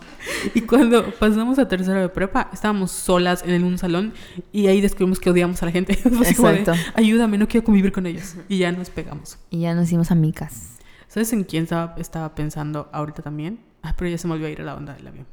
[0.54, 4.12] Y cuando pasamos a tercera de prepa, estábamos solas en un salón
[4.52, 5.92] y ahí descubrimos que odiamos a la gente.
[6.04, 6.72] Exacto.
[6.94, 8.36] ayúdame, no quiero convivir con ellos.
[8.48, 9.38] Y ya nos pegamos.
[9.50, 10.78] Y ya nos hicimos amigas.
[11.08, 13.60] ¿Sabes en quién estaba, estaba pensando ahorita también?
[13.82, 15.26] Ah, pero ya se me olvidó ir a la onda del avión.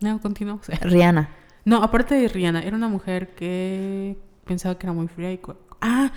[0.00, 0.66] No, continuamos.
[0.66, 1.30] Rihanna.
[1.64, 5.40] No, aparte de Rihanna, era una mujer que pensaba que era muy fría y...
[5.80, 6.12] Ah,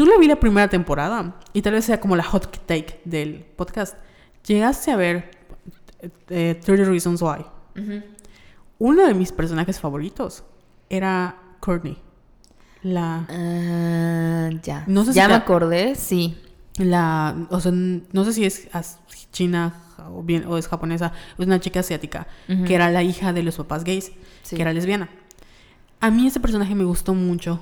[0.00, 3.98] Solo vi la primera temporada y tal vez sea como la hot take del podcast.
[4.46, 5.30] Llegaste a ver
[6.30, 7.44] eh, 30 Reasons Why.
[8.78, 10.42] Uno de mis personajes favoritos
[10.88, 11.98] era Courtney.
[12.82, 13.26] La.
[13.28, 14.84] Ah, ya.
[14.86, 16.34] No sé ya me acordé, sí.
[16.78, 17.36] La.
[17.50, 18.70] O sea, no sé si es
[19.32, 21.12] china o, bien, o es japonesa.
[21.38, 24.12] Es una chica asiática que era la hija de los papás gays,
[24.48, 25.10] que era lesbiana.
[26.00, 27.60] A mí ese personaje me gustó mucho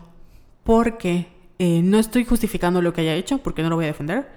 [0.62, 4.28] porque eh, no estoy justificando lo que haya hecho porque no lo voy a defender.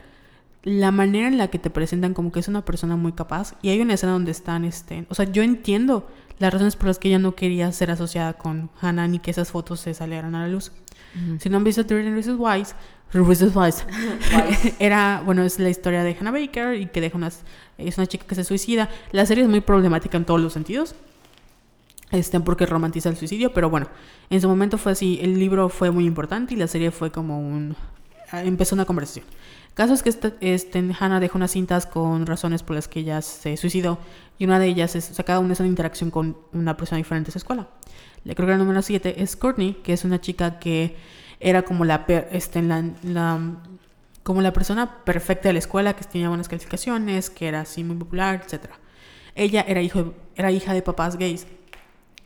[0.63, 3.69] La manera en la que te presentan como que es una persona muy capaz y
[3.69, 6.07] hay una escena donde están, este, o sea, yo entiendo
[6.37, 9.51] las razones por las que ella no quería ser asociada con Hannah ni que esas
[9.51, 10.71] fotos se salieran a la luz.
[11.39, 12.63] Si no han visto 13 Reasons Why,
[13.11, 13.71] Reasons Why,
[14.79, 17.43] era, bueno, es la historia de Hannah Baker y que deja unas,
[17.77, 18.89] es una chica que se suicida.
[19.11, 20.95] La serie es muy problemática en todos los sentidos.
[22.11, 23.87] Este, porque romantiza el suicidio, pero bueno,
[24.29, 27.39] en su momento fue así, el libro fue muy importante y la serie fue como
[27.39, 27.75] un...
[28.33, 29.25] empezó una conversación.
[29.73, 33.21] Caso es que este, este, Hannah deja unas cintas con razones por las que ella
[33.21, 33.99] se suicidó
[34.37, 36.97] y una de ellas es, o sea, cada una es una interacción con una persona
[36.97, 37.69] diferente en su escuela.
[38.25, 40.97] Le creo que la número 7 es Courtney, que es una chica que
[41.39, 43.39] era como la, este, la, la,
[44.23, 47.95] como la persona perfecta de la escuela, que tenía buenas calificaciones, que era así muy
[47.95, 48.65] popular, etc.
[49.35, 51.47] Ella era, hijo, era hija de papás gays,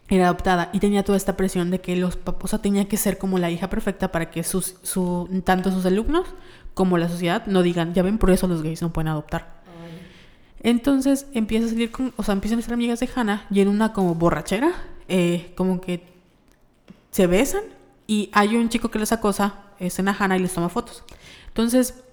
[0.07, 2.97] era adoptada y tenía toda esta presión de que los papás, o sea, tenía que
[2.97, 6.27] ser como la hija perfecta para que sus, su, tanto sus alumnos
[6.73, 9.55] como la sociedad no digan, ya ven, por eso los gays no pueden adoptar.
[10.59, 13.67] Entonces empieza a salir con, o sea, empiezan a ser amigas de Hannah y en
[13.67, 14.71] una como borrachera,
[15.07, 16.03] eh, como que
[17.11, 17.61] se besan
[18.07, 21.03] y hay un chico que les acosa, es en Hannah y les toma fotos.
[21.47, 22.03] Entonces,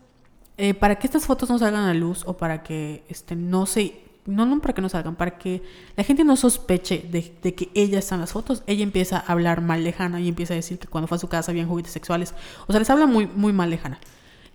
[0.59, 4.03] eh, para que estas fotos no salgan a luz o para que este, no se
[4.25, 5.63] no, no para que no salgan, para que
[5.97, 9.61] la gente no sospeche de, que ella está en las fotos, ella empieza a hablar
[9.61, 11.93] mal de Hannah y empieza a decir que cuando fue a su casa habían juguetes
[11.93, 12.35] sexuales.
[12.67, 13.99] O sea, les habla muy, muy mal de Hannah.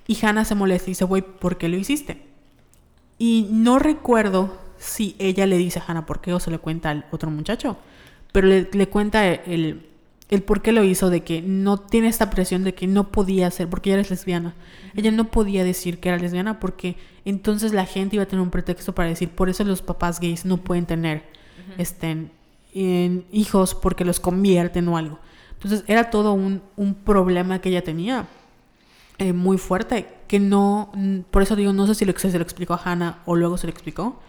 [0.07, 2.25] Y Hannah se molesta y dice, güey, ¿por qué lo hiciste?
[3.17, 6.89] Y no recuerdo si ella le dice a Hannah por qué o se le cuenta
[6.89, 7.77] al otro muchacho,
[8.31, 9.89] pero le, le cuenta el,
[10.29, 13.49] el por qué lo hizo, de que no tiene esta presión de que no podía
[13.49, 14.55] ser, porque ella es lesbiana.
[14.95, 18.49] Ella no podía decir que era lesbiana porque entonces la gente iba a tener un
[18.49, 21.23] pretexto para decir, por eso los papás gays no pueden tener
[21.77, 22.31] estén,
[22.73, 25.19] hijos porque los convierten o algo.
[25.53, 28.27] Entonces era todo un, un problema que ella tenía.
[29.19, 30.91] Eh, muy fuerte, que no,
[31.31, 33.65] por eso digo, no sé si lo, se lo explicó a Hannah o luego se
[33.65, 34.19] lo explicó,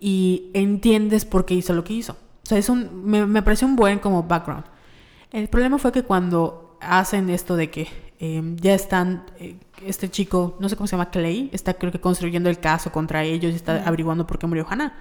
[0.00, 2.12] y entiendes por qué hizo lo que hizo.
[2.12, 4.64] O sea, es un, me, me pareció un buen como background.
[5.36, 7.86] El problema fue que cuando hacen esto de que
[8.20, 12.00] eh, ya están, eh, este chico, no sé cómo se llama, Clay, está creo que
[12.00, 14.96] construyendo el caso contra ellos y está averiguando por qué murió Hannah,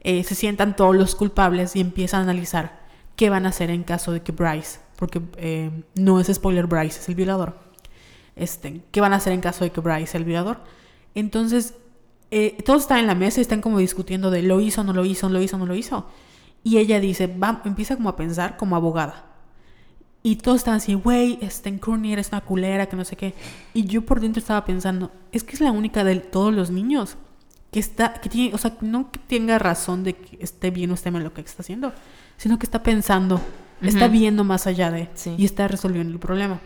[0.00, 2.80] eh, se sientan todos los culpables y empiezan a analizar
[3.14, 5.22] qué van a hacer en caso de que Bryce, porque
[5.94, 7.56] no es spoiler, Bryce es el violador
[8.34, 10.58] este, qué van a hacer en caso de que Bryce sea el violador.
[11.14, 11.74] Entonces,
[12.66, 15.28] todos están en la mesa y están como discutiendo de lo hizo, no lo hizo,
[15.28, 16.08] lo hizo, no lo hizo.
[16.64, 19.28] Y ella dice, va, empieza como a pensar como abogada.
[20.22, 23.34] Y todos están así, güey, este, Courtney eres una culera, que no sé qué.
[23.72, 27.16] Y yo por dentro estaba pensando, es que es la única de todos los niños
[27.70, 30.94] que está, que tiene, o sea, no que tenga razón de que esté bien o
[30.94, 31.92] esté mal lo que está haciendo,
[32.36, 33.40] sino que está pensando,
[33.80, 36.60] está viendo más allá de, y está resolviendo el problema.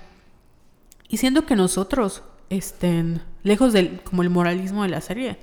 [1.08, 5.38] Y siendo que nosotros estén lejos del como el moralismo de la serie,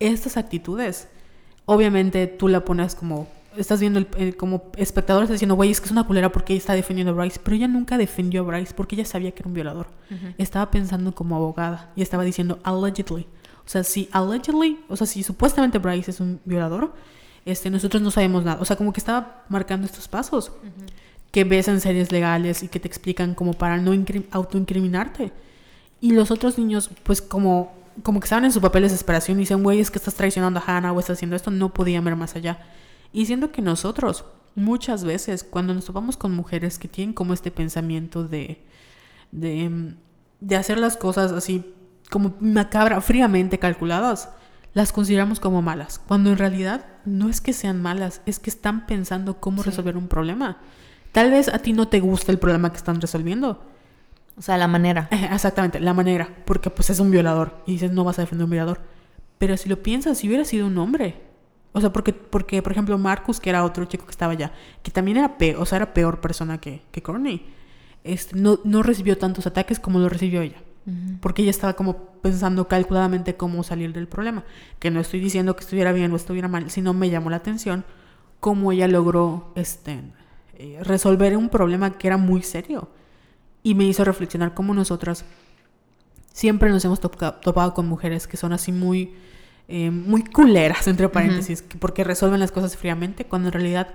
[0.00, 1.08] estas actitudes,
[1.64, 5.86] obviamente tú la pones como estás viendo el, como espectador estás diciendo, güey, es que
[5.86, 8.74] es una culera porque ella está defendiendo a Bryce, pero ella nunca defendió a Bryce
[8.74, 9.88] porque ella sabía que era un violador.
[10.38, 13.26] Estaba pensando como abogada y estaba diciendo allegedly.
[13.64, 16.92] O sea, si allegedly, o sea, si supuestamente Bryce es un violador,
[17.44, 18.60] este, nosotros no sabemos nada.
[18.60, 20.52] O sea, como que estaba marcando estos pasos
[21.30, 23.92] que ves en series legales y que te explican como para no
[24.30, 25.32] autoincriminarte.
[26.00, 29.40] Y los otros niños, pues como, como que estaban en su papel de desesperación y
[29.40, 32.16] dicen, güey, es que estás traicionando a Hannah o estás haciendo esto, no podían ver
[32.16, 32.58] más allá.
[33.12, 34.24] Y siendo que nosotros,
[34.54, 38.62] muchas veces, cuando nos topamos con mujeres que tienen como este pensamiento de,
[39.32, 39.94] de,
[40.40, 41.72] de hacer las cosas así
[42.10, 44.30] como macabra, fríamente calculadas,
[44.74, 48.86] las consideramos como malas, cuando en realidad no es que sean malas, es que están
[48.86, 50.58] pensando cómo resolver un problema.
[51.12, 53.62] Tal vez a ti no te gusta el problema que están resolviendo.
[54.36, 55.08] O sea, la manera.
[55.32, 56.28] Exactamente, la manera.
[56.44, 57.62] Porque pues es un violador.
[57.66, 58.80] Y dices, no vas a defender a un violador.
[59.38, 61.22] Pero si lo piensas, si hubiera sido un hombre.
[61.76, 64.50] O sea, porque, porque por ejemplo, Marcus, que era otro chico que estaba allá,
[64.82, 67.44] que también era peor, o sea, era peor persona que, que Courtney,
[68.02, 70.56] este, no, no recibió tantos ataques como lo recibió ella.
[71.20, 74.44] Porque ella estaba como pensando calculadamente cómo salir del problema.
[74.78, 77.84] Que no estoy diciendo que estuviera bien o estuviera mal, sino me llamó la atención
[78.40, 80.00] cómo ella logró este,
[80.54, 82.88] eh, resolver un problema que era muy serio.
[83.62, 85.26] Y me hizo reflexionar cómo nosotras
[86.32, 89.14] siempre nos hemos topado con mujeres que son así muy,
[89.68, 93.88] eh, muy culeras, entre paréntesis, porque resuelven las cosas fríamente, cuando en realidad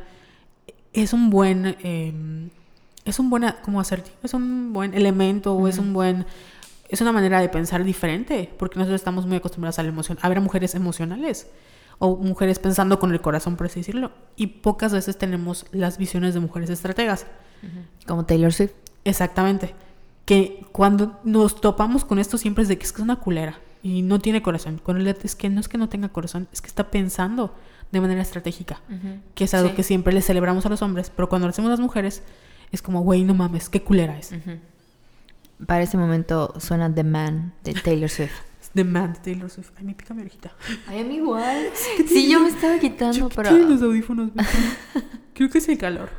[0.91, 2.49] es un buen, em,
[3.06, 4.18] es un buen, ¿cómo asertivo?
[4.23, 6.26] Es un buen elemento o es un buen,
[6.89, 10.27] es una manera de pensar diferente, porque nosotros estamos muy acostumbrados a la emoción, a
[10.27, 11.48] ver mujeres emocionales
[11.99, 14.11] o mujeres pensando con el corazón, por así decirlo.
[14.35, 17.27] Y pocas veces tenemos las visiones de mujeres estrategas.
[18.07, 18.72] Como Taylor Swift.
[19.06, 19.76] Exactamente.
[20.26, 24.19] Que cuando nos topamos con esto siempre es de que es una culera y no
[24.19, 24.79] tiene corazón.
[24.83, 27.55] Con el es que no es que no tenga corazón, es que está pensando
[27.91, 28.81] de manera estratégica,
[29.35, 29.75] que es algo Sí.
[29.75, 32.23] que siempre le celebramos a los hombres, pero cuando lo hacemos las mujeres
[32.71, 34.33] es como, güey, no mames, qué culera es.
[35.65, 38.31] Para ese momento suena The Man de Taylor Swift.
[38.73, 39.71] The Man de Taylor Swift.
[39.77, 40.51] Ay, me pica mi orejita.
[40.87, 41.67] Ay, a mí igual.
[42.07, 43.51] Sí, yo me estaba quitando, Yo pero...
[43.57, 44.31] los audífonos.
[45.33, 46.09] Creo que es el calor.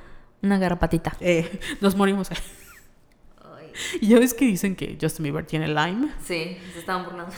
[0.42, 1.16] Una garrapatita.
[1.20, 2.28] Eh, nos morimos.
[4.00, 6.08] Y ya ves que dicen que Justin Bieber tiene Lyme.
[6.24, 7.32] Sí, se estaban burlando.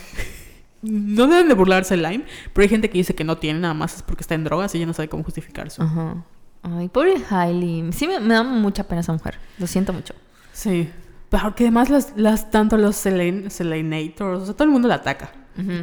[0.82, 3.72] No deben de burlarse el Lyme, pero hay gente que dice que no tiene, nada
[3.74, 5.82] más es porque está en drogas y ella no sabe cómo justificar eso.
[5.82, 6.22] Ajá.
[6.62, 7.90] Ay, pobre Hailey.
[7.92, 9.38] Sí, me, me da mucha pena esa mujer.
[9.58, 10.14] Lo siento mucho.
[10.52, 10.90] Sí.
[11.30, 14.96] Pero que además las, las tanto los Selen- Selenators, o sea, todo el mundo la
[14.96, 15.32] ataca.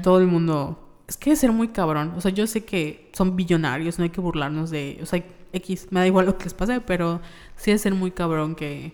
[0.04, 0.88] Todo el mundo.
[1.08, 2.14] Es que debe ser muy cabrón.
[2.16, 5.00] O sea, yo sé que son billonarios, no hay que burlarnos de.
[5.02, 5.24] O sea,
[5.54, 7.22] X, me da igual lo que les pase, pero
[7.56, 8.94] sí debe ser muy cabrón que,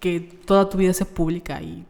[0.00, 1.60] que toda tu vida sea pública.
[1.62, 1.84] Y.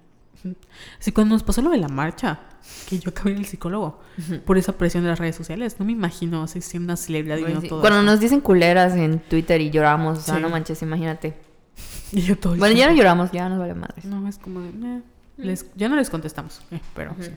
[1.01, 2.41] Así cuando nos pasó lo de la marcha,
[2.89, 4.01] que yo acabé en el psicólogo,
[4.45, 7.41] por esa presión de las redes sociales, no me imagino así siendo una celebridad y
[7.41, 7.69] Ay, viendo sí.
[7.69, 8.07] todo Cuando eso.
[8.07, 10.41] nos dicen culeras en Twitter y lloramos, o sea, Sí.
[10.43, 11.35] no manches, imagínate.
[12.13, 14.05] Y yo todo Bueno, ya no lloramos, ya nos vale madres.
[14.05, 14.69] No, es como de.
[14.69, 15.03] eh,
[15.39, 17.31] les- ya no les contestamos, eh, pero sí.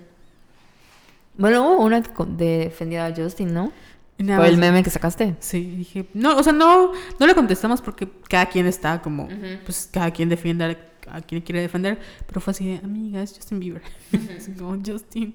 [1.37, 3.71] Bueno, hubo una que defendía a Justin, ¿no?
[4.19, 5.35] Nada Por el meme que sacaste.
[5.39, 9.27] Sí, dije, no, o sea, no, no le contestamos porque cada quien está como,
[9.65, 10.77] pues cada quien defiende
[11.09, 11.97] a, quien quiere defender,
[12.27, 13.81] pero fue así de, amiga, es Justin Bieber.
[14.59, 15.33] Como, Justin.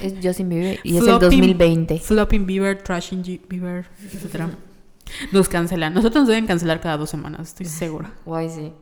[0.00, 1.98] Es Justin Bieber y es el Flopping- 2020.
[2.00, 4.50] Flopping Bieber, Trashing G- Bieber, etc.
[5.30, 5.94] Nos cancelan.
[5.94, 8.12] Nosotros nos deben cancelar cada dos semanas, estoy segura.
[8.24, 8.72] Guay, sí.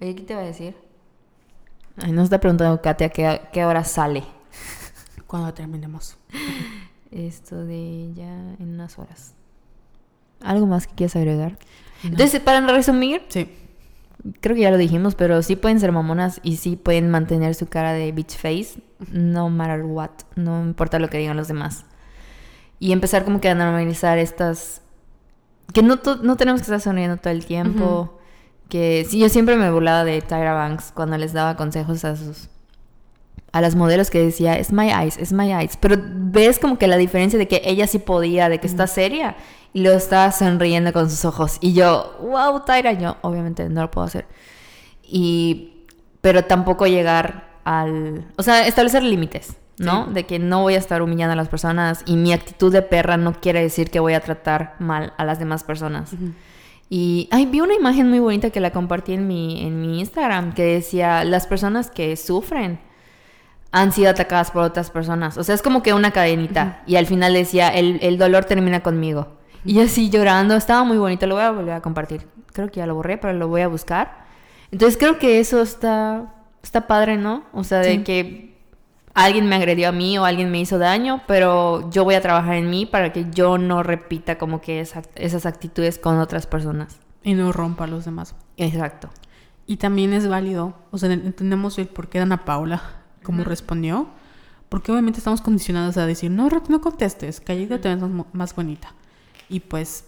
[0.00, 0.74] Oye, ¿qué te va a decir?
[1.98, 4.24] Ay, nos está preguntando Katia qué, qué hora sale.
[5.26, 6.16] Cuando terminemos.
[7.10, 9.34] Esto de ya en unas horas.
[10.42, 11.58] ¿Algo más que quieras agregar?
[12.02, 12.10] No.
[12.10, 13.48] Entonces, para resumir, Sí,
[14.40, 17.66] creo que ya lo dijimos, pero sí pueden ser mamonas y sí pueden mantener su
[17.66, 18.80] cara de bitch face,
[19.12, 21.84] no matter what, no importa lo que digan los demás.
[22.78, 24.82] Y empezar como que a normalizar estas...
[25.72, 28.18] Que no, no tenemos que estar sonriendo todo el tiempo.
[28.68, 32.48] Que sí, yo siempre me burlaba de Tyra Banks cuando les daba consejos a sus...
[33.50, 35.76] A las modelos que decía, es my eyes, es my eyes.
[35.78, 39.36] Pero ves como que la diferencia de que ella sí podía, de que está seria
[39.72, 41.58] y lo está sonriendo con sus ojos.
[41.60, 44.26] Y yo, wow, Tyra, yo obviamente no lo puedo hacer.
[45.02, 45.86] Y,
[46.20, 50.06] pero tampoco llegar al, o sea, establecer límites, ¿no?
[50.06, 50.14] Sí.
[50.14, 53.16] De que no voy a estar humillando a las personas y mi actitud de perra
[53.16, 56.12] no quiere decir que voy a tratar mal a las demás personas.
[56.90, 60.54] Y ay, vi una imagen muy bonita que la compartí en mi, en mi Instagram
[60.54, 62.80] que decía, las personas que sufren
[63.72, 65.36] han sido atacadas por otras personas.
[65.38, 66.82] O sea, es como que una cadenita.
[66.86, 69.28] Y al final decía, el, el dolor termina conmigo.
[69.64, 72.26] Y así llorando, estaba muy bonito, lo voy a volver a compartir.
[72.52, 74.24] Creo que ya lo borré, pero lo voy a buscar.
[74.70, 77.44] Entonces creo que eso está, está padre, ¿no?
[77.52, 78.04] O sea, de Sí.
[78.04, 78.58] que
[79.14, 82.54] alguien me agredió a mí o alguien me hizo daño, pero yo voy a trabajar
[82.54, 87.00] en mí para que yo no repita como que esa- esas actitudes con otras personas.
[87.24, 88.34] y no rompa a los demás.
[88.56, 89.10] Exacto.
[89.66, 92.80] Y también es válido, o sea, entendemos el por qué Ana Paula,
[93.22, 94.08] cómo respondió,
[94.68, 98.92] porque obviamente estamos condicionados a decir, no, no contestes, callita te ves más, más bonita.
[99.48, 100.04] Y pues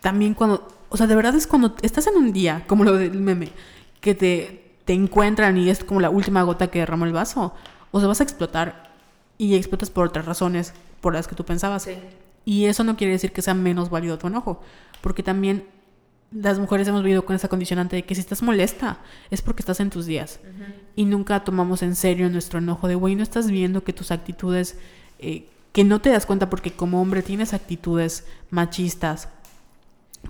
[0.00, 3.20] también cuando, o sea, de verdad es cuando estás en un día, como lo del
[3.20, 3.52] meme,
[4.00, 7.54] que te, te encuentran y es como la última gota que derramó el vaso,
[7.92, 8.90] o sea, vas a explotar
[9.38, 11.88] y explotas por otras razones por las que tú pensabas.
[12.44, 14.60] Y eso no quiere decir que sea menos válido tu enojo,
[15.00, 15.66] porque también
[16.32, 18.98] las mujeres hemos vivido con esa condicionante de que si estás molesta
[19.30, 20.40] es porque estás en tus días.
[20.94, 24.78] Y nunca tomamos en serio nuestro enojo de, güey, no estás viendo que tus actitudes,
[25.18, 29.28] eh, que no te das cuenta porque como hombre tienes actitudes machistas.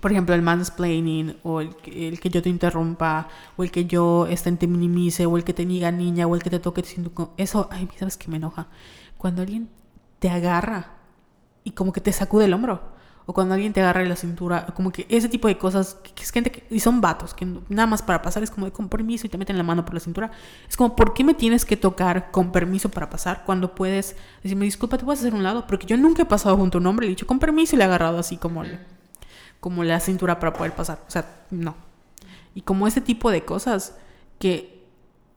[0.00, 3.84] Por ejemplo, el mansplaining, o el, que- el que yo te interrumpa, o el que
[3.84, 6.82] yo este, te minimice, o el que te diga niña, o el que te toque
[6.82, 8.68] sin tu Eso, ay, ¿sabes qué me enoja?
[9.18, 9.68] Cuando alguien
[10.18, 10.92] te agarra
[11.64, 12.91] y como que te sacude el hombro.
[13.26, 16.64] O cuando alguien te agarra la cintura, como que ese tipo de cosas, es gente
[16.70, 19.38] y son vatos, que nada más para pasar es como de con permiso y te
[19.38, 20.32] meten la mano por la cintura.
[20.68, 24.64] Es como, ¿por qué me tienes que tocar con permiso para pasar cuando puedes decirme,
[24.64, 25.66] disculpa, te vas a hacer un lado?
[25.68, 27.78] Porque yo nunca he pasado junto a un hombre, le he dicho con permiso y
[27.78, 28.80] le he agarrado así como, el-
[29.60, 30.98] como la cintura para poder pasar.
[31.06, 31.76] O sea, no.
[32.56, 33.94] Y como ese tipo de cosas
[34.40, 34.82] que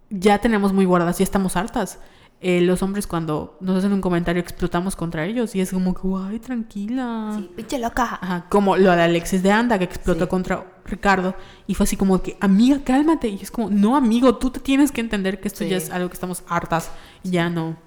[0.09, 1.99] ya tenemos muy guardadas, ya estamos hartas.
[2.41, 6.01] Eh, los hombres cuando nos hacen un comentario explotamos contra ellos y es como que,
[6.01, 7.33] guay, tranquila.
[7.37, 8.19] Sí, pinche loca.
[8.21, 10.29] Ajá, como lo de Alexis de Anda que explotó Sí.
[10.29, 11.33] contra Ricardo
[11.65, 13.29] y fue así como que, amiga, cálmate.
[13.29, 15.69] Y es como, no, amigo, tú te tienes que entender que esto Sí.
[15.69, 16.91] ya es algo que estamos hartas.
[17.23, 17.77] Y ya no.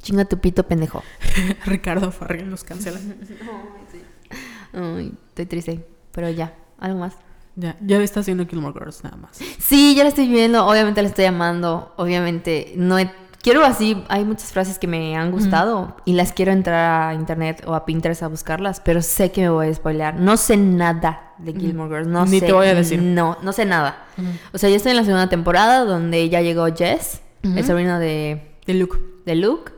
[0.00, 1.02] Chinga tu pito, pendejo.
[1.66, 2.98] Ricardo Farrell nos cancela.
[4.72, 5.86] Ay, estoy triste.
[6.12, 7.14] Pero ya, algo más.
[7.56, 9.38] ya, ya está haciendo Gilmore Girls nada más.
[9.58, 10.64] Sí, ya la estoy viendo.
[10.66, 11.92] Obviamente la estoy amando.
[11.96, 13.10] Obviamente no he
[13.42, 17.62] quiero así, hay muchas frases que me han gustado y las quiero entrar a internet
[17.66, 20.14] o a Pinterest a buscarlas, pero sé que me voy a spoilear.
[20.18, 22.46] No sé nada de Gilmore Girls, no Ni sé.
[22.46, 23.02] te voy a decir.
[23.02, 24.04] No, no sé nada.
[24.52, 28.54] O sea, yo estoy en la segunda temporada donde ya llegó Jess, el sobrino de,
[28.66, 28.98] De Luke.
[29.26, 29.72] de Luke.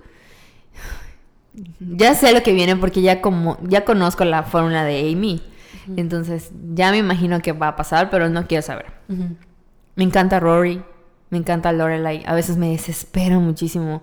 [1.78, 5.40] Ya sé lo que viene porque ya como ya conozco la fórmula de Amy.
[5.96, 8.86] Entonces, ya me imagino que va a pasar, pero no quiero saber.
[9.96, 10.82] Me encanta Rory,
[11.34, 12.22] me encanta Lorelai.
[12.26, 14.02] A veces me desespero muchísimo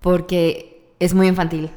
[0.00, 1.70] porque es muy infantil.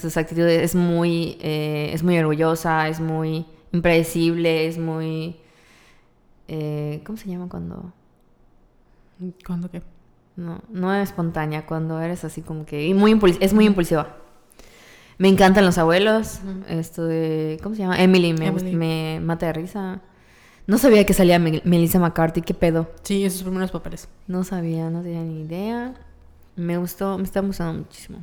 [0.00, 5.38] Sus actitudes es muy, eh, es muy orgullosa, es muy impredecible, es muy,
[6.46, 7.92] eh, ¿cómo se llama cuando?
[9.44, 9.82] ¿Cuándo qué?
[10.36, 14.18] No, no es espontánea, cuando eres así como que y muy es muy impulsiva.
[15.18, 16.42] Me encantan los abuelos.
[16.68, 18.00] Esto de, ¿cómo se llama?
[18.00, 18.76] Emily me, Emily.
[18.76, 20.00] me mata de risa.
[20.66, 22.90] No sabía que salía Mel- Melissa McCarthy, qué pedo.
[23.02, 24.08] Sí, esos primeros papeles.
[24.26, 25.94] No sabía, no tenía ni idea.
[26.56, 28.18] Me gustó, me está gustando muchísimo.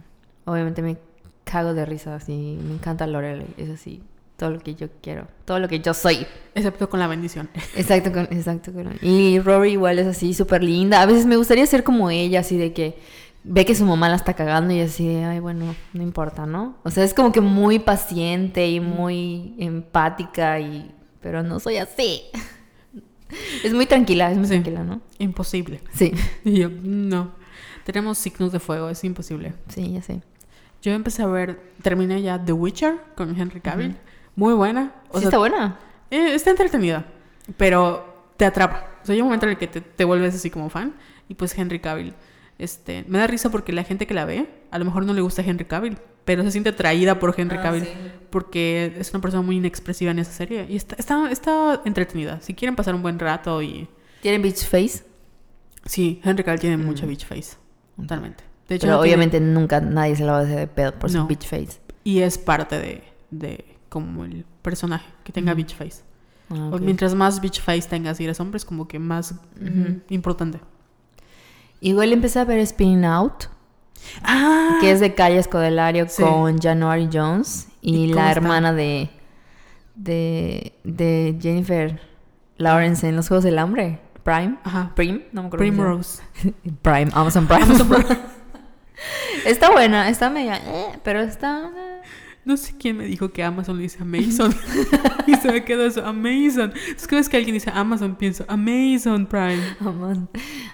[0.45, 0.97] Obviamente me
[1.43, 2.57] cago de risa, así.
[2.65, 4.01] Me encanta Lorelai, es así.
[4.37, 6.25] Todo lo que yo quiero, todo lo que yo soy.
[6.55, 7.49] Excepto con la bendición.
[7.75, 8.71] Exacto, con, exacto.
[8.71, 11.01] con- Y Rory igual es así, súper linda.
[11.01, 12.97] A veces me gustaría ser como ella, así de que
[13.43, 16.77] ve que su mamá la está cagando y así, ay, bueno, no importa, ¿no?
[16.83, 20.89] O sea, es como que muy paciente y muy empática y...
[21.21, 22.23] Pero no soy así.
[23.63, 24.53] Es muy tranquila, es muy Sí.
[24.53, 25.01] tranquila, ¿no?
[25.19, 25.81] Imposible.
[25.93, 26.11] Sí,
[26.43, 27.31] Y yo, no.
[27.83, 29.53] Tenemos signos de fuego, es imposible.
[29.67, 30.21] sí, ya sé.
[30.81, 33.97] Yo empecé a ver, terminé ya The Witcher con Henry Cavill.
[34.35, 34.95] Muy buena.
[35.09, 35.77] O ¿Sí sea, está buena?
[36.09, 37.05] eh, está entretenida,
[37.57, 38.87] pero te atrapa.
[39.03, 40.95] O sea, hay un momento en el que te, te vuelves así como fan.
[41.27, 42.13] Y pues Henry Cavill.
[42.57, 45.21] Este, me da risa porque la gente que la ve, a lo mejor no le
[45.21, 45.97] gusta Henry Cavill,
[46.29, 47.85] pero se siente atraída por Henry Ah, Cavill.
[47.85, 47.89] sí.
[48.29, 50.67] Porque es una persona muy inexpresiva en esa serie.
[50.69, 52.39] Y está, está, está entretenida.
[52.41, 53.87] Si quieren pasar un buen rato y...
[54.21, 55.03] ¿Tiene beach face?
[55.85, 57.55] Sí, Henry Cavill tiene mucha beach face.
[57.97, 58.43] Totalmente.
[58.67, 60.91] De hecho, Pero no tiene- obviamente nunca nadie se la va a hacer de pedo
[60.99, 61.21] por No.
[61.23, 61.79] su beach face.
[62.03, 66.03] Y es parte de, de como el personaje, que tenga beach face.
[66.51, 66.77] Ah.
[66.79, 70.01] Mientras más beach face tengas si eres hombre, es como que más Ujú.
[70.09, 70.59] importante.
[71.81, 73.45] Igual empecé a ver Spinning Out.
[74.23, 76.21] Ah, que es de Calle Escodelario Sí.
[76.23, 79.09] con January Jones y, ¿Y cómo la hermana de,
[79.95, 81.99] de de Jennifer
[82.57, 84.91] Lawrence en los Juegos del Hambre, Prime, Ajá.
[84.95, 85.63] Prim, no me acuerdo.
[85.63, 86.21] Primrose.
[86.33, 86.77] se llama.
[86.81, 87.75] Prime, Amazon Prime.
[89.45, 92.01] está buena, está media, eh, pero está eh.
[92.45, 94.55] No sé quién me dijo que Amazon le dice Amazon.
[95.27, 96.73] y se me quedó eso, Amazon.
[96.95, 99.61] Es que alguien dice Amazon, pienso Amazon Prime.
[99.79, 100.29] Amazon.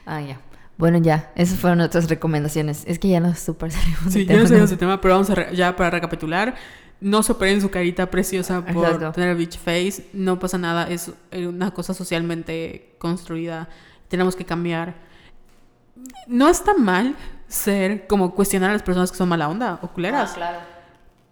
[0.06, 0.40] Ah, ya.
[0.78, 2.84] Bueno, ya, esas fueron nuestras recomendaciones.
[2.86, 5.14] Es que ya nos super salimos Sí, del ya no tema, sabemos el tema, pero
[5.14, 6.56] vamos a re- ya para recapitular.
[7.02, 9.12] No se operen su carita preciosa por Exacto.
[9.14, 10.08] tener beach face.
[10.14, 13.70] No pasa nada, es eh, una cosa socialmente construida.
[14.10, 14.96] Tenemos que cambiar.
[16.28, 17.16] No está mal
[17.48, 20.32] ser como cuestionar a las personas que son mala onda o culeras.
[20.32, 20.58] Ah, claro.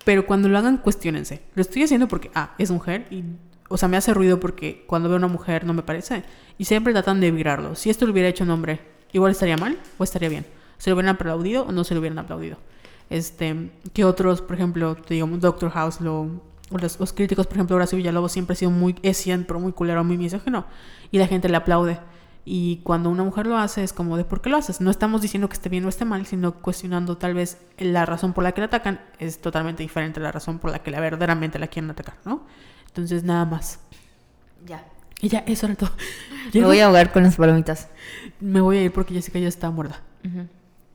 [0.06, 1.44] Pero cuando lo hagan, cuestionense.
[1.56, 3.24] Lo estoy haciendo porque, ah, es mujer y,
[3.70, 6.24] o sea, me hace ruido porque cuando veo a una mujer no me parece.
[6.58, 7.76] Y siempre tratan de vibrarlo.
[7.76, 8.82] Si esto lo hubiera hecho un hombre,
[9.14, 10.46] igual estaría mal o estaría bien.
[10.78, 12.58] ¿Se lo hubieran aplaudido o no se lo hubieran aplaudido?
[13.10, 16.28] Este, que otros, por ejemplo, te digo, Doctor House, lo,
[16.72, 20.04] los, los críticos, por ejemplo, Horacio Villalobos siempre ha sido muy, es siempre muy culero,
[20.04, 20.66] muy misógino.
[21.12, 22.00] Y la gente le aplaude.
[22.46, 24.82] Y cuando una mujer lo hace es como de ¿por qué lo haces?
[24.82, 28.34] No estamos diciendo que esté bien o esté mal, sino cuestionando tal vez la razón
[28.34, 31.00] por la que la atacan es totalmente diferente a la razón por la que la
[31.00, 32.46] verdaderamente la quieren atacar, ¿no?
[32.88, 33.80] Entonces nada más.
[34.66, 34.86] Ya.
[35.22, 35.92] Y ya, eso era todo.
[36.54, 37.88] Me voy a ahogar con las palomitas.
[38.44, 40.02] Me voy a ir porque Jessica ya está muerta.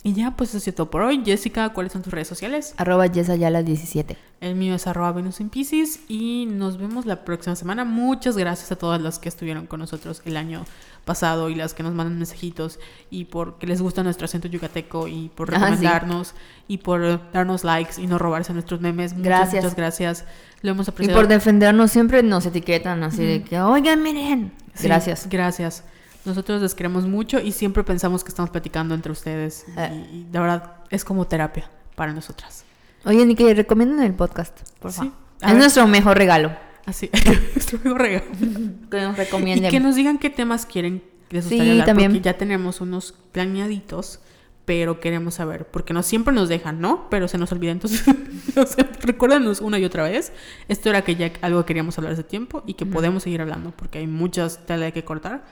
[0.05, 1.23] Y ya, pues eso es todo por hoy.
[1.25, 2.73] Jessica, ¿cuáles son tus redes sociales?
[2.77, 4.17] Arroba Yesayala17.
[4.41, 7.85] El mío es arroba Venus en Pisces y nos vemos la próxima semana.
[7.85, 10.65] Muchas gracias a todas las que estuvieron con nosotros el año
[11.05, 12.79] pasado y las que nos mandan mensajitos
[13.11, 15.61] y porque les gusta nuestro acento yucateco y por Ah, sí.
[15.65, 16.35] recomendarnos
[16.69, 19.13] y por darnos likes y no robarse nuestros memes.
[19.15, 19.65] Muchas, Gracias.
[19.65, 20.25] Muchas gracias.
[20.63, 21.19] Lo hemos Y apreciado.
[21.21, 24.53] por defendernos siempre nos etiquetan así de que, oigan, miren.
[24.75, 25.29] Sí, Gracias.
[25.29, 25.83] Gracias.
[26.29, 29.65] Nosotros les queremos mucho y siempre pensamos que estamos platicando entre ustedes.
[29.77, 30.07] Eh.
[30.13, 32.65] Y, y de verdad es como terapia para nosotras.
[33.05, 34.99] Oigan, y que recomienden el podcast, por Sí.
[34.99, 35.13] favor.
[35.41, 35.61] A Es ver.
[35.63, 36.53] nuestro mejor regalo.
[36.87, 37.11] Así,
[37.55, 38.25] nuestro amigo regalo.
[38.91, 39.71] Que nos Y recomienden.
[39.71, 42.11] que nos digan qué temas quieren les Sí, hablar, también.
[42.13, 44.21] porque ya tenemos unos planeaditos,
[44.65, 47.09] pero queremos saber, porque no siempre nos dejan, ¿no?
[47.11, 48.03] Pero se nos olvida, entonces,
[48.57, 50.33] o sea, recuérdanos una y otra vez.
[50.69, 53.71] Esto era que ya algo que queríamos hablar hace tiempo y que podemos seguir hablando,
[53.73, 55.45] porque hay muchas tela que cortar,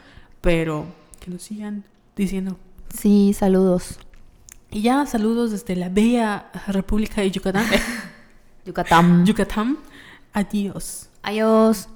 [0.46, 0.86] pero
[1.18, 1.82] que nos sigan
[2.14, 2.56] diciendo.
[2.96, 3.98] Sí, saludos.
[4.70, 7.66] Y ya, saludos desde la bella República de Yucatán.
[8.64, 9.26] Yucatán.
[9.26, 9.76] Yucatán.
[10.32, 11.08] Adiós.
[11.24, 11.88] Adiós.